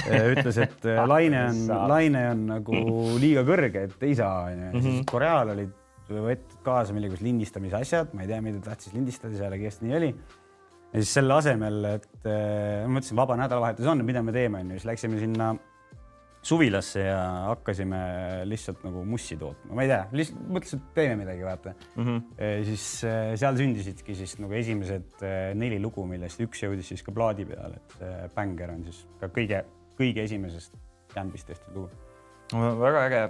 ütles, 0.00 0.58
et 0.62 0.86
äh, 0.88 1.00
laine 1.08 1.46
on, 1.50 1.62
laine 1.90 2.26
on 2.32 2.44
nagu 2.48 2.82
liiga 3.22 3.44
kõrge, 3.46 3.86
et 3.88 4.06
ei 4.08 4.14
saa, 4.18 4.50
onju. 4.50 4.68
Mhm. 4.72 4.84
siis 4.86 5.08
Koreal 5.10 5.54
olid 5.54 5.78
võetud 6.12 6.60
kaasa 6.66 6.94
millegipärast 6.96 7.24
lindistamise 7.24 7.78
asjad, 7.78 8.14
ma 8.16 8.24
ei 8.24 8.30
tea, 8.30 8.40
mida 8.44 8.60
ta 8.60 8.72
tahtis 8.72 8.94
lindistada, 8.96 9.36
seal 9.38 9.56
kindlasti 9.56 9.88
nii 9.88 9.98
oli. 9.98 10.14
ja 10.92 11.02
siis 11.02 11.12
selle 11.18 11.36
asemel, 11.38 11.84
et 11.96 12.08
äh, 12.24 12.86
ma 12.86 12.98
mõtlesin, 12.98 13.18
vaba 13.18 13.36
nädalavahetus 13.40 13.92
on, 13.92 14.04
mida 14.06 14.24
me 14.24 14.34
teeme, 14.34 14.64
onju, 14.64 14.80
siis 14.80 14.88
läksime 14.90 15.20
sinna 15.20 15.52
suvilasse 16.42 17.04
ja 17.04 17.18
hakkasime 17.52 17.98
lihtsalt 18.50 18.80
nagu 18.82 19.04
mussi 19.06 19.36
tootma, 19.38 19.76
ma 19.78 19.84
ei 19.84 19.92
tea, 19.92 20.00
lihtsalt 20.18 20.40
mõtlesin, 20.56 20.80
et 20.82 20.96
teeme 20.96 21.20
midagi, 21.20 21.44
vaata 21.46 21.74
mm. 21.78 22.08
-hmm. 22.08 22.64
siis 22.66 22.86
äh, 23.06 23.20
seal 23.38 23.60
sündisidki 23.60 24.16
siis 24.18 24.34
nagu 24.42 24.58
esimesed 24.58 25.22
äh, 25.22 25.52
neli 25.54 25.78
lugu, 25.80 26.04
millest 26.10 26.42
üks 26.42 26.64
jõudis 26.64 26.90
siis 26.92 27.06
ka 27.06 27.14
plaadi 27.14 27.46
peale, 27.46 27.78
et 27.78 28.34
Bänger 28.34 28.74
on 28.74 28.82
siis 28.88 29.04
ka 29.20 29.30
kõige, 29.30 29.62
kõige 30.02 30.26
esimesest 30.26 30.76
Jambist 31.16 31.48
tehtud 31.48 31.76
lugu. 31.76 31.90
väga 32.80 33.06
äge. 33.06 33.24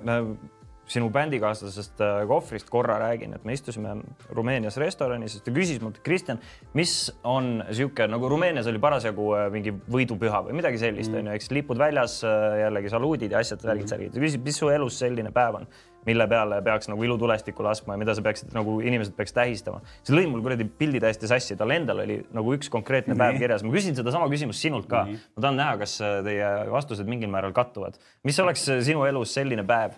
sinu 0.92 1.08
bändikaaslasest 1.14 2.00
äh, 2.02 2.24
Kohvrist 2.28 2.68
korra 2.68 2.96
räägin, 2.98 3.34
et 3.34 3.44
me 3.44 3.54
istusime 3.54 3.94
Rumeenias 4.34 4.76
restoranis, 4.76 5.32
siis 5.32 5.44
ta 5.46 5.52
küsis 5.54 5.78
mult, 5.80 6.00
Kristjan, 6.04 6.40
mis 6.74 7.12
on 7.24 7.62
sihuke 7.70 8.08
nagu 8.10 8.28
Rumeenias 8.28 8.66
oli 8.66 8.80
parasjagu 8.82 9.28
äh, 9.38 9.46
mingi 9.54 9.72
võidupüha 9.72 10.42
või 10.48 10.58
midagi 10.58 10.82
sellist 10.82 11.14
onju 11.14 11.22
mm., 11.22 11.38
eks 11.38 11.52
lipud 11.54 11.78
väljas, 11.78 12.18
äh, 12.26 12.58
jällegi 12.64 12.90
saluudid 12.92 13.32
ja 13.32 13.40
asjad, 13.40 13.62
värgid, 13.64 13.88
särgid. 13.94 14.12
ta 14.12 14.20
küsis, 14.20 14.42
mis 14.42 14.58
su 14.58 14.68
elus 14.74 14.98
selline 14.98 15.30
päev 15.32 15.62
on, 15.62 15.70
mille 16.06 16.26
peale 16.30 16.60
peaks 16.64 16.90
nagu 16.90 17.04
ilutulestikku 17.06 17.64
laskma 17.64 17.96
ja 17.96 18.02
mida 18.02 18.14
sa 18.16 18.24
peaksid 18.24 18.54
nagu 18.56 18.78
inimesed 18.82 19.14
peaks 19.16 19.34
tähistama. 19.36 19.82
see 20.02 20.16
lõi 20.16 20.28
mul 20.30 20.42
kuradi 20.44 20.66
pildi 20.78 21.02
täiesti 21.02 21.30
sassi, 21.30 21.56
tal 21.58 21.74
endal 21.74 22.02
oli 22.04 22.20
nagu 22.34 22.56
üks 22.56 22.70
konkreetne 22.72 23.16
päev 23.18 23.38
kirjas. 23.42 23.64
ma 23.66 23.74
küsin 23.74 23.98
sedasama 23.98 24.30
küsimust 24.32 24.64
sinult 24.64 24.88
ka. 24.90 25.04
ma 25.06 25.44
tahan 25.46 25.60
näha, 25.60 25.76
kas 25.84 25.98
äh, 26.02 26.18
teie 26.26 26.48
vastused 26.72 27.08
mingil 27.08 27.30
määral 27.32 27.54
kattuvad. 27.56 28.00
mis 28.24 28.40
oleks 28.42 28.68
äh, 28.68 28.82
sinu 28.86 29.06
elus 29.08 29.34
selline 29.34 29.64
päev, 29.68 29.96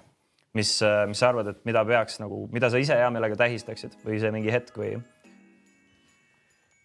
mis, 0.54 0.76
mis 1.08 1.18
sa 1.18 1.32
arvad, 1.32 1.54
et 1.54 1.64
mida 1.66 1.84
peaks 1.88 2.20
nagu, 2.22 2.44
mida 2.52 2.70
sa 2.70 2.80
ise 2.82 2.96
hea 2.98 3.10
meelega 3.10 3.38
tähistaksid 3.40 3.98
või 4.04 4.20
see 4.22 4.34
mingi 4.34 4.52
hetk 4.54 4.76
või? 4.78 4.98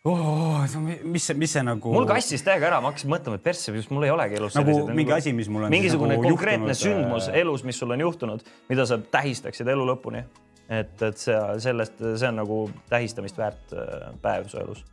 Oh, 0.07 0.63
mis 1.03 1.25
see, 1.27 1.35
mis 1.35 1.51
see 1.51 1.61
nagu. 1.67 1.91
mul 1.91 2.05
kassis 2.07 2.39
täiega 2.45 2.69
ära, 2.69 2.77
ma 2.79 2.93
hakkasin 2.93 3.09
mõtlema, 3.11 3.35
et 3.35 3.43
persse, 3.43 3.73
just 3.75 3.89
mul 3.91 4.05
ei 4.07 4.13
olegi 4.13 4.37
elus 4.39 4.55
Nagu 4.55 4.71
selliseid- 4.71 4.95
mingi 4.95 5.11
asi, 5.11 5.33
mis 5.35 5.49
mul 5.51 5.65
on 5.67 5.73
mingisugune 5.73 6.15
nagu 6.15 6.23
konkreetne 6.23 6.71
juhtunud, 6.71 6.79
sündmus 6.85 7.27
äh, 7.27 7.41
elus, 7.41 7.65
mis 7.67 7.79
sul 7.81 7.91
on 7.91 7.99
juhtunud, 8.05 8.45
mida 8.69 8.85
sa 8.87 8.95
tähistaksid 8.97 9.67
elu 9.67 9.87
lõpuni. 9.89 10.23
et, 10.69 11.01
et 11.03 11.17
see, 11.19 11.35
sellest, 11.65 11.99
see 11.99 12.29
on 12.29 12.39
nagu 12.39 12.61
tähistamist 12.87 13.41
väärt 13.41 13.75
äh, 13.75 14.07
päev 14.23 14.47
su 14.47 14.61
elus. 14.61 14.85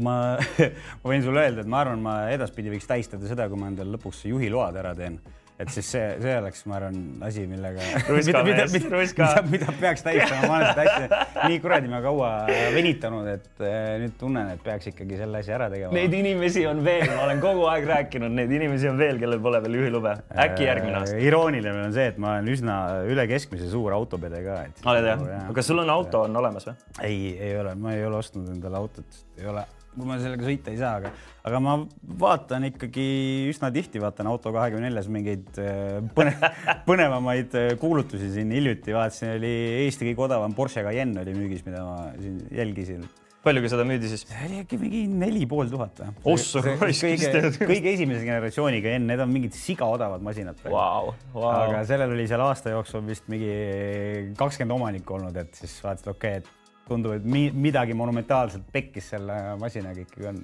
ma, 0.00 0.16
ma 1.02 1.10
võin 1.12 1.26
sulle 1.26 1.44
öelda, 1.44 1.66
et 1.66 1.68
ma 1.68 1.82
arvan, 1.84 2.00
ma 2.00 2.14
edaspidi 2.32 2.72
võiks 2.72 2.88
tähistada 2.88 3.28
seda, 3.28 3.48
kui 3.50 3.60
ma 3.60 3.68
endale 3.68 3.92
lõpuks 3.98 4.24
juhiload 4.30 4.80
ära 4.80 4.94
teen. 4.96 5.20
Et 5.58 5.70
siis 5.74 5.88
see, 5.90 6.02
see 6.22 6.34
oleks, 6.38 6.60
ma 6.70 6.76
arvan, 6.78 6.98
asi, 7.26 7.42
millega. 7.50 7.82
Mida, 8.14 8.42
mida, 8.46 8.66
ruska. 8.92 9.26
mida, 9.26 9.42
mida 9.50 9.72
peaks 9.80 10.04
tähistama, 10.06 10.46
ma 10.46 10.58
olen 10.58 10.68
seda 10.70 10.84
asja 10.84 11.48
nii 11.50 11.58
kuradi 11.64 11.90
kaua 12.04 12.30
venitanud, 12.76 13.26
et 13.32 13.64
eh, 13.66 13.96
nüüd 14.04 14.14
tunnen, 14.20 14.52
et 14.54 14.62
peaks 14.62 14.92
ikkagi 14.92 15.18
selle 15.18 15.40
asja 15.42 15.56
ära 15.56 15.66
tegema. 15.72 15.90
Neid 15.96 16.14
inimesi 16.14 16.62
on 16.70 16.84
veel, 16.86 17.08
ma 17.10 17.24
olen 17.26 17.42
kogu 17.42 17.66
aeg 17.72 17.88
rääkinud, 17.90 18.36
neid 18.38 18.54
inimesi 18.54 18.90
on 18.90 19.00
veel, 19.00 19.18
kellel 19.22 19.42
pole 19.42 19.62
veel 19.64 19.80
juhilube. 19.80 20.14
äkki 20.46 20.68
järgmine 20.68 21.00
aasta? 21.00 21.18
irooniline 21.26 21.88
on 21.88 21.96
see, 21.96 22.06
et 22.12 22.20
ma 22.22 22.36
olen 22.36 22.52
üsna 22.54 22.78
üle 23.10 23.26
keskmise 23.30 23.70
suur 23.72 23.96
autopede 23.98 24.44
ka. 24.46 24.60
oled 24.92 25.10
jah? 25.10 25.26
kas 25.58 25.72
sul 25.72 25.82
on 25.82 25.90
auto 25.90 26.22
on 26.28 26.38
olemas 26.38 26.70
või? 26.70 26.78
ei, 27.02 27.18
ei 27.34 27.58
ole, 27.58 27.74
ma 27.78 27.98
ei 27.98 28.06
ole 28.06 28.22
ostnud 28.22 28.46
endale 28.54 28.78
autot, 28.78 29.22
ei 29.40 29.50
ole, 29.50 29.66
kui 29.98 30.08
ma 30.08 30.18
sellega 30.22 30.46
sõita 30.46 30.72
ei 30.72 30.80
saa, 30.80 30.96
aga, 31.00 31.12
aga 31.48 31.60
ma 31.62 31.76
vaatan 32.22 32.68
ikkagi 32.70 33.06
üsna 33.50 33.70
tihti, 33.74 34.00
vaatan 34.02 34.30
Auto24-s 34.32 35.12
mingeid 35.12 35.62
äh, 35.62 36.00
põne, 36.16 36.34
põnevamaid 36.88 37.56
äh, 37.58 37.70
kuulutusi 37.80 38.32
siin 38.34 38.52
hiljuti 38.54 38.96
vaatasin, 38.96 39.36
oli 39.38 39.54
Eesti 39.84 40.10
kõige 40.10 40.28
odavam 40.28 40.56
Porsche 40.56 40.84
Cayenne 40.86 41.24
oli 41.24 41.34
müügis, 41.36 41.64
mida 41.66 41.84
ma 41.86 42.10
siin 42.18 42.42
jälgisin. 42.54 43.08
paljuga 43.44 43.70
seda 43.72 43.86
müüdi 43.88 44.10
siis? 44.10 44.26
oli 44.46 44.60
äkki 44.62 44.78
mingi 44.80 45.02
neli 45.08 45.46
pool 45.50 45.70
tuhat 45.72 46.02
või? 46.02 46.14
Ossa 46.34 46.62
raisk, 46.66 47.08
mis 47.08 47.58
kõige, 47.62 47.94
esimese 47.94 48.26
generatsiooni 48.26 48.82
Cayenne, 48.84 49.12
need 49.12 49.24
on 49.24 49.32
mingid 49.32 49.56
siga 49.56 49.88
odavad 49.88 50.24
masinad 50.24 50.62
Vau, 50.66 51.14
vau. 51.34 51.48
aga 51.54 51.82
sellel 51.88 52.14
oli 52.16 52.28
seal 52.30 52.44
aasta 52.44 52.74
jooksul 52.76 53.06
vist 53.08 53.26
mingi 53.32 54.34
kakskümmend 54.38 54.78
omanikku 54.78 55.18
olnud, 55.18 55.42
et 55.42 55.58
siis 55.58 55.78
vaatasid, 55.84 56.12
okei 56.14 56.38
okay,, 56.38 56.44
et 56.44 56.57
tundub, 56.88 57.14
et 57.18 57.24
mi 57.24 57.48
midagi 57.54 57.96
monumentaalselt 57.98 58.66
pekkis 58.72 59.12
selle 59.14 59.36
masinaga 59.60 60.02
ikkagi 60.04 60.30
on. 60.32 60.40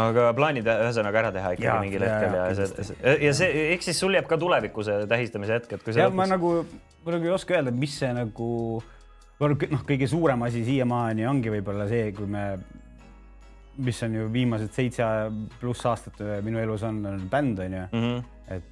aga 0.00 0.28
plaanid 0.38 0.68
ühesõnaga 0.70 1.24
ära 1.24 1.32
teha 1.34 1.54
ikkagi 1.56 1.66
Jaa, 1.66 1.80
mingil 1.82 2.06
jaa, 2.06 2.14
hetkel 2.14 2.38
ja 2.38 2.46
see, 2.54 2.68
kindlasti. 2.68 3.00
see 3.02 3.16
ja 3.26 3.34
see, 3.40 3.66
eks 3.74 3.90
siis 3.90 4.00
sul 4.04 4.14
jääb 4.18 4.30
ka 4.30 4.38
tulevikku 4.40 4.86
see 4.86 5.02
tähistamise 5.10 5.58
hetk, 5.58 5.76
et 5.76 5.84
kui 5.86 5.96
see 5.96 6.04
ja 6.04 6.12
ma 6.14 6.28
nagu 6.30 6.54
muidugi 7.04 7.30
ei 7.30 7.34
oska 7.34 7.56
öelda, 7.56 7.74
mis 7.74 7.96
see 7.98 8.12
nagu 8.16 8.50
noh, 9.40 9.84
kõige 9.88 10.08
suurem 10.10 10.46
asi 10.46 10.64
siiamaani 10.66 11.26
ongi 11.28 11.52
võib-olla 11.56 11.88
see, 11.90 12.10
kui 12.16 12.28
me, 12.28 12.44
mis 13.80 14.02
on 14.04 14.18
ju 14.18 14.26
viimased 14.32 14.74
seitse 14.76 15.06
pluss 15.60 15.86
aastat 15.88 16.20
minu 16.44 16.60
elus 16.60 16.84
on, 16.86 17.00
on 17.08 17.24
bänd 17.32 17.62
on 17.64 17.78
ju 17.78 17.86
mm. 17.86 18.04
-hmm. 18.04 18.22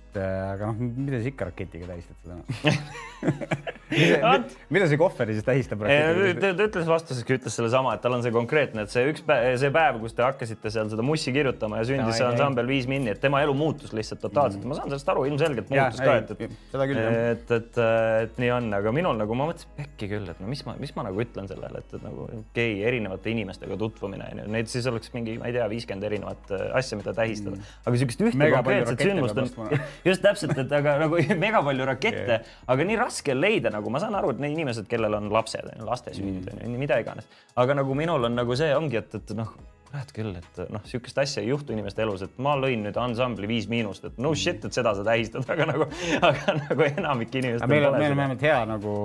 Et 0.09 0.21
äh, 0.21 0.53
aga 0.55 0.71
noh, 0.73 0.93
mida 0.97 1.21
sa 1.21 1.29
ikka 1.31 1.51
raketiga 1.51 1.89
tähistad 1.91 2.17
seda 2.23 2.39
mida, 3.93 4.33
mida 4.73 4.89
see 4.91 5.01
kohver 5.01 5.33
siis 5.33 5.47
tähistab 5.47 5.83
ta 5.85 6.51
ütles 6.67 6.89
vastuseski, 6.89 7.39
ütles 7.39 7.57
sellesama, 7.59 7.95
et 7.97 8.03
tal 8.05 8.17
on 8.17 8.25
see 8.25 8.33
konkreetne, 8.35 8.85
et 8.87 8.93
see 8.93 9.05
üks 9.11 9.25
päev, 9.27 9.57
see 9.61 9.73
päev, 9.75 10.01
kus 10.03 10.17
te 10.17 10.25
hakkasite 10.25 10.73
seal 10.73 10.91
seda 10.93 11.05
mussi 11.05 11.33
kirjutama 11.35 11.81
ja 11.83 11.89
sündis 11.89 12.15
Jaa, 12.15 12.19
see 12.21 12.29
ansambel 12.29 12.69
Viis 12.71 12.89
Minni, 12.91 13.13
et 13.15 13.23
tema 13.23 13.43
elu 13.45 13.55
muutus 13.59 13.95
lihtsalt 13.97 14.23
totaalselt 14.25 14.63
mm.. 14.63 14.73
ma 14.73 14.79
saan 14.79 14.93
sellest 14.93 15.13
aru, 15.15 15.25
ilmselgelt 15.31 15.73
muutus 15.73 16.03
ka, 16.03 16.17
ei, 16.17 16.25
et, 16.25 16.33
et, 16.33 16.45
jah. 16.45 17.19
et, 17.35 17.55
et, 17.59 17.81
et 18.29 18.43
nii 18.45 18.53
on, 18.57 18.71
aga 18.79 18.95
minul 18.95 19.19
nagu 19.21 19.39
ma 19.39 19.51
mõtlesin 19.51 19.73
pekki 19.79 20.11
küll, 20.15 20.29
et 20.33 20.43
no 20.43 20.51
mis 20.51 20.65
ma, 20.69 20.77
mis 20.81 20.95
ma 20.97 21.07
nagu 21.09 21.25
ütlen 21.25 21.51
sellele, 21.51 21.83
et, 21.85 21.97
et 21.97 22.05
nagu 22.05 22.27
okei 22.29 22.43
okay,, 22.43 22.79
erinevate 22.89 23.33
inimestega 23.35 23.79
tutvumine 23.81 24.31
neid 24.49 24.71
siis 24.71 24.87
oleks 24.91 25.13
mingi, 25.15 25.39
ma 25.41 25.49
ei 25.51 25.57
tea, 25.57 25.69
viiskümmend 25.71 26.09
erinevat 26.09 26.53
äh, 26.55 26.67
asja, 26.79 26.99
mida 27.01 27.15
tähistada 27.17 27.57
mm., 27.57 27.75
aga 27.85 28.03
sihukest 28.03 28.25
ühte 28.29 28.51
konkreetset 28.55 29.05
sündmust 29.09 29.43
on. 29.43 29.75
just 30.09 30.25
täpselt, 30.25 30.57
et 30.59 30.77
aga 30.81 30.99
nagu 31.05 31.23
mega 31.47 31.63
palju 31.65 31.89
rakette, 31.93 32.43
aga 32.67 32.91
nii 32.91 33.01
raske 33.01 33.35
on 33.35 33.43
leida 33.45 33.73
nagu 33.75 33.93
ma 33.93 34.03
saan 34.03 34.17
aru, 34.19 34.35
et 34.35 34.45
need 34.45 34.57
inimesed, 34.57 34.89
kellel 34.91 35.19
on 35.21 35.31
lapsed, 35.35 35.73
laste 35.87 36.15
sünnid 36.17 36.51
on 36.55 36.63
ju, 36.67 36.79
mida 36.81 37.01
iganes, 37.03 37.29
aga 37.57 37.81
nagu 37.83 37.99
minul 37.99 38.29
on 38.31 38.39
nagu 38.39 38.57
see 38.59 38.71
ongi, 38.77 39.01
et, 39.01 39.19
et 39.21 39.35
noh, 39.39 39.53
kurat 39.89 40.11
küll, 40.13 40.35
et 40.37 40.59
noh, 40.73 40.83
sihukest 40.89 41.21
asja 41.23 41.43
ei 41.43 41.49
juhtu 41.49 41.73
inimeste 41.73 42.03
elus, 42.05 42.25
et 42.27 42.41
ma 42.45 42.55
lõin 42.61 42.83
nüüd 42.85 42.99
ansambli 43.01 43.49
Viis 43.49 43.69
Miinust, 43.71 44.05
et 44.05 44.19
no 44.21 44.35
shit, 44.37 44.65
et 44.69 44.77
seda 44.77 44.93
sa 44.97 45.05
tähistad, 45.07 45.47
aga 45.55 45.69
nagu, 45.71 45.89
aga 46.29 46.57
nagu 46.59 46.89
enamik 46.91 47.39
inimestel 47.41 47.73
meil 47.73 47.89
on, 47.89 47.97
meil 47.97 48.13
on 48.13 48.21
vähemalt 48.23 48.45
hea 48.45 48.59
nagu 48.69 48.97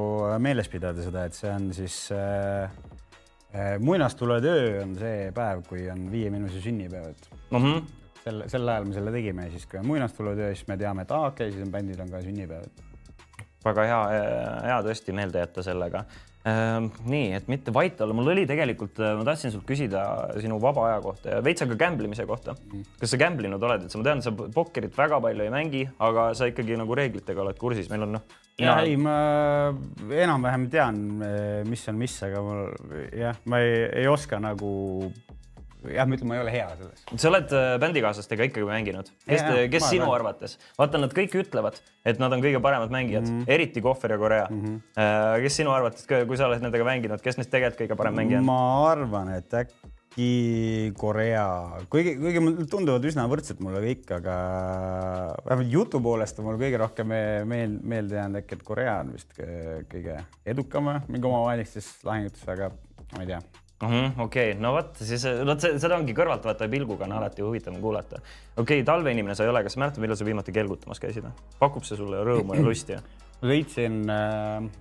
meeles 0.44 0.72
pidada 0.72 1.06
seda, 1.06 1.28
et 1.30 1.40
see 1.40 1.52
on 1.54 1.70
siis 1.78 1.98
äh, 2.16 2.76
äh, 3.54 3.74
muinastuletöö 3.80 4.82
on 4.84 4.98
see 5.00 5.30
päev, 5.36 5.64
kui 5.70 5.88
on 5.94 6.10
viie 6.12 6.34
miinuse 6.34 6.64
sünnipäev, 6.64 7.14
et 7.14 7.32
Mm 7.54 7.64
-hmm. 7.64 7.82
Sel, 8.24 8.44
sel 8.52 8.68
ajal 8.70 8.90
me 8.90 8.98
selle 8.98 9.14
tegime 9.14 9.48
siis, 9.54 9.66
kui 9.70 9.80
on 9.82 9.88
muinastuletöö, 9.90 10.52
siis 10.56 10.68
me 10.70 10.78
teame, 10.80 11.06
et 11.06 11.16
aa, 11.16 11.32
okei 11.32 11.50
okay,, 11.50 11.56
siis 11.56 11.66
on 11.66 11.74
bändil 11.74 12.04
on 12.04 12.12
ka 12.12 12.22
sünnipäev. 12.24 12.86
väga 13.64 13.88
hea, 13.88 14.04
hea 14.68 14.78
tõesti 14.86 15.16
meelde 15.16 15.44
jätta 15.44 15.64
sellega. 15.64 16.04
nii, 16.44 17.28
et 17.38 17.46
mitte 17.48 17.72
vait 17.72 18.02
olla, 18.04 18.14
mul 18.14 18.34
oli 18.34 18.42
tegelikult, 18.44 18.98
ma 19.00 19.24
tahtsin 19.24 19.54
sult 19.54 19.64
küsida 19.64 20.02
sinu 20.44 20.58
vaba 20.60 20.90
aja 20.90 20.98
kohta 21.06 21.38
ja 21.38 21.44
veitsa 21.44 21.68
ka 21.70 21.78
gamblemise 21.80 22.26
kohta. 22.28 22.56
kas 23.00 23.14
sa 23.14 23.20
gamblinud 23.22 23.64
oled, 23.64 23.86
et 23.86 23.94
sa, 23.94 24.02
ma 24.02 24.08
tean, 24.10 24.24
sa 24.26 24.34
pokkerit 24.36 24.98
väga 24.98 25.22
palju 25.24 25.46
ei 25.46 25.54
mängi, 25.54 25.86
aga 26.04 26.32
sa 26.36 26.50
ikkagi 26.52 26.76
nagu 26.80 26.98
reeglitega 27.00 27.46
oled 27.46 27.60
kursis, 27.60 27.88
meil 27.92 28.04
on 28.08 28.18
noh. 28.18 28.26
ja 28.60 28.76
ei, 28.84 28.98
ma 29.00 29.16
enam-vähem 30.26 30.68
tean, 30.74 31.00
mis 31.70 31.88
on 31.88 32.04
mis, 32.04 32.20
aga 32.28 32.44
mul 32.44 32.66
jah, 33.16 33.40
ma 33.48 33.64
ei, 33.64 33.80
ei 34.04 34.12
oska 34.12 34.44
nagu 34.44 34.74
jah, 35.92 36.08
ma 36.08 36.18
ütlen, 36.18 36.30
ma 36.30 36.38
ei 36.38 36.44
ole 36.44 36.54
hea 36.54 36.68
selles. 36.80 37.06
sa 37.22 37.30
oled 37.30 37.56
äh, 37.56 37.70
bändikaaslastega 37.82 38.48
ikkagi 38.50 38.68
mänginud, 38.68 39.10
kes, 39.26 39.46
kes 39.74 39.88
sinu 39.90 40.08
olen. 40.08 40.16
arvates, 40.20 40.58
vaata, 40.80 41.02
nad 41.02 41.16
kõik 41.16 41.36
ütlevad, 41.44 41.80
et 42.08 42.22
nad 42.22 42.36
on 42.36 42.44
kõige 42.44 42.62
paremad 42.64 42.94
mängijad 42.94 43.26
mm, 43.28 43.40
-hmm. 43.42 43.56
eriti 43.56 43.84
Kohver 43.84 44.16
ja 44.16 44.20
Korea 44.22 44.46
mm. 44.50 44.62
-hmm. 44.62 45.42
kes 45.46 45.58
sinu 45.62 45.74
arvates, 45.76 46.06
kui 46.08 46.38
sa 46.40 46.48
oled 46.48 46.64
nendega 46.64 46.88
mänginud, 46.88 47.24
kes 47.24 47.40
neist 47.40 47.52
tegelikult 47.52 47.84
kõige 47.84 48.00
parem 48.00 48.16
mängija 48.22 48.40
on? 48.40 48.48
ma 48.48 48.60
arvan, 48.92 49.34
et 49.38 49.58
äkki 49.64 50.94
Korea, 50.98 51.48
kuigi, 51.90 52.16
kuigi 52.22 52.44
mul 52.44 52.70
tunduvad 52.70 53.10
üsna 53.10 53.26
võrdsed 53.32 53.64
mulle 53.66 53.82
kõik, 53.84 54.06
aga 54.20 54.38
vähemalt 55.48 55.74
jutu 55.74 56.02
poolest 56.04 56.40
on 56.40 56.48
mul 56.52 56.62
kõige 56.62 56.80
rohkem 56.80 57.12
meel, 57.50 57.80
meelde 57.82 58.22
jäänud 58.22 58.44
äkki, 58.44 58.60
et 58.60 58.64
Korea 58.64 59.00
on 59.02 59.12
vist 59.18 59.36
kõige 59.92 60.22
edukam 60.46 60.94
mingi 61.08 61.28
omavahelistes 61.28 61.98
lahingutes, 62.06 62.48
aga 62.48 62.72
ma 63.18 63.26
ei 63.26 63.34
tea 63.34 63.42
mm 63.84 63.92
-hmm,. 63.92 64.24
okei 64.26 64.52
okay., 64.52 64.62
no 64.62 64.74
vot, 64.78 64.96
siis 65.00 65.26
vot 65.46 65.68
seda 65.68 65.98
ongi 65.98 66.16
kõrvaltvaataja 66.18 66.72
pilguga 66.72 67.08
on 67.10 67.18
alati 67.20 67.46
huvitav 67.46 67.76
kuulata. 67.82 68.22
okei 68.58 68.82
okay,, 68.82 68.86
talveinimene 68.88 69.36
sa 69.36 69.44
ei 69.44 69.50
ole, 69.50 69.64
kas 69.64 69.78
mäletad, 69.78 70.02
millal 70.02 70.18
sa 70.20 70.26
viimati 70.26 70.56
kelgutamas 70.56 71.00
käisid? 71.04 71.28
pakub 71.60 71.84
see 71.84 71.98
sulle 71.98 72.24
rõõmu 72.24 72.58
ja 72.58 72.66
lusti? 72.70 72.98
sõitsin 73.44 74.04
äh, 74.10 74.72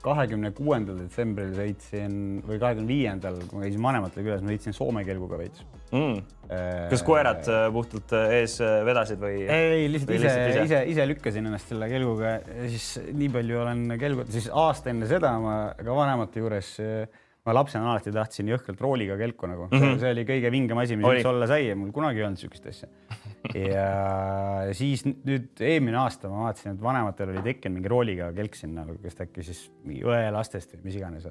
kahekümne 0.00 0.50
kuuendal 0.56 0.96
detsembril 1.02 1.52
sõitsin 1.56 2.14
või 2.46 2.56
kahekümne 2.60 2.88
viiendal, 2.88 3.36
kui 3.44 3.58
ma 3.58 3.66
käisin 3.66 3.84
vanematele 3.84 4.24
külas, 4.24 4.44
ma 4.44 4.54
sõitsin 4.54 4.76
Soome 4.76 5.02
kelguga 5.04 5.36
veits 5.40 5.64
mm.. 5.92 6.22
kas 6.92 7.04
koerad 7.04 7.48
äh, 7.52 7.66
puhtalt 7.74 8.14
äh, 8.16 8.36
ees 8.40 8.56
vedasid 8.88 9.20
või? 9.20 9.42
ei, 9.44 9.88
lihtsalt 9.92 10.14
ise, 10.16 10.32
ise, 10.32 10.62
ise, 10.64 10.82
ise 10.94 11.08
lükkasin 11.12 11.50
ennast 11.50 11.72
selle 11.72 11.90
kelguga 11.92 12.38
siis 12.72 12.94
nii 13.12 13.32
palju 13.34 13.60
olen 13.64 13.84
kelgunud, 14.00 14.32
siis 14.32 14.48
aasta 14.48 14.94
enne 14.94 15.08
seda 15.10 15.34
ma 15.42 15.56
ka 15.76 15.96
vanemate 15.96 16.40
juures 16.40 16.72
äh, 16.84 17.20
ma 17.46 17.54
lapsena 17.56 17.88
alati 17.92 18.12
tahtsin 18.12 18.50
jõhkralt 18.52 18.80
rooliga 18.84 19.16
kelku 19.20 19.48
nagu 19.48 19.66
mm, 19.70 19.78
-hmm. 19.78 20.00
see 20.02 20.12
oli 20.14 20.24
kõige 20.28 20.50
vingem 20.52 20.80
asi, 20.82 20.96
mis 21.00 21.08
üldse 21.08 21.30
olla 21.30 21.48
sai 21.48 21.70
ja 21.70 21.76
mul 21.78 21.92
kunagi 21.94 22.20
ei 22.20 22.26
olnud 22.26 22.40
niisugust 22.40 22.66
asja. 22.68 22.88
ja 23.74 23.86
siis 24.76 25.06
nüüd 25.08 25.62
eelmine 25.64 26.02
aasta 26.02 26.28
ma 26.28 26.44
vaatasin, 26.46 26.76
et 26.76 26.82
vanematel 26.84 27.32
oli 27.32 27.44
tekkinud 27.46 27.78
mingi 27.78 27.92
rooliga 27.92 28.28
kelk 28.36 28.58
sinna, 28.58 28.84
kas 29.00 29.16
ta 29.16 29.24
äkki 29.24 29.46
siis 29.46 29.64
õelastest 29.88 30.76
või 30.76 30.90
mis 30.90 30.98
iganes. 31.00 31.30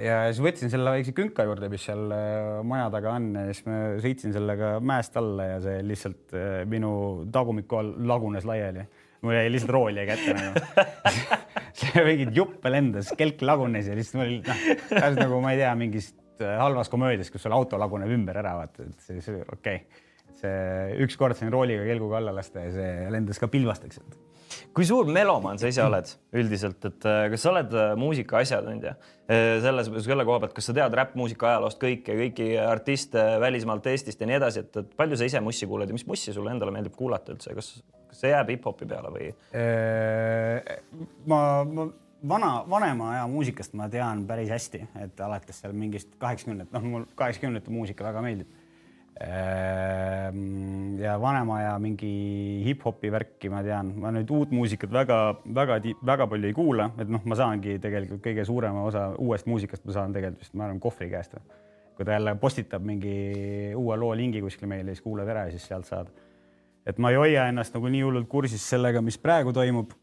ja 0.00 0.16
siis 0.32 0.42
võtsin 0.42 0.72
selle 0.72 0.96
väikse 0.96 1.14
künka 1.14 1.46
juurde, 1.46 1.70
mis 1.70 1.86
seal 1.86 2.10
äh, 2.16 2.58
maja 2.66 2.90
taga 2.90 3.14
on 3.14 3.30
ja 3.38 3.46
siis 3.52 3.68
ma 3.68 3.78
sõitsin 4.02 4.34
sellega 4.34 4.72
mäest 4.82 5.16
alla 5.20 5.46
ja 5.52 5.60
see 5.62 5.84
lihtsalt 5.86 6.34
äh, 6.34 6.64
minu 6.66 6.92
tagumiku 7.30 7.84
all 7.84 7.94
lagunes 8.10 8.48
laiali 8.48 8.88
mul 9.24 9.36
jäi 9.36 9.50
lihtsalt 9.52 9.74
rool 9.74 10.00
jäi 10.00 10.06
kätte 10.08 10.34
nagu 10.36 10.60
see 11.80 12.04
mingit 12.06 12.32
juppe 12.36 12.72
lendas, 12.72 13.12
kelk 13.18 13.42
lagunes 13.46 13.90
ja 13.90 13.96
lihtsalt 13.98 14.20
mul 14.22 14.38
noh, 14.46 15.10
nagu 15.18 15.42
ma 15.44 15.54
ei 15.54 15.60
tea, 15.60 15.72
mingist 15.78 16.16
äh, 16.44 16.56
halvas 16.60 16.92
komöödias, 16.92 17.32
kus 17.32 17.44
sul 17.46 17.56
auto 17.56 17.80
laguneb 17.80 18.12
ümber 18.16 18.40
ära, 18.42 18.56
vaata, 18.62 18.88
et 18.88 19.06
see, 19.06 19.20
see 19.24 19.44
okei 19.44 19.82
okay. 19.82 20.08
see 20.40 21.04
ükskord 21.04 21.38
sain 21.38 21.52
rooliga 21.52 21.84
kelguga 21.88 22.20
alla 22.20 22.34
lasta 22.36 22.66
ja 22.66 22.74
see 22.74 23.12
lendas 23.12 23.40
ka 23.42 23.50
pilbasteks. 23.52 24.00
kui 24.74 24.88
suur 24.88 25.08
melomaan 25.12 25.60
sa 25.60 25.68
ise 25.70 25.84
oled 25.84 26.10
üldiselt, 26.40 26.80
et 26.88 27.08
äh, 27.08 27.22
kas 27.34 27.44
sa 27.44 27.52
oled 27.52 27.76
äh, 27.76 27.94
muusika 28.00 28.40
asjatundja 28.40 28.96
selles, 29.30 29.86
selle 30.02 30.24
koha 30.26 30.40
pealt, 30.42 30.56
kas 30.56 30.66
sa 30.66 30.72
tead 30.74 30.94
räppmuusika 30.98 31.52
ajaloost 31.52 31.78
kõike, 31.78 32.16
kõiki 32.18 32.48
artiste 32.58 33.22
välismaalt, 33.38 33.84
Eestist 33.92 34.18
ja 34.18 34.26
nii 34.26 34.40
edasi, 34.40 34.64
et, 34.64 34.80
et 34.80 34.96
palju 34.98 35.20
sa 35.20 35.28
ise 35.28 35.38
mussi 35.44 35.68
kuulad 35.70 35.92
ja 35.92 35.94
mis 35.94 36.02
mussi 36.08 36.34
sulle 36.34 36.50
endale 36.50 36.74
meeldib 36.74 36.96
kuulata 36.98 37.30
üldse, 37.30 37.54
kas 37.54 37.76
kas 38.10 38.22
see 38.24 38.34
jääb 38.34 38.54
hip-hopi 38.56 38.88
peale 38.90 39.14
või? 39.14 39.32
ma, 41.30 41.40
ma 41.64 41.90
vana, 42.28 42.64
vanema 42.70 43.10
aja 43.14 43.26
muusikast 43.30 43.74
ma 43.78 43.88
tean 43.92 44.24
päris 44.28 44.50
hästi, 44.52 44.82
et 45.04 45.20
alates 45.24 45.60
seal 45.62 45.76
mingist 45.76 46.12
kaheksakümnendat, 46.20 46.72
noh, 46.74 46.88
mul 46.94 47.06
kaheksakümnendate 47.18 47.72
muusika 47.74 48.06
väga 48.06 48.24
meeldib. 48.24 48.56
ja 51.00 51.16
vanema 51.20 51.56
aja 51.58 51.72
mingi 51.82 52.10
hip-hopi 52.64 53.10
värki 53.12 53.50
ma 53.52 53.60
tean, 53.64 53.90
ma 54.00 54.12
nüüd 54.16 54.30
uut 54.32 54.54
muusikat 54.56 54.92
väga-väga, 54.94 55.76
väga 56.08 56.26
palju 56.30 56.48
ei 56.48 56.56
kuula, 56.56 56.86
et 56.96 57.10
noh, 57.10 57.20
ma 57.28 57.36
saangi 57.36 57.76
tegelikult 57.82 58.22
kõige 58.24 58.46
suurema 58.48 58.86
osa 58.88 59.10
uuest 59.20 59.50
muusikast 59.50 59.84
ma 59.84 59.98
saan 59.98 60.16
tegelikult 60.16 60.46
vist, 60.46 60.54
ma 60.56 60.64
arvan, 60.68 60.80
kohvri 60.80 61.10
käest. 61.12 61.36
kui 61.96 62.08
ta 62.08 62.16
jälle 62.16 62.32
postitab 62.40 62.80
mingi 62.80 63.74
uue 63.76 63.96
loo 64.00 64.14
lingi 64.16 64.40
kuskile 64.40 64.70
meile, 64.70 64.94
siis 64.94 65.04
kuulad 65.04 65.28
ära 65.28 65.44
ja 65.44 65.52
siis 65.52 65.66
sealt 65.68 65.84
saad 65.84 66.08
et 66.86 66.98
ma 66.98 67.12
ei 67.12 67.18
hoia 67.20 67.48
ennast 67.50 67.74
nagu 67.76 67.90
nii 67.92 68.04
hullult 68.06 68.28
kursis 68.30 68.62
sellega, 68.72 69.02
mis 69.04 69.18
praegu 69.20 69.52
toimub. 69.56 69.96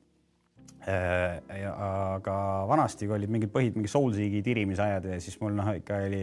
Äh, 0.88 1.42
aga 1.68 2.34
vanasti 2.70 3.10
olid 3.12 3.32
mingid 3.32 3.52
põhid, 3.52 3.76
mingi 3.76 3.90
Soulseeki 3.92 4.40
tirimisajad 4.46 5.10
ja 5.12 5.18
siis 5.20 5.36
mul 5.42 5.58
noh, 5.58 5.74
ikka 5.76 5.98
oli 6.06 6.22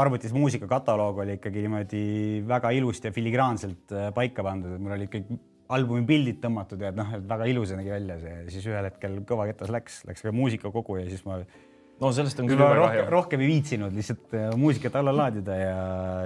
arvutis 0.00 0.32
muusikakataloog 0.32 1.18
oli 1.24 1.36
ikkagi 1.36 1.66
niimoodi 1.66 2.04
väga 2.48 2.70
ilusti 2.72 3.10
ja 3.10 3.12
filigraanselt 3.12 3.92
äh, 3.92 4.08
paika 4.16 4.44
pandud, 4.46 4.72
et 4.72 4.80
mul 4.80 4.96
olid 4.96 5.12
kõik 5.12 5.34
albumi 5.72 6.06
pildid 6.08 6.40
tõmmatud 6.40 6.80
ja 6.80 6.92
et 6.92 6.96
noh, 6.96 7.12
et 7.18 7.28
väga 7.28 7.48
ilus 7.52 7.74
nägi 7.76 7.92
välja 7.92 8.16
see, 8.22 8.38
siis 8.54 8.70
ühel 8.70 8.88
hetkel 8.88 9.20
kõva 9.28 9.46
ketas 9.50 9.72
läks, 9.72 10.00
läks 10.08 10.24
ka 10.24 10.32
muusikakogu 10.36 10.98
ja 11.00 11.06
siis 11.10 11.24
ma 11.28 11.42
no 11.42 12.10
sellest 12.16 12.40
on 12.40 12.48
küll 12.50 12.60
väga 12.60 12.78
rohkem, 12.78 12.98
kahju. 12.98 13.10
rohkem 13.14 13.44
ei 13.44 13.50
viitsinud 13.52 13.96
lihtsalt 13.96 14.36
äh, 14.38 14.52
muusikat 14.58 14.96
alla 15.00 15.14
laadida 15.16 15.58
ja 15.60 15.76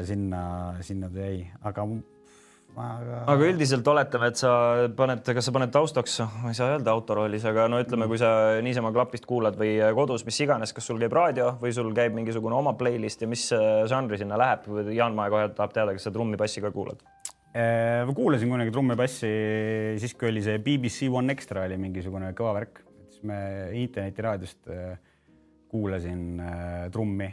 sinna, 0.07 0.43
sinna 0.87 1.11
ta 1.11 1.27
jäi, 1.27 1.43
aga 1.67 1.87
aga. 2.83 3.21
aga 3.33 3.49
üldiselt 3.49 3.87
oletame, 3.89 4.31
et 4.33 4.41
sa 4.41 4.51
paned, 4.97 5.23
kas 5.25 5.49
sa 5.49 5.53
paned 5.55 5.73
taustaks, 5.75 6.19
ma 6.43 6.53
ei 6.53 6.59
saa 6.59 6.75
öelda 6.75 6.93
autoroolis, 6.93 7.45
aga 7.49 7.67
no 7.73 7.81
ütleme, 7.83 8.09
kui 8.11 8.21
sa 8.21 8.31
niisama 8.65 8.93
klapist 8.95 9.27
kuulad 9.29 9.57
või 9.61 9.79
kodus, 9.97 10.27
mis 10.29 10.41
iganes, 10.45 10.75
kas 10.77 10.89
sul 10.89 11.01
käib 11.03 11.15
raadio 11.17 11.53
või 11.63 11.73
sul 11.77 11.93
käib 11.97 12.17
mingisugune 12.17 12.59
oma 12.59 12.75
playlist 12.79 13.25
ja 13.25 13.31
mis 13.31 13.47
äh, 13.57 13.85
žanri 13.91 14.21
sinna 14.21 14.39
läheb? 14.41 14.69
Jaan 14.97 15.17
Mae 15.17 15.33
kohe 15.33 15.49
tahab 15.57 15.73
teada, 15.73 15.97
kas 15.97 16.09
sa 16.09 16.13
trummi-bassi 16.15 16.65
ka 16.65 16.73
kuulad? 16.75 17.01
Äh, 17.57 18.03
ma 18.05 18.13
kuulasin 18.17 18.53
kunagi 18.53 18.75
trummi-bassi 18.75 19.33
siis, 20.03 20.17
kui 20.19 20.29
oli 20.29 20.45
see 20.45 20.61
BBC 20.61 21.09
One 21.13 21.33
Extra 21.33 21.65
oli 21.65 21.81
mingisugune 21.81 22.35
kõva 22.37 22.59
värk, 22.61 22.85
siis 23.09 23.25
me 23.27 23.41
internetiraadiost 23.81 24.73
äh, 24.75 24.95
kuulasin 25.73 26.41
trummi 26.95 27.33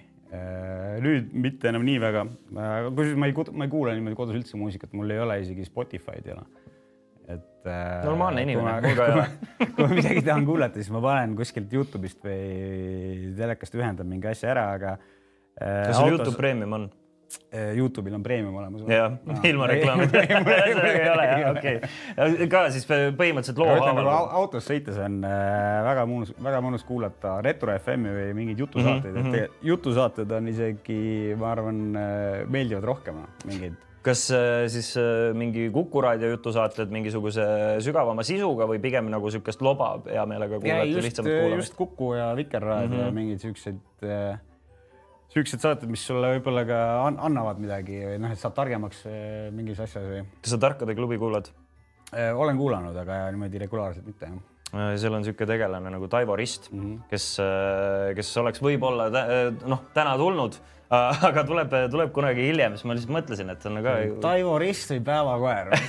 nüüd 1.04 1.34
mitte 1.38 1.70
enam 1.70 1.84
nii 1.86 2.00
väga, 2.02 2.26
kusjuures 2.50 3.18
ma 3.20 3.30
ei, 3.30 3.36
ma 3.54 3.68
ei 3.68 3.72
kuula 3.72 3.96
niimoodi 3.98 4.18
kodus 4.18 4.38
üldse 4.40 4.60
muusikat, 4.60 4.94
mul 4.98 5.12
ei 5.14 5.22
ole 5.22 5.40
isegi 5.44 5.66
Spotify'd 5.68 6.30
ei 6.30 6.36
ole. 6.36 6.46
et 7.34 7.70
äh, 7.70 8.02
normaalne 8.04 8.44
inimene, 8.44 8.90
ei 8.90 8.98
ole. 9.00 9.28
kui 9.76 9.86
ma 9.86 9.90
midagi 9.94 10.24
tahan 10.26 10.48
kuulata, 10.48 10.82
siis 10.82 10.92
ma 10.94 11.04
panen 11.04 11.38
kuskilt 11.40 11.72
Youtube'ist 11.74 12.26
või 12.26 13.32
telekast 13.38 13.78
ühendan 13.80 14.10
mingi 14.10 14.32
asja 14.32 14.52
ära, 14.56 14.66
aga. 14.78 14.98
Äh, 15.54 15.86
kas 15.88 15.96
sul 15.96 16.10
autos... 16.10 16.18
Youtube 16.18 16.42
Premium 16.42 16.78
on? 16.80 16.90
Eh, 17.54 17.76
Youtube'il 17.78 18.16
on 18.18 18.24
premium 18.26 18.56
olemas. 18.58 18.82
jah, 18.90 19.14
ilma 19.46 19.68
reklaamita 19.72 20.22
ei 20.26 21.10
ole 21.12 21.26
jah, 21.28 21.52
okei 21.52 21.76
okay.. 21.78 22.48
ka 22.50 22.64
siis 22.74 22.88
põhimõtteliselt 22.90 23.62
loo 23.62 23.70
haaval. 23.78 24.10
autos 24.40 24.66
sõites 24.66 24.98
on 25.02 25.20
äh, 25.28 25.80
väga 25.86 26.06
mõnus, 26.10 26.34
väga 26.42 26.62
mõnus 26.66 26.86
kuulata 26.88 27.36
Retro 27.46 27.74
FM-i 27.78 28.14
või 28.18 28.28
mingeid 28.40 28.64
jutusaateid 28.66 29.14
mm, 29.14 29.28
-hmm. 29.28 29.40
et 29.44 29.68
jutusaated 29.70 30.34
on 30.34 30.50
isegi, 30.50 31.02
ma 31.38 31.52
arvan, 31.54 31.82
äh, 31.94 32.30
meeldivad 32.50 32.88
rohkem, 32.90 33.22
mingeid 33.46 33.78
kas 34.04 34.26
äh, 34.34 34.66
siis 34.74 34.90
mingi 35.38 35.70
Kuku 35.74 36.02
raadio 36.04 36.32
jutusaated 36.34 36.90
mingisuguse 36.94 37.46
sügavama 37.86 38.26
sisuga 38.28 38.66
või 38.70 38.82
pigem 38.84 39.14
nagu 39.14 39.30
niisugust 39.30 39.62
loba 39.62 39.94
hea 40.10 40.26
meelega 40.26 40.58
kuulata, 40.58 41.06
lihtsamalt 41.06 41.38
kuulata? 41.38 41.62
just 41.62 41.78
Kuku 41.78 42.16
ja 42.18 42.34
Vikerraadio 42.36 42.98
mm 42.98 43.06
-hmm. 43.06 43.22
mingeid 43.22 43.46
siukseid 43.46 44.10
äh, 44.10 44.42
siuksed 45.34 45.64
saated, 45.64 45.90
mis 45.90 46.04
sulle 46.06 46.30
võib-olla 46.36 46.64
ka 46.70 46.80
an 47.08 47.20
annavad 47.28 47.62
midagi 47.62 48.00
või 48.06 48.18
noh, 48.22 48.34
et 48.34 48.42
saad 48.42 48.56
targemaks 48.58 49.04
eh, 49.10 49.50
mingis 49.56 49.82
asjas 49.84 50.06
või. 50.06 50.24
kas 50.44 50.54
sa 50.54 50.60
Tarkade 50.62 50.96
klubi 50.98 51.18
kuulad? 51.22 51.50
Eh, 52.14 52.30
olen 52.30 52.60
kuulanud, 52.60 52.98
aga 53.02 53.26
niimoodi 53.34 53.64
regulaarselt 53.64 54.06
mitte 54.10 54.30
jah 54.30 54.38
eh, 54.38 54.94
seal 55.02 55.16
on 55.16 55.24
niisugune 55.24 55.50
tegelane 55.50 55.94
nagu 55.96 56.10
Taivo 56.12 56.38
Rist 56.38 56.70
mm, 56.72 56.84
-hmm. 56.84 57.02
kes, 57.10 57.28
kes 58.20 58.32
oleks 58.44 58.62
võib-olla 58.62 59.10
noh, 59.66 59.84
täna 59.98 60.16
tulnud, 60.22 60.60
aga 61.30 61.44
tuleb, 61.48 61.74
tuleb 61.92 62.12
kunagi 62.16 62.48
hiljem, 62.50 62.76
siis 62.78 62.88
ma 62.88 62.96
lihtsalt 62.98 63.14
mõtlesin, 63.16 63.50
et 63.54 63.66
on 63.70 63.80
ka. 63.86 63.96
Taivo 64.24 64.56
Rist 64.62 64.92
või 64.94 65.02
päevakoer 65.08 65.72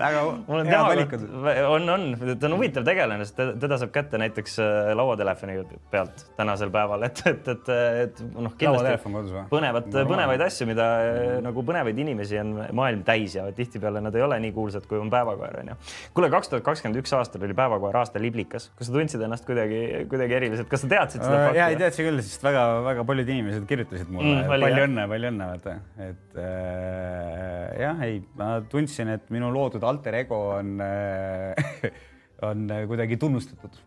väga 0.00 0.24
hea 0.68 0.82
valikud. 0.86 1.24
on, 1.66 1.88
on, 1.94 2.06
ta 2.40 2.48
on 2.48 2.56
huvitav 2.56 2.86
tegelane, 2.86 3.26
sest 3.26 3.40
teda 3.62 3.78
saab 3.80 3.92
kätte 3.94 4.20
näiteks 4.20 4.58
äh, 4.62 4.92
lauatelefoni 4.98 5.58
pealt 5.92 6.24
tänasel 6.38 6.72
päeval, 6.74 7.06
et, 7.08 7.22
et, 7.30 7.50
et, 7.54 7.72
et 8.04 8.22
noh, 8.34 8.54
kindlasti 8.60 9.44
põnevat, 9.50 9.90
põnevaid 9.90 10.46
asju, 10.46 10.68
mida 10.70 10.88
mm. 11.00 11.42
nagu 11.48 11.64
põnevaid 11.66 11.98
inimesi 12.04 12.40
on 12.42 12.54
maailm 12.76 13.04
täis 13.06 13.36
ja 13.38 13.46
tihtipeale 13.56 14.02
nad 14.04 14.14
ei 14.16 14.24
ole 14.26 14.38
nii 14.46 14.54
kuulsad, 14.56 14.86
kui 14.90 15.00
on 15.00 15.10
päevakoer 15.12 15.60
onju. 15.64 15.78
kuule, 16.16 16.30
kaks 16.32 16.52
tuhat 16.52 16.66
kakskümmend 16.66 17.02
üks 17.02 17.14
aastal 17.16 17.44
oli 17.46 17.56
päevakoer 17.58 18.00
aasta 18.00 18.22
liblikas, 18.22 18.70
kas 18.78 18.90
sa 18.90 18.96
tundsid 18.96 19.24
ennast 19.26 19.46
kuidagi, 19.48 20.06
kuidagi 20.10 20.38
eriliselt, 20.38 20.70
kas 20.70 20.84
sa 20.84 20.90
teadsid 20.94 21.24
seda 21.24 21.36
fakti? 21.46 21.60
ja 21.60 21.70
ei 21.72 21.78
teadsin 21.80 22.10
küll, 22.10 22.19
sest 22.26 22.44
väga-väga 22.44 23.04
paljud 23.08 23.32
inimesed 23.34 23.66
kirjutasid 23.70 24.12
mulle. 24.12 24.36
Mm,, 24.42 24.52
palju 24.64 24.84
õnne, 24.86 25.06
palju 25.14 25.30
õnne, 25.32 25.48
vaata, 25.54 25.74
et 26.06 26.38
äh, 26.40 27.80
jah, 27.84 28.04
ei, 28.06 28.20
ma 28.38 28.52
tundsin, 28.72 29.12
et 29.16 29.32
minu 29.34 29.50
loodud 29.54 29.84
alter 29.86 30.20
ego 30.22 30.40
on 30.58 30.76
äh, 30.84 31.90
on 32.46 32.66
kuidagi 32.88 33.18
tunnustatud 33.20 33.78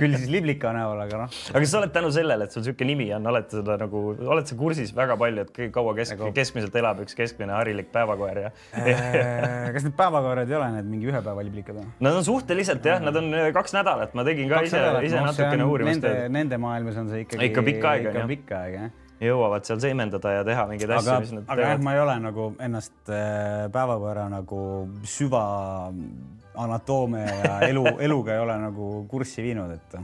küll 0.00 0.16
siis 0.16 0.30
liblika 0.32 0.72
näol, 0.74 0.98
aga 1.04 1.20
noh. 1.24 1.36
aga 1.50 1.62
kas 1.62 1.72
sa 1.72 1.80
oled 1.80 1.92
tänu 1.94 2.10
sellele, 2.14 2.46
et 2.46 2.54
sul 2.54 2.62
niisugune 2.64 2.88
nimi 2.92 3.06
on, 3.16 3.28
oled 3.32 3.48
seda 3.52 3.76
nagu, 3.80 4.02
oled 4.32 4.48
sa 4.48 4.58
kursis 4.58 4.92
väga 4.96 5.18
palju, 5.20 5.44
et 5.46 5.60
kaua 5.74 5.94
kesk, 5.98 6.16
nagu... 6.16 6.32
keskmiselt 6.36 6.78
elab 6.80 7.02
üks 7.04 7.16
keskmine 7.18 7.56
harilik 7.56 7.90
päevakoer 7.94 8.42
ja 8.46 8.52
äh, 8.80 9.72
kas 9.76 9.86
need 9.86 9.96
päevakoerad 9.98 10.52
ei 10.52 10.58
ole 10.60 10.70
need 10.78 10.92
mingi 10.92 11.10
ühe 11.12 11.22
päeva 11.22 11.44
liblikad 11.46 11.80
või? 11.80 11.88
Nad 12.06 12.20
on 12.20 12.28
suhteliselt 12.28 12.86
jah, 12.88 13.02
nad 13.04 13.16
on 13.20 13.32
äh, 13.36 13.50
kaks 13.56 13.76
nädalat, 13.76 14.14
ma 14.16 14.24
tegin 14.26 14.48
ka 14.52 14.62
kaks 14.62 14.72
ise, 14.72 14.84
ise 15.10 15.20
no, 15.20 15.32
natukene 15.32 15.66
uurimustööd. 15.68 16.22
Nende, 16.22 16.38
nende 16.40 16.62
maailmas 16.62 17.02
on 17.02 17.12
see 17.12 17.26
ikkagi 17.26 17.50
ikka 17.50 17.66
pikka 17.66 17.96
aega, 17.96 18.14
ikka 18.14 18.30
pikka 18.36 18.62
aega 18.62 18.86
jah 18.86 18.94
jõuavad 19.16 19.64
seal 19.64 19.78
seemendada 19.80 20.32
ja 20.34 20.42
teha 20.44 20.66
mingeid 20.68 20.90
asju, 20.92 21.14
mis 21.22 21.30
nad 21.32 21.46
aga 21.46 21.54
teevad. 21.56 21.70
jah, 21.70 21.84
ma 21.86 21.94
ei 21.96 22.00
ole 22.02 22.16
nagu 22.20 22.48
ennast 22.66 23.12
äh, 23.12 23.64
päevakoera 23.72 24.26
nagu 24.32 24.60
süva 25.08 25.44
anatoomia 26.62 27.26
ja 27.26 27.56
elu, 27.70 27.84
eluga 28.06 28.36
ei 28.36 28.44
ole 28.44 28.58
nagu 28.62 28.90
kurssi 29.10 29.44
viinud, 29.44 29.74
et. 29.74 29.98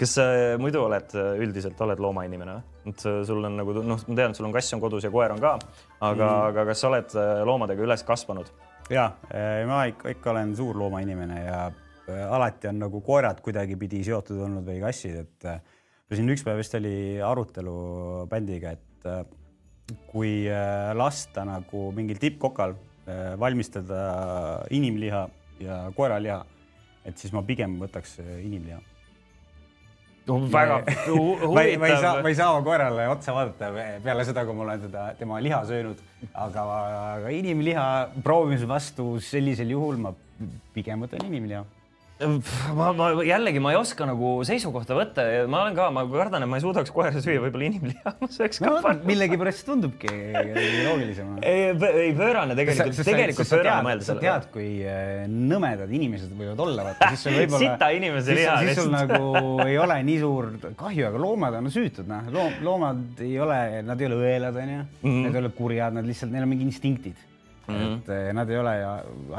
kas 0.00 0.16
sa 0.16 0.26
muidu 0.60 0.84
oled 0.86 1.16
üldiselt, 1.44 1.80
oled 1.86 2.00
loomainimene 2.00 2.56
või? 2.58 2.66
et 2.90 3.02
sul 3.28 3.44
on 3.44 3.58
nagu 3.60 3.74
noh, 3.84 4.00
ma 4.08 4.16
tean, 4.16 4.34
sul 4.34 4.48
on 4.48 4.54
kass 4.56 4.72
on 4.76 4.80
kodus 4.80 5.04
ja 5.04 5.12
koer 5.12 5.34
on 5.34 5.42
ka, 5.42 5.56
aga 6.00 6.26
mm., 6.26 6.46
aga 6.52 6.64
kas 6.70 6.80
sa 6.80 6.88
oled 6.88 7.16
äh, 7.20 7.34
loomadega 7.44 7.84
üles 7.84 8.06
kasvanud? 8.08 8.48
ja, 8.90 9.10
äh, 9.28 9.60
ma 9.68 9.84
ikka, 9.90 10.16
ikka 10.16 10.32
olen 10.32 10.56
suur 10.56 10.78
loomainimene 10.80 11.44
ja 11.44 11.60
alati 12.10 12.66
on 12.66 12.80
nagu 12.82 13.00
koerad 13.06 13.38
kuidagipidi 13.44 14.00
seotud 14.02 14.40
olnud 14.42 14.64
või 14.66 14.80
kassid, 14.82 15.20
et 15.20 15.50
siin 16.16 16.30
üks 16.32 16.42
päev 16.46 16.58
vist 16.58 16.74
oli 16.74 17.20
arutelu 17.22 17.74
bändiga, 18.30 18.74
et 18.74 19.06
äh, 19.08 19.22
kui 20.10 20.46
äh, 20.50 20.90
lasta 20.96 21.44
nagu 21.46 21.90
mingil 21.94 22.18
tippkokal 22.22 22.74
äh, 22.74 23.36
valmistada 23.40 24.00
inimliha 24.74 25.26
ja 25.60 25.82
koeraliha, 25.96 26.40
et 27.04 27.18
siis 27.18 27.34
ma 27.36 27.42
pigem 27.46 27.78
võtaks 27.80 28.18
inimliha 28.20 28.80
no,. 30.28 30.38
väga 30.52 30.80
huvitav. 31.08 31.52
ma 31.56 31.64
ei 31.64 31.96
saa, 31.96 32.14
ma 32.22 32.28
ei 32.32 32.38
saa 32.38 32.52
oma 32.54 32.64
koerale 32.66 33.08
otsa 33.12 33.34
vaadata 33.36 33.72
peale 34.04 34.26
seda, 34.28 34.44
kui 34.46 34.56
ma 34.56 34.66
olen 34.68 34.86
teda, 34.86 35.04
tema 35.18 35.40
liha 35.42 35.60
söönud, 35.68 36.00
aga, 36.32 36.66
aga 37.16 37.34
inimliha 37.34 37.86
proovimise 38.24 38.68
vastu 38.70 39.12
sellisel 39.24 39.76
juhul 39.76 40.00
ma 40.00 40.14
pigem 40.74 41.04
võtan 41.04 41.26
inimliha 41.28 41.64
ma, 42.20 42.90
ma 42.96 43.08
jällegi, 43.24 43.60
ma 43.62 43.72
ei 43.72 43.78
oska 43.78 44.06
nagu 44.08 44.32
seisukohta 44.46 44.96
võtta 44.96 45.24
ja 45.24 45.44
ma 45.50 45.62
olen 45.64 45.76
ka, 45.76 45.86
ma 45.94 46.04
kardan, 46.10 46.44
et 46.44 46.50
ma 46.50 46.58
ei 46.58 46.64
suudaks 46.64 46.92
kohe 46.94 47.12
süüa 47.14 47.42
võib-olla 47.44 47.68
inimliha, 47.68 48.12
ma 48.20 48.28
sööks 48.32 48.60
ka 48.60 48.72
no, 48.72 48.94
millegipärast 49.08 49.64
tundubki 49.68 50.10
loogilisem. 50.10 51.32
ei, 51.46 51.70
ei 52.04 52.12
pöörane 52.16 52.56
tegelikult, 52.58 53.00
tegelikult 53.08 53.52
pöörane 53.54 53.86
mõelda 53.86 54.06
sellele. 54.08 54.26
sa 54.26 54.26
tead, 54.26 54.48
kui 54.54 54.68
äh, 54.84 55.24
nõmedad 55.30 55.94
inimesed 56.00 56.34
võivad 56.36 56.64
olla, 56.66 56.88
vaata 56.90 57.12
siis 57.14 57.24
sul 57.26 57.38
võib-olla. 57.40 57.62
sita 57.64 57.90
inimese 57.96 58.36
liha. 58.36 58.58
siis 58.66 58.82
sul 58.82 58.92
nagu 58.94 59.32
ei 59.66 59.78
ole 59.80 60.00
nii 60.10 60.20
suur 60.20 60.50
kahju, 60.80 61.08
aga 61.08 61.24
loomad 61.24 61.56
on 61.62 61.72
süütud, 61.72 62.10
noh, 62.10 62.28
loom, 62.34 62.60
loomad 62.66 63.24
ei 63.24 63.38
ole, 63.40 63.60
nad 63.86 64.00
ei 64.00 64.10
ole 64.10 64.20
õelad, 64.26 64.60
onju, 64.64 64.84
mhm. 65.06 65.24
nad 65.28 65.40
ei 65.40 65.44
ole 65.44 65.54
kurjad, 65.56 65.96
nad 65.96 66.08
lihtsalt, 66.08 66.34
neil 66.34 66.44
on 66.44 66.52
mingi 66.52 66.68
instinktid 66.68 67.16
mm. 67.66 67.74
-hmm. 67.74 67.96
et 67.96 68.12
äh, 68.12 68.32
nad 68.36 68.50
ei 68.50 68.60
ole 68.60 68.76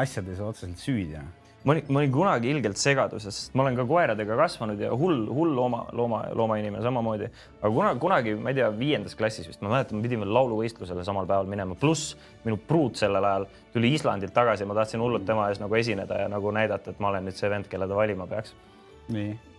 asjades 0.01 0.39
otseselt 0.39 0.81
süüdi 0.81 1.19
ma 1.63 1.75
olin, 1.75 1.83
ma 1.89 1.99
olin 1.99 2.11
kunagi 2.11 2.49
ilgelt 2.51 2.79
segaduses, 2.81 3.37
sest 3.37 3.55
ma 3.57 3.65
olen 3.65 3.77
ka 3.77 3.85
koeradega 3.89 4.37
kasvanud 4.39 4.79
ja 4.81 4.89
hull, 4.97 5.25
hull 5.29 5.53
looma, 5.55 5.83
looma, 5.97 6.23
loomainimene 6.37 6.81
samamoodi. 6.83 7.29
aga 7.61 7.71
kunagi, 7.75 7.99
kunagi, 8.01 8.35
ma 8.35 8.53
ei 8.53 8.57
tea, 8.57 8.69
viiendas 8.77 9.15
klassis 9.19 9.49
vist, 9.49 9.61
ma 9.61 9.73
mäletan, 9.75 9.99
me 9.99 10.07
pidime 10.07 10.25
lauluvõistlusele 10.25 11.05
samal 11.05 11.29
päeval 11.29 11.49
minema, 11.51 11.77
pluss 11.77 12.15
minu 12.45 12.57
pruut 12.57 12.97
sellel 12.97 13.27
ajal 13.29 13.47
tuli 13.73 13.93
Islandilt 13.97 14.33
tagasi, 14.33 14.65
ma 14.65 14.77
tahtsin 14.77 15.03
hullult 15.03 15.25
tema 15.27 15.49
ees 15.51 15.61
nagu 15.61 15.77
esineda 15.77 16.23
ja 16.23 16.31
nagu 16.31 16.53
näidata, 16.55 16.95
et 16.95 17.03
ma 17.03 17.11
olen 17.13 17.29
nüüd 17.29 17.37
see 17.37 17.51
vend, 17.53 17.69
kelle 17.69 17.87
ta 17.87 17.97
valima 17.97 18.27
peaks. 18.27 18.55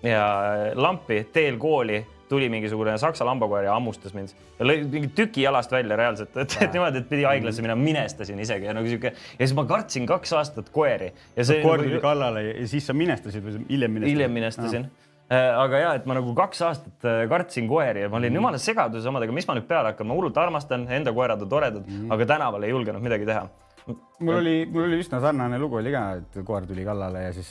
ja 0.02 0.26
lampi 0.74 1.26
teel 1.32 1.58
kooli 1.60 2.00
tuli 2.32 2.48
mingisugune 2.52 2.96
saksa 3.00 3.26
lambakoer 3.28 3.68
ja 3.68 3.76
hammustas 3.76 4.16
mind. 4.16 4.32
lõi 4.60 4.80
mingi 4.88 5.12
tüki 5.16 5.44
jalast 5.44 5.72
välja 5.72 5.98
reaalselt, 6.00 6.34
et, 6.36 6.56
et 6.64 6.74
niimoodi, 6.76 7.02
et 7.02 7.08
pidi 7.10 7.26
haiglasse 7.28 7.64
minema, 7.64 7.80
minestasin 7.82 8.40
isegi 8.42 8.68
ja 8.68 8.74
nagu 8.76 8.88
sihuke 8.88 9.12
ja 9.12 9.38
siis 9.38 9.54
ma 9.58 9.66
kartsin 9.68 10.08
kaks 10.08 10.34
aastat 10.40 10.72
koeri. 10.74 11.12
ja 11.36 11.46
see. 11.48 11.62
koer 11.64 11.84
tuli 11.84 12.02
kallale 12.02 12.44
ja 12.48 12.68
siis 12.70 12.88
sa 12.88 12.96
minestasid 12.96 13.44
või 13.46 13.64
hiljem 13.68 13.98
minestasid? 13.98 14.12
hiljem 14.16 14.36
minestasin 14.38 14.86
äh, 15.32 15.48
aga 15.64 15.82
ja, 15.82 15.96
et 16.00 16.06
ma 16.08 16.18
nagu 16.18 16.34
kaks 16.38 16.64
aastat 16.68 17.08
äh, 17.08 17.24
kartsin 17.32 17.68
koeri 17.70 18.06
ja 18.06 18.12
ma 18.12 18.20
olin 18.20 18.32
mm. 18.32 18.40
jumala 18.42 18.62
segaduses 18.62 19.10
omadega, 19.10 19.34
mis 19.36 19.48
ma 19.48 19.58
nüüd 19.58 19.68
peale 19.68 19.92
hakkan, 19.92 20.08
ma 20.08 20.16
hullult 20.18 20.40
armastan, 20.40 20.88
enda 20.92 21.14
koerad 21.16 21.44
on 21.44 21.52
toredad 21.52 21.84
mm., 21.84 22.08
aga 22.14 22.30
tänaval 22.36 22.64
ei 22.66 22.74
julgenud 22.74 23.04
midagi 23.04 23.28
teha 23.28 23.46
mul 23.86 24.38
oli, 24.38 24.56
mul 24.70 24.86
oli 24.86 25.00
üsna 25.02 25.20
sarnane 25.22 25.58
lugu 25.60 25.80
oli 25.80 25.92
ka, 25.94 26.02
et 26.20 26.40
koer 26.46 26.66
tuli 26.68 26.84
kallale 26.86 27.26
ja 27.26 27.32
siis 27.34 27.50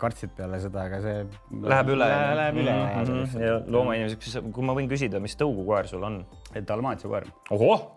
kartsid 0.00 0.34
peale 0.36 0.60
seda, 0.62 0.88
aga 0.88 1.00
see 1.04 1.16
läheb 1.64 1.94
üle. 1.94 2.10
Läheb 2.40 2.60
üle 2.62 2.74
mm. 2.74 3.08
-hmm. 3.08 3.40
ja 3.42 3.56
loomainimeseks, 3.66 4.38
kui 4.54 4.66
ma 4.66 4.76
võin 4.76 4.90
küsida, 4.90 5.22
mis 5.22 5.36
tõugukoer 5.40 5.90
sul 5.90 6.04
on? 6.06 6.22
dalmaatia 6.54 7.10
koer. 7.10 7.26
ohoh, 7.50 7.90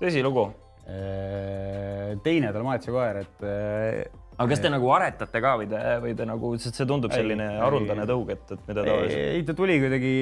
tõsilugu? 0.00 0.50
Äh, 0.86 2.14
teine 2.22 2.52
dalmaatia 2.54 2.92
koer, 2.94 3.16
et 3.24 3.42
äh, 3.42 4.04
aga 4.36 4.46
kas 4.52 4.60
te 4.62 4.70
nagu 4.70 4.90
aretate 4.94 5.40
ka 5.42 5.54
või 5.58 5.66
te, 5.70 5.80
või 6.04 6.12
te 6.14 6.26
nagu, 6.28 6.50
sest 6.62 6.78
see 6.78 6.86
tundub 6.86 7.10
selline 7.10 7.48
ei, 7.56 7.58
haruldane 7.58 8.04
ei, 8.04 8.10
tõug, 8.12 8.30
et, 8.30 8.44
et 8.54 8.68
mida 8.68 8.84
tavaliselt? 8.86 9.24
ei, 9.32 9.40
ta 9.48 9.56
tuli 9.58 9.80
kuidagi, 9.82 10.12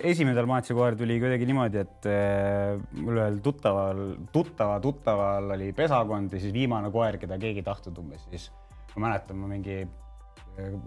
esimene 0.00 0.36
dalmaatia 0.38 0.76
koer 0.78 0.96
tuli 0.96 1.18
kuidagi 1.20 1.48
niimoodi, 1.50 1.82
et 1.82 2.08
äh, 2.08 2.78
mul 3.02 3.20
ühel 3.20 3.36
tuttaval, 3.44 4.00
tuttava 4.32 4.78
tuttaval 4.84 5.56
oli 5.58 5.68
pesakond 5.76 6.32
ja 6.32 6.40
siis 6.40 6.56
viimane 6.56 6.88
koer, 6.94 7.20
keda 7.20 7.36
keegi 7.42 7.60
ei 7.60 7.68
tahtnud 7.68 8.00
umbes, 8.00 8.24
siis 8.32 8.48
ma 8.94 9.10
mäletan, 9.10 9.42
ma 9.42 9.50
mingi 9.52 9.82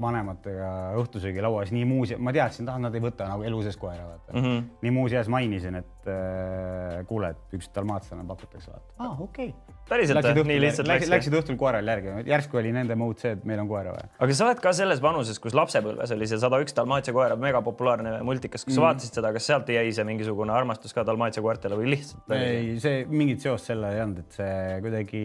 vanematega 0.02 0.70
õhtusöögilauas 1.02 1.72
nii 1.76 1.86
muuseas, 1.88 2.22
ma 2.24 2.32
teadsin, 2.36 2.68
et 2.68 2.84
nad 2.84 2.96
ei 2.96 3.04
võta 3.04 3.28
nagu 3.28 3.44
elu 3.48 3.62
sees 3.66 3.78
koera, 3.80 4.06
vaata 4.08 4.34
mm. 4.34 4.44
-hmm. 4.44 4.68
nii 4.86 4.94
muuseas 4.96 5.28
mainisin, 5.32 5.76
et 5.82 6.10
äh, 6.12 7.02
kuule, 7.10 7.34
et 7.36 7.58
üks 7.58 7.70
dalmaatlane 7.76 8.24
pakutakse, 8.28 8.72
vaata. 8.72 8.94
aa 8.98 9.10
ah,, 9.10 9.22
okei 9.22 9.50
okay.. 9.52 9.76
päriselt 9.90 10.24
või? 10.24 10.46
nii 10.54 10.62
lihtsalt 10.64 10.88
läks? 10.88 11.12
Läksid 11.12 11.36
õhtul 11.42 11.60
koerale 11.60 11.96
järgi, 11.98 12.16
järsku 12.32 12.62
oli 12.62 12.72
nende 12.76 12.96
mood 12.96 13.20
see, 13.20 13.36
et 13.36 13.44
meil 13.50 13.60
on 13.64 13.68
koera 13.68 13.96
vaja. 13.96 14.10
aga 14.20 14.40
sa 14.40 14.48
oled 14.48 14.64
ka 14.64 14.74
selles 14.80 15.04
vanuses, 15.04 15.40
kus 15.44 15.58
lapsepõlves 15.58 16.16
oli 16.16 16.32
see 16.32 16.40
sada 16.40 16.62
üks 16.64 16.76
dalmaatia 16.78 17.16
koera 17.16 17.36
megapopulaarne 17.36 18.18
multikas, 18.24 18.64
kas 18.64 18.74
sa 18.74 18.80
mm. 18.80 18.88
vaatasid 18.88 19.20
seda, 19.20 19.34
kas 19.36 19.52
sealt 19.52 19.72
jäi 19.76 19.92
see 19.92 20.08
mingisugune 20.08 20.56
armastus 20.56 20.96
ka 20.96 21.04
dalmaatia 21.08 21.44
koertele 21.44 21.80
või 21.80 21.92
lihtsalt? 21.98 22.36
ei, 22.40 22.78
see 22.84 23.04
mingit 23.12 23.44
seost 23.44 23.68
selle 23.74 23.92
ei 23.96 24.04
olnud, 24.06 24.24
et 24.24 24.40
see 24.40 24.82
kuidagi 24.86 25.24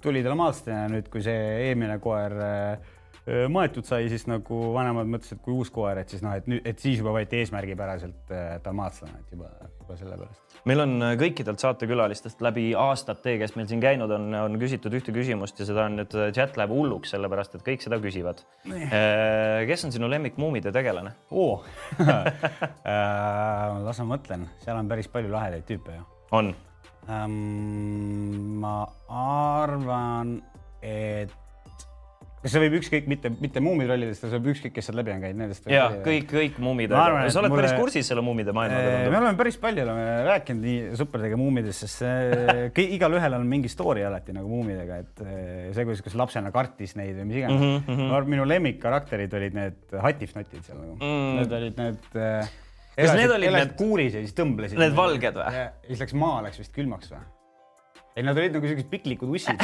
tuli 0.00 0.24
dalmaatlastena 0.24 0.86
ja 0.86 0.92
nüüd, 0.96 1.12
kui 1.12 1.24
see 1.24 1.42
eelmine 1.68 2.00
koer 2.00 2.40
äh, 2.40 2.94
maetud 3.52 3.84
sai, 3.84 4.06
siis 4.08 4.24
nagu 4.30 4.58
vanemad 4.74 5.08
mõtlesid, 5.10 5.38
et 5.38 5.44
kui 5.44 5.54
uus 5.56 5.70
koer, 5.72 6.00
et 6.00 6.12
siis 6.12 6.22
noh, 6.24 6.32
et 6.38 6.46
nüüd, 6.48 6.62
et 6.68 6.78
siis 6.80 7.00
juba 7.00 7.12
võeti 7.16 7.40
eesmärgipäraselt 7.42 8.30
dalmaatslane, 8.64 9.20
et 9.20 9.32
juba, 9.34 9.50
juba 9.82 9.96
sellepärast. 10.00 10.58
meil 10.70 10.82
on 10.84 10.94
kõikidelt 11.20 11.62
saatekülalistest 11.62 12.40
läbi 12.44 12.68
aastate, 12.78 13.36
kes 13.40 13.56
meil 13.58 13.68
siin 13.70 13.82
käinud 13.82 14.12
on, 14.14 14.28
on 14.38 14.58
küsitud 14.60 14.94
ühte 14.96 15.12
küsimust 15.14 15.60
ja 15.60 15.66
seda 15.68 15.88
on 15.88 15.98
nüüd, 16.00 16.16
chat 16.36 16.56
läheb 16.60 16.72
hulluks, 16.72 17.12
sellepärast 17.14 17.58
et 17.58 17.66
kõik 17.66 17.84
seda 17.84 17.98
küsivad. 18.02 18.44
kes 19.68 19.84
on 19.88 19.94
sinu 19.94 20.08
lemmik 20.10 20.38
muumide 20.40 20.72
tegelane 20.74 21.12
oh. 21.30 21.66
las 23.88 24.00
ma 24.04 24.08
mõtlen, 24.14 24.48
seal 24.64 24.80
on 24.80 24.88
päris 24.88 25.10
palju 25.12 25.32
lahedaid 25.34 25.68
tüüpe 25.68 25.98
ju. 25.98 26.06
on 26.38 26.54
um,? 27.08 28.56
ma 28.62 28.78
arvan, 29.08 30.38
et 30.82 31.34
kas 32.42 32.54
see 32.54 32.62
võib 32.62 32.76
ükskõik 32.78 33.08
mitte, 33.10 33.30
mitte 33.42 33.62
muumid 33.64 33.90
rollidest, 33.90 34.22
see 34.22 34.36
võib 34.36 34.52
ükskõik, 34.52 34.74
kes 34.76 34.88
sealt 34.88 34.98
läbi 35.00 35.12
on 35.14 35.22
käinud, 35.24 35.40
nendest. 35.42 35.66
ja 35.72 35.88
kõik, 36.04 36.28
kõik 36.30 36.60
muumid. 36.62 36.92
sa 36.94 37.40
oled 37.42 37.52
mulle... 37.52 37.64
päris 37.64 37.74
kursis 37.78 38.10
selle 38.10 38.22
muumide 38.24 38.54
maailmaga. 38.56 38.94
me 39.08 39.20
oleme 39.20 39.40
päris 39.40 39.58
palju 39.62 39.84
oleme 39.86 40.04
rääkinud 40.28 40.66
nii 40.68 41.00
sõpradega 41.00 41.40
muumidest, 41.40 41.84
sest 41.86 42.04
see 42.04 42.86
igalühel 42.98 43.38
on 43.38 43.48
mingi 43.50 43.72
story 43.72 44.06
alati 44.06 44.36
nagu 44.36 44.50
muumidega, 44.50 45.00
et 45.04 45.24
see, 45.24 45.82
kuidas, 45.82 46.04
kas 46.06 46.18
lapsena 46.18 46.54
kartis 46.54 46.94
neid 46.98 47.18
või 47.18 47.28
mis 47.32 47.42
iganes 47.42 47.64
mm. 47.64 47.82
-hmm. 47.88 48.30
minu 48.36 48.46
lemmikkarakterid 48.48 49.34
olid 49.40 49.58
need 49.58 49.98
hatifnatid 50.06 50.62
seal 50.66 50.78
nagu 50.78 50.98
mm., 51.00 51.34
need 51.40 51.58
olid 51.60 51.82
need 51.82 52.08
kas 52.98 53.14
need 53.14 53.34
olid 53.34 53.50
elasid 53.50 53.66
need, 53.66 53.74
kuuris 53.78 54.14
ja 54.14 54.22
siis 54.22 54.36
tõmblesid. 54.36 54.78
need 54.80 54.94
valged 54.98 55.42
või? 55.42 55.58
ja 55.58 55.72
siis 55.88 56.06
läks 56.06 56.16
maa 56.18 56.40
läks 56.46 56.62
vist 56.62 56.74
külmaks 56.76 57.12
või? 57.14 57.26
ei, 58.18 58.24
nad 58.26 58.38
olid 58.38 58.56
nagu 58.56 58.68
siuksed 58.70 58.88
piklikud 58.90 59.30
ussid. 59.30 59.60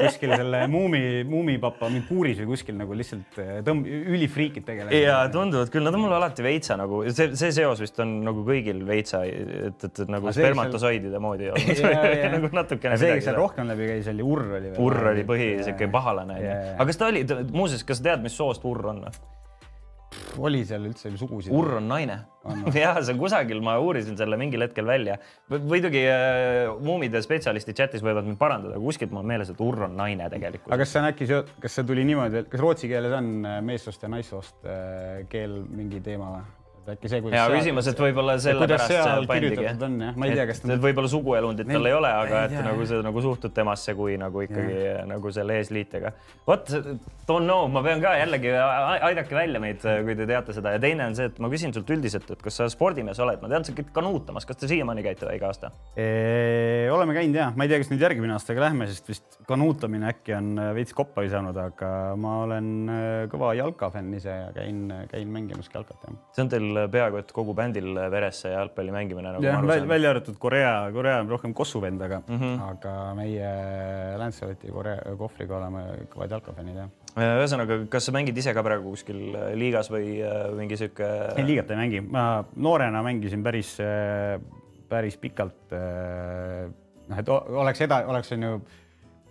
kuskil 0.00 0.34
selle 0.34 0.64
muumi, 0.70 1.02
muumipapa 1.28 1.90
mingi 1.92 2.08
kuuris 2.08 2.40
või 2.42 2.50
kuskil 2.52 2.76
nagu 2.78 2.96
lihtsalt 2.98 3.38
äh, 3.42 3.52
tõmb-, 3.66 3.86
ülifriikid 3.86 4.66
tegelevad. 4.66 4.96
ja 4.98 5.20
tunduvad 5.32 5.70
küll, 5.72 5.86
nad 5.86 5.96
on 5.96 6.04
mulle 6.04 6.18
alati 6.18 6.44
veitsa 6.44 6.76
nagu 6.80 7.02
see, 7.10 7.32
see 7.38 7.52
seos 7.54 7.82
vist 7.82 8.00
on 8.02 8.16
nagu 8.26 8.44
kõigil 8.46 8.82
veitsa, 8.88 9.22
et, 9.28 9.86
et, 9.88 10.02
nagu 10.10 10.34
spermatosoidide 10.34 11.22
moodi 11.22 11.50
Ja, 11.82 12.02
olnud 12.02 12.38
nagu 12.38 12.52
natukene 12.56 12.98
see, 13.00 13.14
kes 13.18 13.28
seal. 13.28 13.38
rohkem 13.38 13.70
läbi 13.70 13.88
käis, 13.90 14.08
oli 14.12 14.26
Urr 14.26 14.56
oli. 14.58 14.74
Urr 14.82 15.12
oli 15.12 15.26
põhi, 15.28 15.52
siuke 15.66 15.88
pahalane 15.92 16.40
onju 16.40 16.56
aga 16.72 16.88
kas 16.90 17.00
ta 17.00 17.12
oli, 17.12 17.22
muuseas, 17.52 17.86
kas 17.86 18.02
sa 18.02 18.10
tead, 18.10 18.26
mis 18.26 18.36
soost 18.38 18.66
Urr 18.68 18.90
on 18.92 19.06
või? 19.06 19.22
Oli 20.42 20.62
seal 20.68 20.86
üldse 20.88 21.12
sugusid? 21.16 21.52
Urr 21.54 21.78
on 21.80 21.90
naine 21.90 22.18
On 22.48 22.64
ja 22.74 22.94
see 23.06 23.14
kusagil, 23.18 23.60
ma 23.62 23.76
uurisin 23.82 24.16
selle 24.18 24.38
mingil 24.40 24.64
hetkel 24.64 24.86
välja. 24.88 25.18
muidugi 25.52 26.02
äh, 26.10 26.72
muumide 26.82 27.22
spetsialistid 27.22 27.78
chatis 27.78 28.02
võivad 28.02 28.26
mind 28.26 28.40
parandada, 28.40 28.80
kuskilt 28.82 29.12
mul 29.14 29.22
on 29.22 29.30
meeles, 29.30 29.52
et 29.52 29.60
Urr 29.62 29.86
on 29.86 29.94
naine 29.98 30.26
tegelikult. 30.32 30.72
aga 30.72 30.82
kas 30.82 30.94
see 30.94 31.02
on 31.02 31.10
äkki 31.10 31.28
kas 31.62 31.78
see 31.78 31.86
tuli 31.86 32.06
niimoodi, 32.08 32.44
kas 32.50 32.64
rootsi 32.64 32.90
keeles 32.90 33.14
on 33.18 33.30
äh, 33.46 33.60
meessoost 33.62 34.02
ja 34.02 34.10
naissoost 34.10 34.66
äh, 34.66 35.22
keel 35.30 35.60
mingi 35.70 36.02
teema 36.02 36.32
või? 36.34 36.50
Äkki 36.94 37.10
see, 37.10 37.22
kuidas 37.24 37.38
hea 37.38 37.60
küsimus, 37.60 37.88
et 37.92 38.02
võib-olla 38.04 38.36
sellepärast 38.42 38.92
seal 38.92 39.10
see 39.22 39.30
pandigi 39.30 39.66
on 39.86 39.98
jah, 40.06 40.16
ma 40.18 40.28
ei 40.28 40.36
tea, 40.36 40.46
kas 40.50 40.62
et 40.64 40.82
võib-olla 40.82 41.10
suguelundit 41.12 41.70
tal 41.70 41.90
ei 41.90 41.96
ole, 41.96 42.12
aga 42.24 42.44
et 42.48 42.56
nagu 42.58 42.86
sa 42.88 43.00
nagu 43.06 43.24
suhtud 43.24 43.54
temasse 43.56 43.94
kui 43.98 44.16
nagu 44.20 44.44
ikkagi 44.46 44.78
nagu 45.10 45.34
selle 45.34 45.58
eesliitega. 45.60 46.12
vot, 46.48 46.74
don't 47.28 47.46
know, 47.46 47.68
ma 47.72 47.84
pean 47.86 48.02
ka 48.02 48.14
jällegi, 48.18 48.54
aidake 49.10 49.36
välja 49.36 49.62
meid, 49.62 49.82
kui 49.82 50.16
te 50.18 50.26
teate 50.28 50.56
seda. 50.56 50.74
Ja 50.76 50.82
teine 50.82 51.06
on 51.10 51.18
see, 51.18 51.28
et 51.30 51.38
ma 51.42 51.50
küsin 51.52 51.74
sult 51.74 51.90
üldiselt, 51.94 52.30
et 52.32 52.42
kas 52.42 52.60
sa 52.60 52.68
spordimees 52.72 53.20
oled, 53.22 53.40
ma 53.42 53.50
tean, 53.52 53.66
sa 53.66 53.76
käid 53.76 53.92
kanuutamas, 53.94 54.46
kas 54.48 54.60
te 54.60 54.70
siiamaani 54.70 55.04
käite 55.06 55.28
või 55.28 55.38
iga 55.38 55.52
aasta? 55.52 55.72
oleme 56.92 57.14
käinud 57.16 57.36
ja 57.36 57.50
ma 57.56 57.66
ei 57.66 57.72
tea, 57.72 57.80
kas 57.82 57.90
nüüd 57.92 58.02
järgmine 58.02 58.34
aasta 58.36 58.56
ka 58.56 58.64
lähme, 58.64 58.86
sest 58.90 59.08
vist 59.10 59.38
kanuutamine 59.48 60.08
äkki 60.10 60.34
on 60.36 60.52
äh, 60.60 60.70
veits 60.76 60.94
koppa 60.96 61.24
visanud, 61.24 61.56
aga 61.58 61.90
ma 62.20 62.34
olen 62.44 62.68
äh, 62.90 63.06
kõva 63.32 63.52
jalkafänn 63.58 64.12
ise 64.18 64.32
ja 64.32 64.50
käin, 64.56 64.84
käin 65.10 65.32
mängimas 65.32 65.70
ka 65.70 65.80
jalkat 65.80 66.06
jah. 66.06 66.18
see 66.36 66.44
on 66.44 66.52
teil 66.52 66.71
peaaegu 66.92 67.20
et 67.20 67.32
kogu 67.34 67.54
bändil 67.56 67.96
veres 68.12 68.42
see 68.44 68.52
jalgpalli 68.52 68.94
mängimine 68.94 69.34
nagu 69.34 69.44
jah, 69.44 69.62
välja, 69.88 70.12
arvatud 70.12 70.38
Korea, 70.42 70.72
Korea 70.94 71.20
on 71.22 71.30
rohkem 71.32 71.54
kossuvend, 71.54 72.02
aga 72.02 72.22
mm. 72.26 72.40
-hmm. 72.40 72.58
aga 72.70 72.94
meie 73.18 73.52
Lanceloti 74.20 74.72
Korea 74.72 75.14
kohvriga 75.18 75.56
oleme 75.58 75.84
kõvad 76.12 76.36
jalkafännid 76.36 76.82
jah. 76.82 76.90
ühesõnaga, 77.16 77.78
kas 77.92 78.08
sa 78.08 78.16
mängid 78.16 78.38
ise 78.38 78.54
ka 78.54 78.62
praegu 78.62 78.94
kuskil 78.94 79.22
liigas 79.54 79.90
või 79.92 80.20
äh, 80.20 80.50
mingi 80.56 80.76
sihuke? 80.80 81.08
ei, 81.36 81.46
liigat 81.46 81.70
ei 81.70 81.82
mängi, 81.82 82.00
ma 82.00 82.44
noorena 82.56 83.02
mängisin 83.02 83.42
päris, 83.42 83.76
päris 84.88 85.16
pikalt. 85.16 85.74
noh, 87.08 87.18
et 87.18 87.28
oleks 87.28 87.80
eda-, 87.80 88.04
oleks 88.06 88.32
on 88.32 88.42
ju 88.42 88.62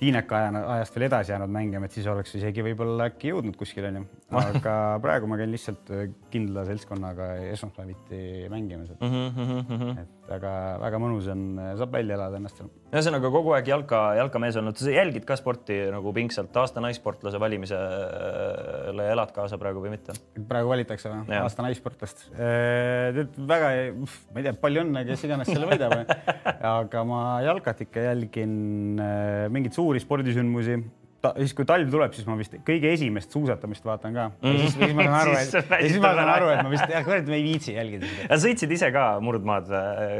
tiineka 0.01 0.37
ajast 0.59 0.95
veel 0.97 1.05
edasi 1.07 1.31
jäänud 1.33 1.51
mängima, 1.53 1.85
et 1.85 1.93
siis 1.95 2.07
oleks 2.09 2.33
isegi 2.39 2.63
võib-olla 2.65 3.09
äkki 3.11 3.29
jõudnud 3.31 3.57
kuskile 3.59 3.91
onju. 3.91 4.03
aga 4.41 4.75
praegu 5.03 5.29
ma 5.29 5.37
käin 5.37 5.53
lihtsalt 5.53 5.91
kindla 6.33 6.65
seltskonnaga 6.69 7.33
esmaspäeviti 7.51 8.49
mängimas, 8.49 8.95
et, 8.95 9.05
Mhm, 9.05 9.99
et 10.01 10.20
väga 10.31 10.53
väga 10.81 11.01
mõnus 11.01 11.27
on, 11.31 11.43
saab 11.79 11.95
välja 11.95 12.17
elada 12.17 12.39
ennast 12.39 12.59
seal. 12.59 12.69
ühesõnaga 12.91 13.31
kogu 13.33 13.53
aeg 13.55 13.71
jalka, 13.71 14.01
jalkamees 14.19 14.57
olnud, 14.61 14.79
sa 14.79 14.93
jälgid 14.93 15.25
ka 15.27 15.37
sporti 15.39 15.77
nagu 15.93 16.13
pingsalt, 16.15 16.55
aasta 16.61 16.83
naissportlase 16.83 17.41
valimisele 17.41 19.09
elad 19.11 19.33
kaasa 19.35 19.59
praegu 19.61 19.83
või 19.83 19.95
mitte? 19.95 20.15
praegu 20.49 20.71
valitakse 20.71 21.11
või? 21.11 21.37
Aasta 21.41 21.65
naissportlast. 21.65 22.27
tead 22.31 23.37
väga, 23.53 23.73
ma 23.95 24.41
ei 24.41 24.47
tea, 24.47 24.55
palju 24.65 24.85
õnne, 24.85 25.05
kes 25.07 25.27
iganes 25.27 25.51
selle 25.51 25.69
võidab. 25.69 25.99
aga 26.77 27.03
ma 27.07 27.21
jalkat 27.45 27.85
ikka 27.87 28.07
jälgin 28.11 28.55
äh, 29.01 29.45
mingeid 29.53 29.75
suuri 29.77 30.01
spordisündmusi. 30.03 30.79
Siis 31.21 31.53
kui 31.57 31.67
talv 31.69 31.91
tuleb, 31.93 32.13
siis 32.17 32.27
ma 32.29 32.35
vist 32.39 32.55
kõige 32.67 32.91
esimest 32.95 33.33
suusatamist 33.35 33.85
vaatan 33.85 34.17
ka 34.17 34.25
mm.. 34.31 34.57
siis, 34.63 34.75
siis 34.77 34.95
ma 34.97 35.05
saan 35.05 35.17
aru, 35.19 35.35
et 35.37 35.51
Siis 35.51 35.93
siis 35.93 36.01
ma 36.01 36.13
saan 36.17 36.31
aru, 36.33 36.49
et 36.53 36.63
ma 36.65 36.73
vist, 36.73 36.95
kurat, 37.05 37.29
ma 37.29 37.37
ei 37.37 37.45
viitsi 37.45 37.75
jälgida 37.75 38.09
seda. 38.09 38.39
sõitsid 38.45 38.75
ise 38.77 38.89
ka 38.95 39.05
murdmaad 39.23 39.71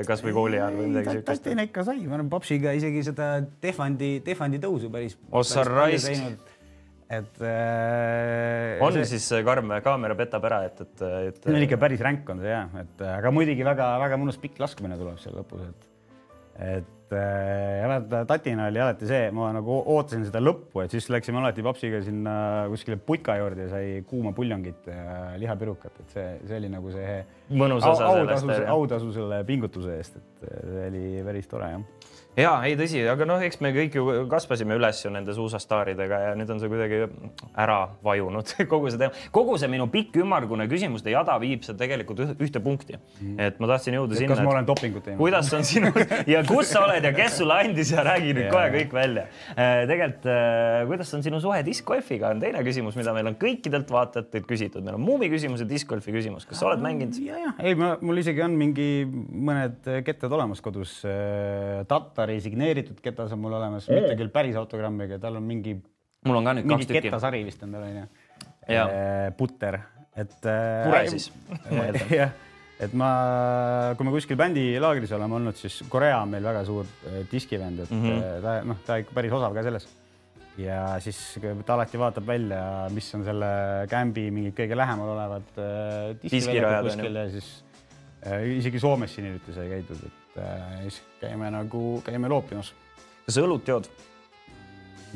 kasvõi 0.08 0.36
kooli 0.38 0.62
ajal 0.62 0.78
või 0.78 0.92
midagi 0.94 1.18
siukest? 1.18 1.44
Tallinna 1.46 1.68
ikka 1.68 1.86
sai, 1.90 2.00
ma 2.06 2.18
olen 2.20 2.32
papsiga 2.32 2.76
isegi 2.78 3.04
seda 3.10 3.34
Tehvandi, 3.64 4.14
Tehvandi 4.26 4.62
tõusu 4.62 4.92
päris. 4.94 5.18
Ossa 5.42 5.66
raisk. 5.68 6.48
et 7.12 7.42
äh, 7.44 8.78
on 8.86 8.96
see- 8.96 9.10
siis 9.18 9.28
karm 9.48 9.74
kaamera 9.84 10.16
petab 10.16 10.46
ära, 10.48 10.64
et, 10.70 10.80
et, 10.86 11.06
et 11.32 11.44
see 11.44 11.58
on 11.58 11.66
ikka 11.66 11.82
päris 11.82 12.00
ränk 12.06 12.30
on 12.32 12.40
see 12.46 12.54
ja, 12.54 12.64
et 12.86 13.04
äh, 13.04 13.18
aga 13.18 13.34
muidugi 13.36 13.68
väga-väga 13.68 14.22
mõnus 14.22 14.40
pikk 14.40 14.62
laskmine 14.64 14.96
tuleb 15.02 15.20
seal 15.20 15.36
lõpus, 15.42 15.66
et, 15.68 15.94
et 16.78 16.98
äh, 17.16 17.82
ja 17.82 17.90
vaata 17.92 18.22
tatina 18.30 18.68
oli 18.70 18.82
alati 18.84 19.08
see, 19.10 19.30
ma 19.36 19.50
nagu 19.56 19.78
ootasin 19.94 20.24
seda 20.28 20.42
lõppu, 20.44 20.84
et 20.84 20.94
siis 20.96 21.10
läksime 21.14 21.42
alati 21.42 21.66
papsiga 21.66 22.02
sinna 22.06 22.36
kuskile 22.72 22.98
putka 22.98 23.38
juurde 23.40 23.68
ja 23.68 23.72
sai 23.74 24.04
kuuma 24.08 24.34
puljongit 24.38 24.90
ja 24.92 25.32
lihapirukat, 25.42 26.04
et 26.04 26.16
see, 26.16 26.28
see 26.48 26.62
oli 26.62 26.72
nagu 26.72 26.94
see 26.94 27.18
mõnus 27.52 27.86
au, 27.86 27.96
osa 27.96 28.12
autasu 28.12 28.46
sellest,. 28.46 28.70
autasu 28.76 29.16
selle 29.18 29.42
pingutuse 29.48 29.98
eest, 29.98 30.22
et 30.22 30.48
äh, 30.48 30.64
see 30.70 30.88
oli 30.92 31.06
päris 31.28 31.52
tore 31.52 31.74
jah. 31.76 32.01
Ja 32.40 32.54
ei, 32.68 32.76
tõsi, 32.80 33.02
aga 33.12 33.26
noh, 33.28 33.42
eks 33.44 33.60
me 33.64 33.74
kõik 33.76 33.96
ju 33.98 34.06
kasvasime 34.32 34.78
üles 34.80 35.02
ju 35.04 35.12
nende 35.12 35.34
suusastaaridega 35.36 36.20
ja 36.26 36.32
nüüd 36.40 36.52
on 36.54 36.62
see 36.62 36.72
kuidagi 36.72 37.02
ära 37.60 37.80
vajunud, 38.06 38.54
kogu 38.72 38.92
see 38.92 39.02
teema, 39.02 39.26
kogu 39.36 39.58
see 39.60 39.70
minu 39.72 39.88
pikk 39.92 40.22
ümmargune 40.24 40.68
küsimuste 40.72 41.12
jada 41.12 41.36
viib 41.42 41.66
see 41.68 41.76
tegelikult 41.80 42.24
üh- 42.24 42.34
ühte 42.40 42.62
punkti. 42.64 43.00
et 43.38 43.60
ma 43.60 43.70
tahtsin 43.74 43.98
jõuda 43.98 44.16
sinna, 44.16 44.36
kas 44.36 44.44
ma 44.44 44.50
et 44.50 44.56
olen 44.56 44.70
dopingut 44.70 45.06
teinud? 45.08 45.20
kuidas 45.20 45.52
on 45.58 45.68
sinu 45.68 45.92
ja 46.34 46.44
kus 46.48 46.72
sa 46.72 46.86
oled 46.86 47.04
ja 47.04 47.12
kes 47.16 47.40
sulle 47.42 47.60
andis 47.66 47.92
ja 47.92 48.06
räägi 48.08 48.36
nüüd 48.38 48.50
kohe 48.54 48.72
kõik 48.78 48.96
välja. 48.96 49.28
tegelikult, 49.58 50.30
kuidas 50.88 51.14
on 51.18 51.26
sinu 51.26 51.42
suhe 51.44 51.60
diskgolfiga, 51.68 52.32
on 52.32 52.42
teine 52.44 52.64
küsimus, 52.66 52.96
mida 53.00 53.14
meil 53.16 53.32
on 53.34 53.38
kõikidelt 53.42 53.92
vaatajatelt 53.92 54.48
küsitud, 54.48 54.86
meil 54.86 54.96
on 54.96 55.04
Muumi 55.04 55.28
küsimus 55.34 55.66
ja 55.66 55.68
diskgolfi 55.68 56.14
küsimus, 56.16 56.48
kas 56.48 56.62
sa 56.62 56.70
oled 56.72 56.84
mänginud? 56.84 57.20
ja, 57.26 57.38
ja 57.44 57.54
ei, 57.60 57.76
mul 57.76 58.24
isegi 58.24 58.44
on 58.46 58.56
mingi 58.60 58.90
mõned 59.06 59.84
kettad 60.08 60.32
olemas 60.32 60.64
kodus. 60.64 61.02
Tatari 62.22 62.38
signeeritud 62.44 63.00
ketas 63.02 63.32
on 63.34 63.42
mul 63.42 63.56
olemas, 63.58 63.88
mitte 63.90 64.14
küll 64.20 64.30
päris 64.34 64.58
autogrammiga, 64.60 65.18
tal 65.22 65.40
on 65.40 65.46
mingi, 65.48 65.74
mul 66.28 66.38
on 66.38 66.46
ka 66.46 66.54
nüüd 66.58 66.68
mingi 66.68 66.84
kaks 66.84 66.92
tükki. 66.92 67.08
kettasari 67.08 67.42
vist 67.48 67.64
on 67.66 67.74
tal 67.74 67.88
onju. 67.88 68.04
Jaa. 68.70 69.32
Putter, 69.40 69.80
et. 70.14 70.36
Pure 70.44 71.00
siis, 71.10 71.32
jah, 72.20 72.36
et 72.86 72.94
ma, 72.98 73.10
kui 73.98 74.06
me 74.06 74.14
kuskil 74.14 74.38
bändilaagris 74.38 75.16
oleme 75.18 75.40
olnud, 75.40 75.58
siis 75.58 75.80
Korea 75.90 76.20
on 76.22 76.30
meil 76.36 76.46
väga 76.46 76.62
suur 76.68 76.86
eh, 77.10 77.24
diskivend, 77.32 77.82
et 77.88 77.90
mm. 77.90 78.06
-hmm. 78.06 78.38
ta 78.46 78.56
noh, 78.70 78.86
ta 78.86 79.02
ikka 79.02 79.18
päris 79.18 79.34
osav 79.40 79.58
ka 79.58 79.66
selles. 79.66 79.90
ja 80.62 81.00
siis 81.02 81.18
ta 81.66 81.74
alati 81.74 81.98
vaatab 81.98 82.28
välja, 82.28 82.62
mis 82.94 83.14
on 83.16 83.24
selle 83.26 83.52
kämbi 83.90 84.30
mingid 84.30 84.54
kõige 84.54 84.78
lähemal 84.78 85.16
olevad 85.16 85.58
äh, 85.58 86.16
Diskirajad, 86.22 86.86
kuskil 86.86 87.16
ja 87.16 87.30
siis 87.32 87.64
äh, 88.28 88.50
isegi 88.60 88.80
Soomes 88.80 89.16
siin 89.16 89.32
hiljuti 89.32 89.56
sai 89.56 89.70
käidud, 89.72 90.04
et 90.06 90.21
äh, 90.40 90.80
siis 90.86 91.02
käime 91.22 91.52
nagu, 91.54 92.02
käime 92.06 92.32
loopimas. 92.32 92.74
kas 93.26 93.42
õlut 93.42 93.68
jood? 93.68 93.90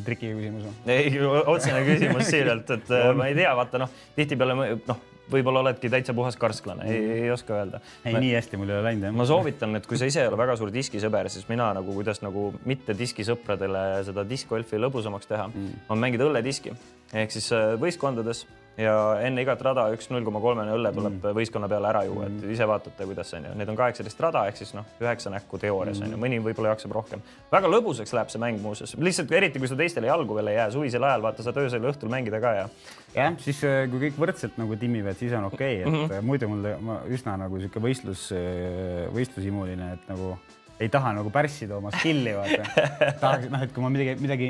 triki 0.03 0.33
küsimus 0.35 0.65
või? 0.67 0.77
ei, 0.91 1.19
otsene 1.23 1.83
küsimus 1.87 2.29
siiralt, 2.31 2.71
et 2.75 2.89
äh, 2.91 3.11
ma 3.15 3.29
ei 3.31 3.37
tea, 3.37 3.51
vaata 3.55 3.79
noh, 3.85 3.91
tihtipeale 4.17 4.57
ma- 4.57 4.71
noh, 4.75 5.03
võib-olla 5.31 5.61
oledki 5.63 5.89
täitsa 5.89 6.13
puhas 6.13 6.37
karsklane, 6.37 6.85
ei, 6.91 7.05
ei 7.23 7.31
oska 7.33 7.55
öelda. 7.55 7.79
ei, 8.05 8.17
nii 8.19 8.33
hästi 8.35 8.59
mul 8.59 8.69
ei 8.69 8.77
ole 8.77 8.89
läinud 8.89 9.07
jah. 9.07 9.15
ma 9.15 9.27
soovitan, 9.29 9.75
et 9.79 9.87
kui 9.89 9.99
sa 9.99 10.09
ise 10.09 10.21
ei 10.23 10.29
ole 10.29 10.37
väga 10.39 10.57
suur 10.59 10.73
diskisõber, 10.73 11.29
siis 11.33 11.47
mina 11.49 11.71
nagu, 11.77 11.95
kuidas 11.95 12.21
nagu 12.25 12.49
mitte 12.67 12.97
diskisõpradele 12.97 13.85
seda 14.07 14.25
diskgolfi 14.27 14.81
lõbusamaks 14.81 15.31
teha 15.31 15.47
mm., 15.47 15.87
on 15.95 16.01
mängida 16.01 16.27
õllediski 16.27 16.75
ehk 17.13 17.33
siis 17.33 17.49
äh, 17.55 17.73
võistkondades 17.81 18.45
ja 18.77 18.93
enne 19.23 19.43
igat 19.45 19.61
rada 19.63 19.85
üks 19.95 20.09
null 20.11 20.25
koma 20.27 20.41
kolmene 20.43 20.73
õlle 20.75 20.91
tuleb 20.95 21.17
mm. 21.17 21.35
võistkonna 21.37 21.69
peale 21.71 21.89
ära 21.91 22.01
juua, 22.07 22.27
et 22.27 22.43
ise 22.51 22.67
vaatate, 22.67 23.07
kuidas 23.07 23.31
on 23.37 23.47
ju, 23.47 23.53
need 23.59 23.71
on 23.71 23.77
kaheksateist 23.79 24.23
rada 24.25 24.43
ehk 24.49 24.59
siis 24.59 24.73
noh, 24.75 24.87
üheksa 25.03 25.31
näkku 25.31 25.59
teoorias 25.61 26.01
on 26.03 26.11
ju, 26.11 26.19
mõni 26.19 26.41
võib-olla 26.43 26.73
jaksab 26.73 26.95
rohkem. 26.97 27.23
väga 27.53 27.71
lõbusaks 27.71 28.15
läheb 28.17 28.33
see 28.33 28.41
mäng 28.43 28.59
muuseas, 28.63 28.95
lihtsalt 28.99 29.31
eriti 29.39 29.61
kui 29.63 29.71
sa 29.71 29.79
teistele 29.79 30.11
jalgu 30.11 30.35
veel 30.39 30.51
ei 30.51 30.59
jää, 30.59 30.67
suvisel 30.75 31.07
ajal 31.07 31.23
vaata 31.23 31.45
saad 31.45 31.61
öösel 31.63 31.87
ja 31.87 31.93
õhtul 31.93 32.11
mängida 32.11 32.41
ka 32.43 32.53
ja 32.57 32.67
jah, 33.15 33.39
siis 33.45 33.63
äh, 33.63 33.85
kui 33.91 34.07
kõik 34.07 34.19
võrdselt 34.25 34.59
nagu 34.59 34.75
timmivad, 34.81 35.15
siis 35.19 35.35
on 35.39 35.47
okei 35.47 35.79
okay,, 35.79 35.85
et 35.85 35.91
mm 35.91 36.03
-hmm. 36.03 36.27
muidu 36.27 36.51
mul 36.51 36.69
ma 36.83 36.99
üsna 37.07 37.37
nagu 37.39 37.59
sihuke 37.63 37.79
võistlus, 37.79 38.27
võistlushimuline, 39.15 39.93
et 39.95 40.11
nagu 40.11 40.35
ei 40.79 40.89
taha 40.91 41.13
nagu 41.15 41.31
pärssida 41.31 41.77
oma 41.77 41.91
skill'i 41.95 42.35
vaata. 42.35 42.87
tahaks, 43.23 43.47
noh, 43.51 43.63
et 43.63 43.71
kui 43.71 43.83
ma 43.83 43.91
midagi, 43.93 44.15
midagi 44.19 44.49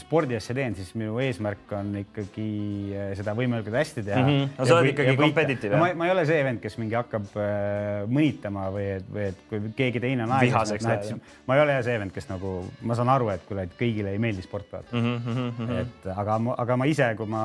spordiasja 0.00 0.54
teen, 0.56 0.74
siis 0.74 0.90
minu 0.98 1.18
eesmärk 1.22 1.70
on 1.78 1.92
ikkagi 2.00 2.46
äh, 2.94 3.12
seda 3.18 3.34
võimalikult 3.38 3.76
hästi 3.78 4.02
teha 4.06 4.22
Mhm. 4.24 4.50
No 4.58 4.66
sa 4.66 4.78
oled 4.78 4.90
ikkagi 4.92 5.16
competitive, 5.18 5.78
ma, 5.78 5.88
jah? 5.90 5.98
ma 5.98 6.08
ei 6.08 6.12
ole 6.14 6.24
see 6.28 6.40
vend, 6.46 6.60
kes 6.62 6.76
mingi 6.80 6.96
hakkab 6.98 7.26
äh, 7.40 8.04
mõnitama 8.10 8.66
või 8.74 8.86
et, 8.96 9.08
või 9.16 9.26
et 9.30 9.42
kui 9.50 9.72
keegi 9.76 10.02
teine 10.02 10.26
on 10.26 10.34
et 10.38 10.54
läheb, 10.54 11.04
siis 11.06 11.40
ma 11.48 11.58
ei 11.58 11.64
ole 11.64 11.76
see 11.86 11.98
vend, 12.02 12.14
kes 12.14 12.30
nagu, 12.30 12.54
ma 12.82 12.98
saan 12.98 13.12
aru, 13.14 13.30
et 13.34 13.44
kuule, 13.48 13.66
et 13.68 13.76
kõigile 13.78 14.14
ei 14.14 14.22
meeldi 14.22 14.44
sport 14.46 14.72
vaata 14.72 14.96
mm. 14.96 15.18
-hmm. 15.26 15.74
et 15.82 16.08
aga, 16.14 16.38
aga 16.64 16.78
ma 16.80 16.88
ise, 16.90 17.10
kui 17.18 17.30
ma 17.30 17.44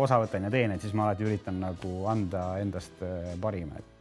osa 0.00 0.20
võtan 0.22 0.48
ja 0.48 0.52
teen, 0.54 0.76
et 0.76 0.84
siis 0.84 0.94
ma 0.94 1.08
alati 1.08 1.26
üritan 1.26 1.60
nagu 1.60 2.06
anda 2.10 2.46
endast 2.62 3.02
äh, 3.02 3.34
parima, 3.40 3.78
et 3.78 3.94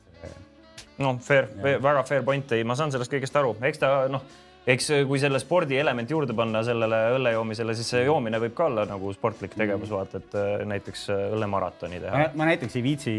noh, 1.01 1.19
fair, 1.19 1.49
väga 1.63 2.03
fair 2.07 2.23
point, 2.23 2.51
ei, 2.55 2.63
ma 2.63 2.75
saan 2.79 2.91
sellest 2.93 3.11
kõigest 3.11 3.37
aru, 3.39 3.55
eks 3.65 3.81
ta 3.81 3.93
noh, 4.11 4.23
eks 4.67 4.89
kui 5.09 5.19
selle 5.19 5.39
spordi 5.41 5.77
element 5.79 6.09
juurde 6.09 6.35
panna 6.37 6.61
sellele 6.65 6.99
õlle 7.17 7.33
joomisele, 7.35 7.75
siis 7.77 7.89
see 7.95 8.05
joomine 8.07 8.39
võib 8.43 8.55
ka 8.57 8.69
olla 8.69 8.85
nagu 8.89 9.11
sportlik 9.15 9.57
tegevus, 9.59 9.91
vaata, 9.91 10.21
et 10.23 10.37
äh, 10.39 10.63
näiteks 10.69 11.05
äh, 11.11 11.23
õllemaratoni 11.35 12.01
teha. 12.03 12.25
ma 12.39 12.49
näiteks 12.49 12.79
ei 12.79 12.85
viitsi, 12.85 13.13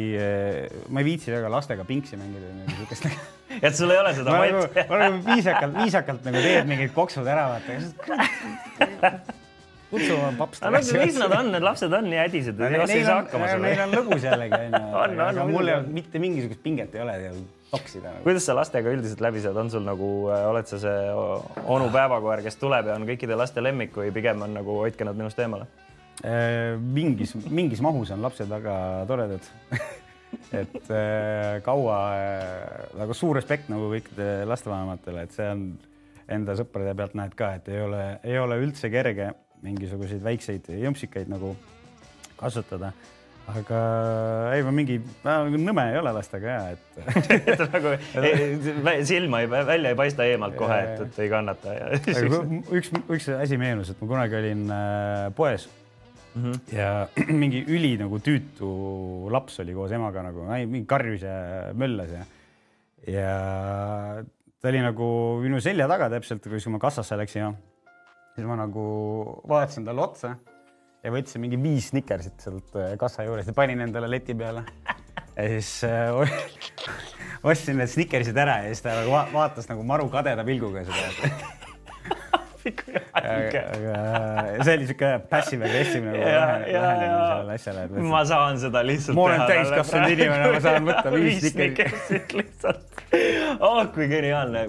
ma 0.89 1.05
ei 1.05 1.09
viitsi 1.13 1.35
väga 1.35 1.53
lastega 1.53 1.87
pingsi 1.89 2.19
mängida 2.21 2.49
või 2.49 2.65
niisugust 2.65 3.09
et 3.69 3.77
sul 3.77 3.93
ei 3.93 4.01
ole 4.01 4.17
seda 4.17 4.35
ma 4.35 4.43
nagu, 4.49 4.67
ma 4.89 5.01
nagu 5.05 5.23
viisakalt, 5.29 5.81
viisakalt 5.85 6.29
nagu 6.31 6.45
teed 6.49 6.69
mingid 6.71 6.95
koksud 6.97 7.29
ära, 7.29 7.49
vaata. 7.57 9.17
kutsu 9.95 10.15
oma 10.17 10.31
paps 10.39 10.63
tagasi. 10.63 10.97
mis 11.01 11.19
nad 11.23 11.35
on, 11.39 11.51
need 11.55 11.67
lapsed 11.67 11.99
on 11.99 12.09
nii 12.11 12.21
hädised, 12.21 12.61
et 12.61 12.85
ei 12.85 13.05
saa 13.07 13.21
hakkama 13.23 13.51
sellega. 13.53 13.67
Neil 13.67 13.85
on 13.87 13.97
lõbus 14.01 14.27
jällegi 14.29 14.61
onju. 14.61 15.49
mul 15.53 15.73
ei 15.73 15.79
ole 15.79 15.95
mitte 16.01 16.23
mingisugust 16.23 16.63
pinget 16.65 16.95
ei 16.99 17.05
ole 17.05 17.17
toksida 17.71 18.11
nagu.. 18.11 18.23
kuidas 18.27 18.47
sa 18.49 18.59
lastega 18.59 18.93
üldiselt 18.95 19.25
läbi 19.25 19.43
saad, 19.45 19.59
on 19.61 19.73
sul 19.73 19.85
nagu, 19.87 20.11
oled 20.35 20.71
sa 20.71 20.81
see 20.83 21.01
onu 21.65 21.91
päevakoer, 21.95 22.45
kes 22.45 22.61
tuleb 22.61 22.91
ja 22.91 22.99
on 22.99 23.09
kõikide 23.09 23.39
laste 23.39 23.65
lemmik 23.65 23.97
või 23.99 24.13
pigem 24.15 24.45
on 24.47 24.55
nagu 24.61 24.79
hoidke 24.85 25.07
nad 25.09 25.19
minust 25.19 25.41
eemale? 25.43 25.71
mingis, 26.95 27.35
mingis 27.51 27.81
mahus 27.83 28.13
on 28.15 28.23
lapsed 28.23 28.47
väga 28.49 28.75
toredad 29.11 29.49
et 30.61 30.91
äh, 30.91 31.63
kaua 31.65 31.99
äh,, 32.15 32.85
väga 32.99 33.17
suur 33.17 33.39
respekt 33.39 33.71
nagu 33.73 33.89
kõikidele 33.93 34.47
lastevanematele, 34.51 35.25
et 35.27 35.35
see 35.35 35.49
on 35.51 35.65
enda 36.35 36.57
sõprade 36.59 36.95
pealt 36.97 37.17
näed 37.19 37.35
ka, 37.39 37.55
et 37.59 37.69
ei 37.73 37.83
ole, 37.85 38.05
ei 38.25 38.39
ole 38.41 38.59
üldse 38.63 38.91
kerge 38.93 39.33
mingisuguseid 39.65 40.23
väikseid 40.25 40.71
jõmpsikaid 40.79 41.33
nagu 41.33 41.55
kasvatada 42.37 42.93
aga 43.51 43.79
ei, 44.55 44.63
ma 44.65 44.73
mingi, 44.73 44.99
nagu 45.25 45.59
nõme 45.61 45.85
ei 45.93 45.99
ole 46.01 46.13
lastega 46.17 46.53
ja 46.55 46.61
et 47.53 47.63
nagu 47.75 47.95
silma 49.05 49.43
ei, 49.45 49.49
välja 49.53 49.93
ei 49.93 49.99
paista 49.99 50.27
eemalt 50.29 50.57
kohe, 50.57 50.79
et, 50.81 51.03
et 51.05 51.19
ei 51.25 51.33
kannata. 51.33 51.75
üks, 52.79 52.93
üks 53.05 53.29
asi 53.37 53.59
meenus, 53.61 53.93
et 53.93 54.01
ma 54.01 54.09
kunagi 54.15 54.39
olin 54.41 54.65
äh, 54.73 55.27
poes 55.37 55.69
mm 56.35 56.47
-hmm. 56.47 56.63
ja 56.77 57.09
mingi 57.43 57.65
üli 57.69 57.95
nagu 58.01 58.19
tüütu 58.19 58.71
laps 59.33 59.61
oli 59.61 59.77
koos 59.77 59.93
emaga 59.93 60.25
nagu, 60.25 60.49
mingi 60.49 60.87
karjus 60.89 61.23
ja 61.29 61.37
möllas 61.75 62.17
ja, 62.17 62.25
ja 63.13 63.37
ta 64.61 64.73
oli 64.73 64.81
nagu 64.81 65.41
minu 65.43 65.61
selja 65.61 65.89
taga 65.89 66.09
täpselt, 66.11 66.49
kui 66.49 66.73
ma 66.73 66.79
kassasse 66.79 67.17
läksin 67.17 67.43
ja 67.43 67.53
siis 68.35 68.47
ma 68.49 68.59
nagu 68.59 68.85
vaatasin 69.49 69.87
talle 69.87 70.05
otsa 70.05 70.35
ja 71.05 71.13
võtsin 71.15 71.43
mingi 71.45 71.59
viis 71.61 71.91
Snickersit 71.93 72.47
sealt 72.47 72.77
äh, 72.81 72.95
kassa 73.01 73.27
juures 73.27 73.49
ja 73.49 73.57
panin 73.57 73.83
endale 73.85 74.11
leti 74.11 74.35
peale. 74.39 74.65
ja 75.37 75.49
siis 75.57 75.73
äh, 75.89 76.37
ostsin 77.51 77.79
need 77.81 77.93
Snickersid 77.93 78.39
ära 78.41 78.63
ja 78.65 78.73
siis 78.73 78.85
ta 78.85 78.97
nagu 79.01 79.13
va 79.15 79.27
vaatas 79.33 79.71
nagu 79.71 79.85
maru 79.87 80.09
kadeda 80.13 80.47
pilguga 80.47 80.87
seda 80.89 81.53
see 84.65 84.77
oli 84.79 84.89
siuke 84.89 85.11
passive 85.31 85.69
aggressive 85.69 86.05
nagu 86.09 86.25
lähenemine 86.25 87.21
sellele 87.29 87.59
asjale. 87.59 88.09
ma 88.15 88.25
saan 88.29 88.61
seda 88.63 88.85
lihtsalt. 88.87 89.19
ma 89.19 89.29
olen 89.29 89.47
täiskasvanud 89.51 90.17
inimene, 90.17 90.53
ma 90.57 90.65
saan 90.65 90.91
võtta 90.91 91.15
viis 91.19 91.49
Snickersit 91.51 92.37
lihtsalt 92.39 92.95
oh 93.61 93.81
kui 93.95 94.07
geniaalne, 94.11 94.65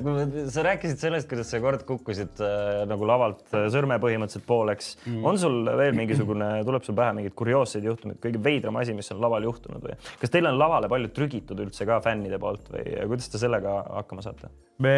sa 0.53 0.63
rääkisid 0.65 0.99
sellest, 1.01 1.27
kuidas 1.29 1.49
sa 1.51 1.61
kord 1.63 1.85
kukkusid 1.87 2.41
äh, 2.43 2.83
nagu 2.89 3.07
lavalt 3.07 3.43
äh, 3.53 3.67
sõrme 3.73 3.97
põhimõtteliselt 4.01 4.45
pooleks 4.47 4.91
mm.. 5.05 5.23
on 5.27 5.39
sul 5.41 5.71
veel 5.79 5.95
mingisugune, 5.97 6.49
tuleb 6.67 6.85
sul 6.85 6.97
pähe 6.97 7.15
mingeid 7.17 7.35
kurioosseid 7.37 7.87
juhtumeid, 7.87 8.19
kõige 8.23 8.41
veidram 8.45 8.79
asi, 8.81 8.95
mis 8.97 9.11
on 9.15 9.21
laval 9.23 9.47
juhtunud 9.47 9.85
või? 9.85 9.97
kas 10.21 10.33
teil 10.33 10.49
on 10.49 10.59
lavale 10.59 10.89
palju 10.91 11.11
trügitud 11.15 11.65
üldse 11.65 11.87
ka 11.89 11.99
fännide 12.05 12.39
poolt 12.41 12.69
või 12.73 12.95
kuidas 13.11 13.31
te 13.31 13.41
sellega 13.41 13.77
hakkama 14.01 14.25
saate? 14.25 14.51
me 14.83 14.95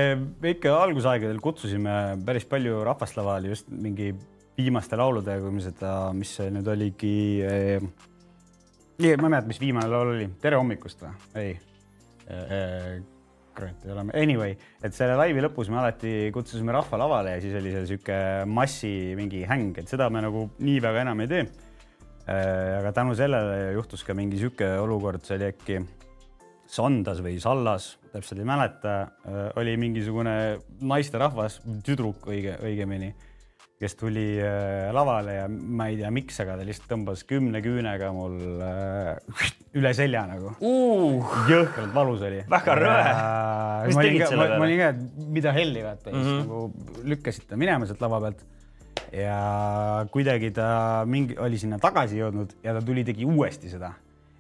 ikka 0.54 0.74
algusaegadel 0.82 1.42
kutsusime 1.44 2.18
päris 2.26 2.48
palju 2.50 2.82
rahvast 2.88 3.20
lavale 3.20 3.54
just 3.54 3.70
mingi 3.72 4.12
viimaste 4.58 4.98
lauludega, 4.98 5.44
kui 5.44 5.54
me 5.54 5.64
seda, 5.64 5.94
mis 6.18 6.32
see 6.40 6.50
nüüd 6.54 6.68
oligi 6.74 7.18
eh,. 7.46 7.84
ma 8.98 9.12
ei 9.12 9.20
mäleta, 9.22 9.46
mis 9.50 9.62
viimane 9.62 9.92
laul 9.92 10.16
oli, 10.16 10.32
Tere 10.42 10.58
hommikust 10.58 11.04
või? 11.06 11.14
ei 11.44 11.54
eh, 12.32 12.98
kurat 13.58 13.86
ei 13.86 13.94
ole, 13.94 14.06
anyway, 14.18 14.56
et 14.86 14.96
selle 14.96 15.18
laivi 15.18 15.42
lõpus 15.46 15.72
me 15.74 15.80
alati 15.82 16.14
kutsusime 16.34 16.74
rahva 16.76 17.00
lavale 17.02 17.36
ja 17.36 17.44
siis 17.44 17.56
oli 17.58 17.74
seal 17.74 17.88
sihuke 17.90 18.18
massi 18.50 18.92
mingi 19.18 19.44
häng, 19.50 19.78
et 19.82 19.90
seda 19.90 20.10
me 20.14 20.22
nagu 20.26 20.48
nii 20.62 20.82
väga 20.84 21.06
enam 21.06 21.24
ei 21.26 21.32
tee. 21.32 21.48
Äh, 22.28 22.78
aga 22.82 22.92
tänu 22.92 23.16
sellele 23.16 23.72
juhtus 23.78 24.04
ka 24.04 24.16
mingi 24.18 24.40
sihuke 24.42 24.68
olukord, 24.82 25.24
see 25.26 25.38
oli 25.38 25.48
äkki 25.48 25.80
Sandas 26.68 27.22
või 27.24 27.38
Sallas, 27.40 27.94
täpselt 28.12 28.42
ei 28.42 28.48
mäleta, 28.48 28.98
äh, 29.24 29.40
oli 29.60 29.78
mingisugune 29.80 30.36
naisterahvas, 30.84 31.62
tüdruk 31.88 32.28
õige, 32.28 32.58
õigemini 32.68 33.14
kes 33.78 33.94
tuli 33.94 34.40
äh, 34.42 34.90
lavale 34.94 35.36
ja 35.36 35.46
ma 35.48 35.86
ei 35.92 36.00
tea, 36.00 36.10
miks, 36.14 36.40
aga 36.42 36.56
ta 36.58 36.66
lihtsalt 36.66 36.90
tõmbas 36.90 37.22
kümne 37.30 37.62
küünega 37.62 38.10
mul 38.16 38.38
äh, 38.66 39.44
üle 39.78 39.92
selja 39.94 40.24
nagu 40.26 40.56
uh,. 40.56 41.36
jõhkralt 41.50 41.94
valus 41.94 42.24
oli. 42.26 42.42
väga 42.50 42.78
rõve. 42.80 43.12
mis 43.86 44.00
tegid 44.02 44.26
selle 44.26 44.48
peale? 44.48 44.58
ma 44.58 44.66
olin 44.66 44.82
ka, 44.82 44.90
et 44.96 45.30
mida 45.38 45.54
helli 45.54 45.86
vaata 45.86 46.10
mm, 46.10 46.24
-hmm. 46.26 46.40
nagu 46.42 47.06
lükkasid 47.14 47.46
ta 47.52 47.60
minema 47.62 47.86
sealt 47.86 48.02
lava 48.02 48.22
pealt 48.26 48.42
ja 49.14 49.38
kuidagi 50.12 50.50
ta 50.58 51.06
mingi, 51.06 51.38
oli 51.38 51.62
sinna 51.62 51.78
tagasi 51.78 52.18
jõudnud 52.18 52.58
ja 52.66 52.74
ta 52.74 52.82
tuli, 52.82 53.06
tegi 53.06 53.30
uuesti 53.30 53.70
seda 53.70 53.94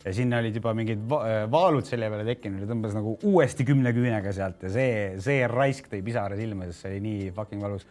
ja 0.07 0.15
sinna 0.15 0.41
olid 0.41 0.55
juba 0.57 0.73
mingid 0.77 1.03
va 1.11 1.21
vaalud 1.51 1.87
selja 1.87 2.09
peale 2.13 2.25
tekkinud 2.27 2.63
ja 2.63 2.71
tõmbas 2.71 2.95
nagu 2.97 3.17
uuesti 3.27 3.67
kümne 3.67 3.93
küünega 3.95 4.33
sealt 4.35 4.63
ja 4.65 4.73
see, 4.73 4.91
see 5.23 5.45
raisk 5.51 5.91
tõi 5.91 6.01
pisara 6.05 6.39
silma, 6.39 6.69
sest 6.69 6.85
see 6.85 6.95
oli 6.95 7.03
nii 7.05 7.31
fucking 7.35 7.63
valus 7.63 7.87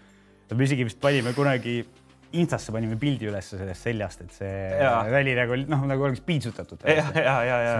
me 0.54 0.66
isegi 0.68 0.86
vist 0.86 1.00
panime 1.02 1.34
kunagi 1.36 1.80
Instasse 2.36 2.72
panime 2.74 2.96
pildi 3.00 3.28
ülesse 3.30 3.58
sellest 3.58 3.86
seljast, 3.86 4.24
et 4.26 4.34
see 4.34 4.88
väli 5.12 5.34
nagu 5.38 5.56
noh, 5.70 5.84
nagu 5.88 6.08
oleks 6.08 6.20
piitsutatud. 6.26 6.82
ja, 6.90 7.06
ja, 7.14 7.36
ja, 7.46 7.58
ja. 7.62 7.76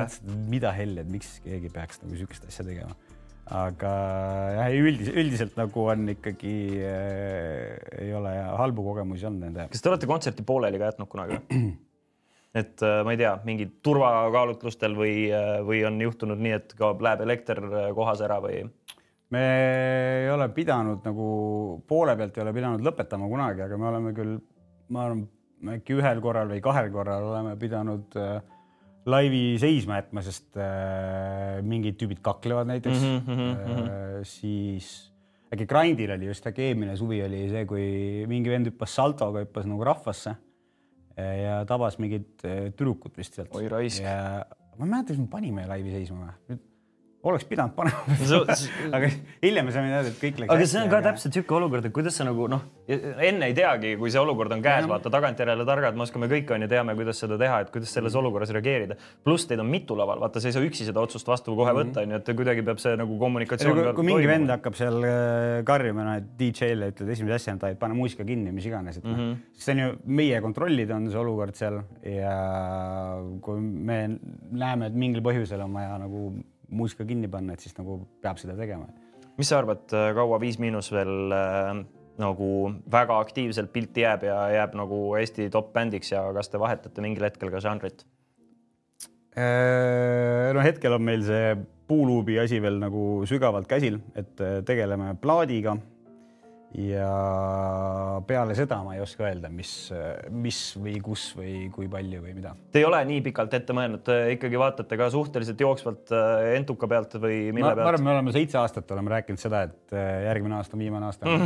mida 0.49 0.71
helle, 0.77 1.03
et 1.03 1.11
miks 1.11 1.41
keegi 1.45 1.71
peaks 1.75 2.01
nagu 2.05 2.15
siukest 2.17 2.47
asja 2.49 2.65
tegema. 2.67 2.95
aga 3.57 3.91
jah, 4.55 4.71
üldiselt, 4.79 5.19
üldiselt 5.23 5.59
nagu 5.59 5.85
on 5.91 6.15
ikkagi 6.15 6.55
äh,, 6.83 7.75
ei 8.07 8.15
ole 8.17 8.33
halbu 8.63 8.87
kogemusi 8.87 9.29
olnud 9.29 9.49
nende. 9.49 9.69
kas 9.73 9.83
te 9.83 9.93
olete 9.93 10.09
kontserti 10.11 10.47
pooleli 10.47 10.81
ka 10.83 10.93
jätnud 10.93 11.11
kunagi? 11.11 11.43
et 12.57 12.83
äh, 12.85 13.03
ma 13.05 13.13
ei 13.13 13.21
tea, 13.21 13.35
mingid 13.45 13.79
turvakaalutlustel 13.85 14.97
või, 14.97 15.29
äh, 15.35 15.59
või 15.67 15.83
on 15.89 16.01
juhtunud 16.01 16.41
nii, 16.41 16.57
et 16.57 16.75
kaob, 16.79 17.05
läheb 17.05 17.25
elekter 17.27 17.63
äh, 17.67 17.89
kohas 17.97 18.23
ära 18.25 18.41
või? 18.45 18.65
me 19.35 19.43
ei 20.23 20.29
ole 20.31 20.47
pidanud 20.55 21.03
nagu 21.03 21.29
poole 21.91 22.15
pealt 22.19 22.37
ei 22.39 22.45
ole 22.45 22.53
pidanud 22.55 22.85
lõpetama 22.87 23.27
kunagi, 23.31 23.65
aga 23.65 23.79
me 23.81 23.89
oleme 23.89 24.13
küll, 24.15 24.37
ma 24.95 25.09
arvan, 25.09 25.25
äkki 25.77 25.97
ühel 25.99 26.21
korral 26.23 26.53
või 26.53 26.61
kahel 26.63 26.93
korral 26.95 27.27
oleme 27.33 27.57
pidanud 27.59 28.15
äh, 28.21 28.39
laivi 29.11 29.43
seisma 29.63 30.01
jätma, 30.01 30.23
sest 30.27 30.59
äh, 30.61 31.59
mingid 31.67 31.99
tüübid 32.01 32.23
kaklevad 32.25 32.71
näiteks 32.71 33.03
mm. 33.03 33.21
-hmm, 33.27 33.37
mm 33.37 33.67
-hmm. 33.67 33.91
Äh, 33.91 34.23
siis 34.23 35.13
äkki 35.53 35.67
Grindil 35.67 36.11
oli 36.11 36.27
just 36.27 36.47
äkki 36.47 36.71
eelmine 36.71 36.97
suvi 36.97 37.23
oli 37.23 37.49
see, 37.51 37.67
kui 37.67 38.25
mingi 38.31 38.51
vend 38.51 38.71
hüppas 38.71 38.95
saltoga, 38.95 39.43
hüppas 39.43 39.67
nagu 39.67 39.85
rahvasse 39.85 40.37
ja 41.17 41.59
tabas 41.69 41.99
mingit 42.03 42.45
äh, 42.45 42.71
tüdrukut 42.77 43.17
vist 43.19 43.39
sealt. 43.39 43.55
oi 43.57 43.69
raisk. 43.73 44.05
ma 44.05 44.85
ei 44.85 44.91
mäleta, 44.91 45.13
kas 45.13 45.21
me 45.23 45.29
panime 45.33 45.67
laivi 45.69 45.95
seisma 45.95 46.33
või? 46.49 46.59
Oleks 47.31 47.47
pidanud 47.49 47.75
panema 47.77 48.17
aga 48.97 49.11
hiljem 49.43 49.67
me 49.69 49.75
saime 49.75 49.93
teada, 49.93 50.11
et 50.11 50.19
kõik 50.21 50.41
läks 50.43 50.55
aga 50.55 50.69
see 50.71 50.83
on 50.83 50.91
ka 50.91 51.01
aga... 51.01 51.11
täpselt 51.11 51.35
niisugune 51.35 51.61
olukord, 51.61 51.89
et 51.89 51.95
kuidas 51.95 52.19
sa 52.19 52.27
nagu 52.27 52.49
noh, 52.51 52.65
enne 52.89 53.51
ei 53.51 53.57
teagi, 53.57 53.95
kui 54.01 54.13
see 54.13 54.23
olukord 54.23 54.55
on 54.57 54.63
käes 54.65 54.87
vaata 54.91 55.13
tagantjärele 55.13 55.67
targad, 55.69 55.97
me 55.99 56.07
oskame 56.07 56.29
kõik 56.31 56.53
onju, 56.57 56.69
teame, 56.71 56.95
kuidas 56.99 57.21
seda 57.23 57.39
teha, 57.41 57.61
et 57.65 57.73
kuidas 57.75 57.93
selles 57.97 58.17
olukorras 58.19 58.53
reageerida. 58.55 58.99
pluss 59.27 59.49
teid 59.51 59.63
on 59.63 59.71
mitu 59.71 59.97
laval, 59.99 60.21
vaata, 60.23 60.43
sa 60.43 60.51
ei 60.51 60.57
saa 60.57 60.65
üksi 60.67 60.87
seda 60.89 61.03
otsust 61.03 61.29
vastu 61.29 61.57
kohe 61.59 61.75
võtta 61.77 62.05
onju, 62.05 62.21
et 62.21 62.33
kuidagi 62.41 62.65
peab 62.67 62.83
see 62.83 62.97
nagu 62.99 63.19
kommunikatsioon. 63.21 63.81
kui, 63.81 63.95
kui 64.01 64.09
mingi 64.11 64.31
vend 64.31 64.55
hakkab 64.55 64.79
seal 64.79 64.99
äh, 65.03 65.61
karjuma, 65.69 66.07
noh, 66.07 66.19
et 66.23 66.33
DJ-le 66.41 66.93
ütled 66.95 67.13
esimese 67.17 67.41
asjana, 67.41 67.73
et 67.75 67.81
pane 67.81 67.97
muusika 67.99 68.27
kinni, 68.27 68.55
mis 68.55 68.69
iganes, 68.71 69.01
et 69.01 69.05
mm 69.05 69.15
-hmm. 69.15 69.35
noh, 69.35 69.63
see 69.67 69.77
on 69.77 69.85
ju 69.85 69.93
meie 70.21 70.41
kontrollida 70.45 70.97
on 70.97 71.11
see 71.11 71.21
olukord 71.21 71.55
seal 71.59 71.81
ja 72.03 72.37
kui 73.43 73.61
me 73.61 74.19
näeme, 74.51 74.91
et 74.91 74.95
mingil 74.95 75.25
põhjusel 75.25 75.63
on 75.65 75.73
vaja 75.75 75.99
nagu 76.03 76.29
muusika 76.71 77.05
kinni 77.07 77.29
panna, 77.31 77.55
et 77.55 77.65
siis 77.65 77.77
nagu 77.79 78.01
peab 78.23 78.41
seda 78.41 78.57
tegema. 78.59 78.89
mis 79.37 79.49
sa 79.49 79.59
arvad, 79.61 79.85
äh, 79.93 80.13
kaua 80.17 80.41
Viis 80.41 80.59
Miinus 80.59 80.91
veel 80.93 81.33
äh, 81.33 81.85
nagu 82.19 82.51
väga 82.93 83.19
aktiivselt 83.21 83.73
pilti 83.73 84.01
jääb 84.07 84.23
ja 84.25 84.37
jääb 84.55 84.77
nagu 84.79 85.01
Eesti 85.21 85.51
top 85.53 85.73
bändiks 85.73 86.13
ja 86.13 86.23
kas 86.33 86.49
te 86.49 86.59
vahetate 86.59 87.05
mingil 87.05 87.27
hetkel 87.29 87.53
ka 87.53 87.61
žanrit? 87.61 88.07
Äh, 89.37 90.53
no 90.57 90.65
hetkel 90.65 90.97
on 90.97 91.05
meil 91.05 91.25
see 91.27 91.57
puuluubi 91.87 92.39
asi 92.41 92.63
veel 92.63 92.81
nagu 92.81 93.27
sügavalt 93.29 93.69
käsil, 93.69 94.01
et 94.17 94.41
tegeleme 94.67 95.13
plaadiga 95.21 95.77
ja 96.77 98.21
peale 98.29 98.55
seda 98.57 98.79
ma 98.85 98.97
ei 98.97 99.01
oska 99.01 99.25
öelda, 99.25 99.49
mis, 99.53 99.71
mis 100.35 100.59
või 100.77 100.99
kus 101.05 101.31
või 101.37 101.55
kui 101.73 101.89
palju 101.89 102.21
või 102.21 102.35
mida. 102.37 102.53
Te 102.73 102.83
ei 102.83 102.87
ole 102.89 103.01
nii 103.09 103.23
pikalt 103.25 103.55
ette 103.57 103.77
mõelnud, 103.77 104.11
ikkagi 104.35 104.61
vaatate 104.61 104.99
ka 105.01 105.09
suhteliselt 105.13 105.63
jooksvalt 105.65 106.13
äh, 106.13 106.51
entuka 106.59 106.89
pealt 106.91 107.17
või 107.23 107.39
mille 107.57 107.71
no, 107.71 107.73
pealt? 107.73 107.83
ma 107.83 107.93
arvan, 107.95 108.05
me 108.05 108.13
oleme 108.17 108.35
seitse 108.37 108.61
aastat 108.61 108.93
oleme 108.93 109.15
rääkinud 109.15 109.41
seda, 109.41 109.63
et 109.71 109.97
äh, 109.97 110.11
järgmine 110.27 110.59
aasta 110.59 110.77
on 110.77 110.85
viimane 110.85 111.09
aasta 111.09 111.39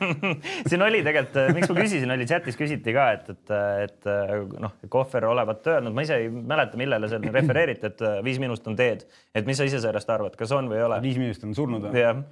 siin 0.70 0.86
oli 0.88 1.04
tegelikult, 1.06 1.38
äh, 1.44 1.54
miks 1.60 1.70
ma 1.70 1.78
küsisin, 1.78 2.16
oli 2.16 2.28
chatis 2.30 2.58
küsiti 2.58 2.96
ka, 2.96 3.06
et, 3.14 3.30
et, 3.36 3.54
et 3.86 4.10
noh, 4.58 4.74
Kohver 4.90 5.28
olevat 5.30 5.70
öelnud, 5.70 5.94
ma 5.94 6.02
ise 6.06 6.18
ei 6.24 6.28
mäleta, 6.34 6.80
millele 6.80 7.12
see 7.12 7.22
refereeriti, 7.30 7.92
et 7.92 8.04
Viis 8.26 8.42
Miinust 8.42 8.66
on 8.70 8.74
teed, 8.78 9.06
et 9.34 9.46
mis 9.46 9.58
sa 9.60 9.68
ise 9.68 9.78
sellest 9.84 10.10
arvad, 10.10 10.34
kas 10.38 10.50
on 10.56 10.66
või 10.72 10.82
ei 10.82 10.86
ole? 10.88 10.98
Viis 11.04 11.22
Miinust 11.22 11.46
on 11.46 11.54
surnud 11.54 11.86
või? 11.86 12.02
jah 12.02 12.22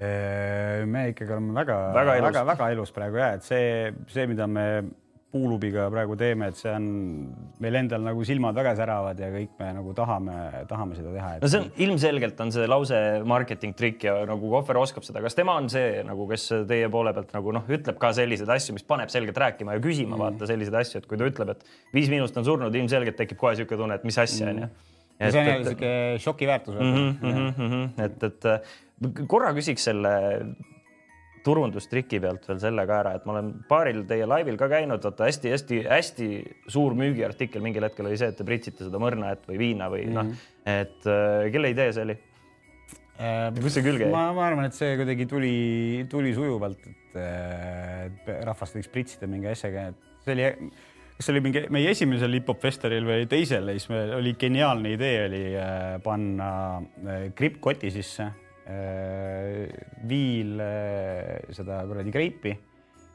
me 0.00 1.08
ikkagi 1.12 1.32
oleme 1.32 1.56
väga-väga 1.56 2.20
väga, 2.28 2.44
väga 2.52 2.70
ilus 2.74 2.92
praegu 2.92 3.20
ja 3.22 3.32
et 3.38 3.46
see, 3.46 3.92
see, 4.12 4.26
mida 4.28 4.44
me 4.50 4.66
puulubiga 5.36 5.86
praegu 5.92 6.16
teeme, 6.18 6.50
et 6.50 6.58
see 6.58 6.72
on 6.72 6.86
meil 7.62 7.78
endal 7.80 8.04
nagu 8.04 8.24
silmad 8.26 8.56
väga 8.56 8.74
säravad 8.78 9.20
ja 9.20 9.28
kõik 9.32 9.56
me 9.60 9.70
nagu 9.78 9.94
tahame, 9.96 10.36
tahame 10.70 10.96
seda 10.98 11.12
teha 11.14 11.32
et.... 11.36 11.44
no 11.44 11.50
see 11.50 11.62
on 11.62 11.68
ilmselgelt 11.86 12.40
on 12.44 12.52
see 12.54 12.68
lause 12.70 13.00
marketing 13.28 13.76
trikk 13.78 14.06
ja 14.08 14.16
nagu 14.28 14.50
Kohver 14.56 14.80
oskab 14.80 15.06
seda, 15.06 15.22
kas 15.24 15.36
tema 15.38 15.56
on 15.60 15.68
see 15.72 16.02
nagu, 16.06 16.28
kes 16.30 16.48
teie 16.70 16.88
poole 16.92 17.12
pealt 17.16 17.34
nagu 17.36 17.54
noh, 17.58 17.66
ütleb 17.78 18.00
ka 18.02 18.12
selliseid 18.16 18.52
asju, 18.56 18.76
mis 18.78 18.86
paneb 18.86 19.12
selgelt 19.12 19.38
rääkima 19.42 19.76
ja 19.76 19.82
küsima 19.84 20.14
mm. 20.14 20.24
vaata 20.24 20.50
selliseid 20.50 20.78
asju, 20.82 21.02
et 21.02 21.08
kui 21.10 21.20
ta 21.20 21.28
ütleb, 21.28 21.56
et 21.56 21.96
viis 21.96 22.12
miinust 22.12 22.38
on 22.38 22.46
surnud, 22.46 22.82
ilmselgelt 22.82 23.18
tekib 23.18 23.40
kohe 23.40 23.56
niisugune 23.56 23.82
tunne, 23.82 23.98
et 23.98 24.06
mis 24.06 24.20
asja 24.22 24.52
on 24.52 24.64
ju. 24.64 24.70
Ja 25.20 25.32
see 25.32 25.40
on 25.40 25.50
jälle 25.50 25.64
sihuke 25.64 25.92
šokiväärtus 26.24 26.74
mm. 26.74 26.94
-hmm, 26.96 27.52
mm 27.58 27.68
-hmm, 27.72 28.04
et, 28.04 28.22
et 28.22 29.28
korra 29.28 29.52
küsiks 29.56 29.88
selle 29.88 30.12
turundustriki 31.46 32.20
pealt 32.22 32.46
veel 32.48 32.60
selle 32.62 32.84
ka 32.88 33.00
ära, 33.00 33.12
et 33.16 33.26
ma 33.26 33.36
olen 33.36 33.50
paaril 33.68 34.02
teie 34.08 34.26
laivil 34.26 34.56
ka 34.58 34.68
käinud, 34.72 35.02
vaata 35.04 35.28
hästi-hästi-hästi 35.28 36.30
suur 36.72 36.96
müügiartikkel 36.98 37.62
mingil 37.62 37.86
hetkel 37.86 38.08
oli 38.08 38.18
see, 38.18 38.32
et 38.32 38.40
te 38.40 38.46
pritsite 38.46 38.88
seda 38.88 39.00
mõrnaet 39.02 39.46
või 39.50 39.60
viina 39.62 39.90
või 39.92 40.06
mm 40.06 40.08
-hmm. 40.08 40.16
noh, 40.16 40.24
mhm. 40.24 40.32
et 40.64 41.06
äh, 41.12 41.52
kelle 41.54 41.70
idee 41.74 41.92
see 41.92 42.08
oli 42.08 42.16
äh,? 42.16 43.54
kus 43.60 43.78
see 43.78 43.86
külge 43.86 44.08
jäi? 44.08 44.12
ma, 44.12 44.26
arvan, 44.48 44.66
et 44.66 44.74
see 44.74 44.96
kuidagi 44.98 45.28
tuli, 45.30 45.54
tuli 46.10 46.34
sujuvalt, 46.34 46.90
et, 46.90 47.16
et 47.20 48.34
rahvast 48.50 48.78
võiks 48.78 48.90
pritsida 48.92 49.30
mingi 49.30 49.52
asjaga, 49.54 49.88
et 49.92 50.26
see 50.26 50.34
oli 50.34 50.50
kas 51.16 51.28
see 51.28 51.34
oli 51.34 51.44
mingi 51.48 51.66
meie 51.72 51.92
esimesel 51.96 52.38
hip-hop 52.38 52.60
festivalil 52.60 53.06
või 53.08 53.28
teisel, 53.30 53.70
siis 53.76 53.88
meil 53.92 54.16
oli 54.18 54.34
geniaalne 54.38 54.96
idee 54.96 55.22
oli 55.26 55.44
äh, 55.56 55.94
panna 56.04 56.50
äh, 56.78 57.30
krippkoti 57.36 57.92
sisse 57.94 58.30
Äh, 58.66 59.68
viil 60.10 60.58
seda 61.54 61.76
kuradi 61.86 62.10
kreipi 62.10 62.50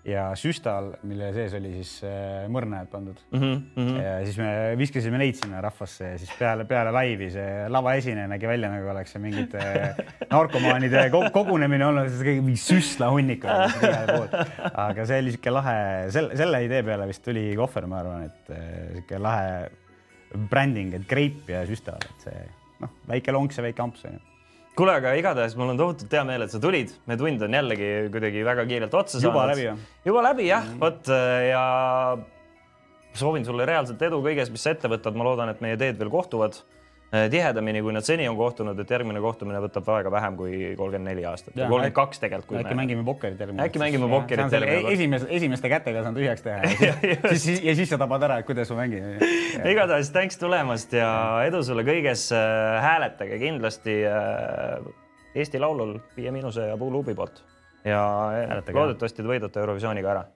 ja 0.08 0.24
süstal, 0.40 0.92
mille 1.06 1.30
sees 1.36 1.54
oli 1.58 1.72
siis 1.76 1.92
äh, 2.08 2.48
mõrnajad 2.52 2.90
pandud 2.90 3.20
mm. 3.32 3.42
-hmm. 3.76 4.00
ja 4.02 4.14
siis 4.26 4.40
me 4.42 4.50
viskasime 4.80 5.20
neid 5.22 5.38
sinna 5.38 5.62
rahvasse 5.62 6.14
ja 6.14 6.18
siis 6.22 6.32
peale, 6.40 6.66
peale 6.66 6.94
laivi 6.96 7.30
see 7.34 7.68
lavaesineja 7.70 8.30
nägi 8.32 8.50
välja 8.50 8.72
nagu 8.74 8.90
oleks 8.90 9.14
see 9.14 9.22
mingite 9.22 9.62
narkomaanide 10.34 11.06
kogunemine 11.34 11.86
olnud, 11.86 12.18
mingi 12.26 12.58
süstla 12.58 13.12
hunnik 13.14 13.46
oli 13.46 13.70
igal 13.78 14.10
pool. 14.16 14.74
aga 14.88 15.06
see 15.06 15.22
oli 15.22 15.36
sihuke 15.36 15.54
lahe, 15.54 15.78
selle, 16.18 16.38
selle 16.40 16.64
idee 16.66 16.82
peale 16.88 17.08
vist 17.12 17.24
tuli 17.26 17.52
kohver, 17.60 17.86
ma 17.92 18.02
arvan, 18.02 18.26
et 18.32 18.52
sihuke 18.96 19.22
lahe 19.22 19.70
bränding, 20.50 20.96
et 20.98 21.06
kreip 21.06 21.50
ja 21.52 21.62
süstal, 21.70 22.02
et 22.02 22.28
see 22.28 22.44
noh, 22.82 23.00
väike 23.12 23.36
lonks 23.36 23.62
ja 23.62 23.70
väike 23.70 23.86
amps 23.86 24.06
on 24.10 24.18
ju 24.18 24.31
kuule, 24.78 24.98
aga 25.02 25.14
igatahes 25.20 25.56
mul 25.60 25.74
on 25.74 25.80
tohutult 25.80 26.14
hea 26.18 26.26
meel, 26.28 26.46
et 26.46 26.54
sa 26.54 26.62
tulid, 26.64 26.94
meie 27.10 27.20
tund 27.20 27.48
on 27.48 27.58
jällegi 27.60 27.90
kuidagi 28.14 28.46
väga 28.48 28.68
kiirelt 28.70 29.00
otsa 29.04 29.20
saanud. 29.20 29.30
juba 29.30 29.48
läbi 29.52 29.66
või? 29.70 29.88
juba 30.10 30.28
läbi 30.30 30.50
jah 30.50 30.68
mm., 30.68 30.82
vot 30.82 31.12
ja 31.48 31.64
soovin 33.20 33.48
sulle 33.48 33.68
reaalselt 33.68 34.02
edu 34.08 34.22
kõiges, 34.24 34.52
mis 34.54 34.64
sa 34.64 34.76
ette 34.76 34.92
võtad, 34.92 35.18
ma 35.18 35.28
loodan, 35.28 35.52
et 35.52 35.64
meie 35.64 35.80
teed 35.80 36.00
veel 36.00 36.14
kohtuvad 36.14 36.62
Äh, 36.62 36.81
tihedamini, 37.12 37.82
kui 37.84 37.92
nad 37.92 38.06
seni 38.08 38.24
on 38.30 38.38
kohtunud, 38.40 38.78
et 38.80 38.92
järgmine 38.94 39.20
kohtumine 39.24 39.60
võtab 39.60 39.90
aega 39.98 40.12
vähem 40.14 40.38
kui 40.40 40.54
kolmkümmend 40.80 41.10
neli 41.12 41.26
aastat. 41.28 41.54
Või 41.58 41.68
kolmkümmend 41.68 41.96
kaks 41.98 42.24
tegelikult. 42.24 42.62
äkki 42.62 42.72
me... 42.72 42.80
mängime 42.80 43.04
pokkerit 43.08 43.44
järgmine 43.44 43.66
äkki 43.66 43.82
mängime 43.82 44.10
pokkerit 44.14 44.56
järgmine 44.56 44.94
esimese, 44.94 45.28
esimeste 45.40 45.72
kätega 45.74 46.06
saan 46.06 46.16
tühjaks 46.16 46.46
teha. 46.46 46.62
Ja 47.12 47.18
siis, 47.30 47.44
siis, 47.44 47.62
ja 47.66 47.76
siis 47.76 47.92
sa 47.92 48.00
tabad 48.00 48.24
ära, 48.24 48.40
et 48.40 48.48
kuidas 48.48 48.72
ma 48.72 48.82
mängin. 48.86 49.20
igatahes 49.74 50.12
thanks 50.16 50.40
tulemast 50.40 50.94
ja 50.96 51.12
edu 51.48 51.64
sulle 51.68 51.84
kõiges. 51.88 52.30
Äh, 52.36 52.80
hääletage 52.86 53.40
kindlasti 53.42 54.02
äh, 54.08 54.92
Eesti 55.36 55.60
Laulul 55.60 55.98
Viie 56.16 56.32
Miinuse 56.32 56.72
ja 56.72 56.78
Puuluubi 56.80 57.16
poolt. 57.18 57.44
Ja 57.84 58.02
loodetavasti 58.72 59.24
te 59.24 59.28
võidate 59.28 59.60
Eurovisiooniga 59.60 60.16
ära 60.16 60.30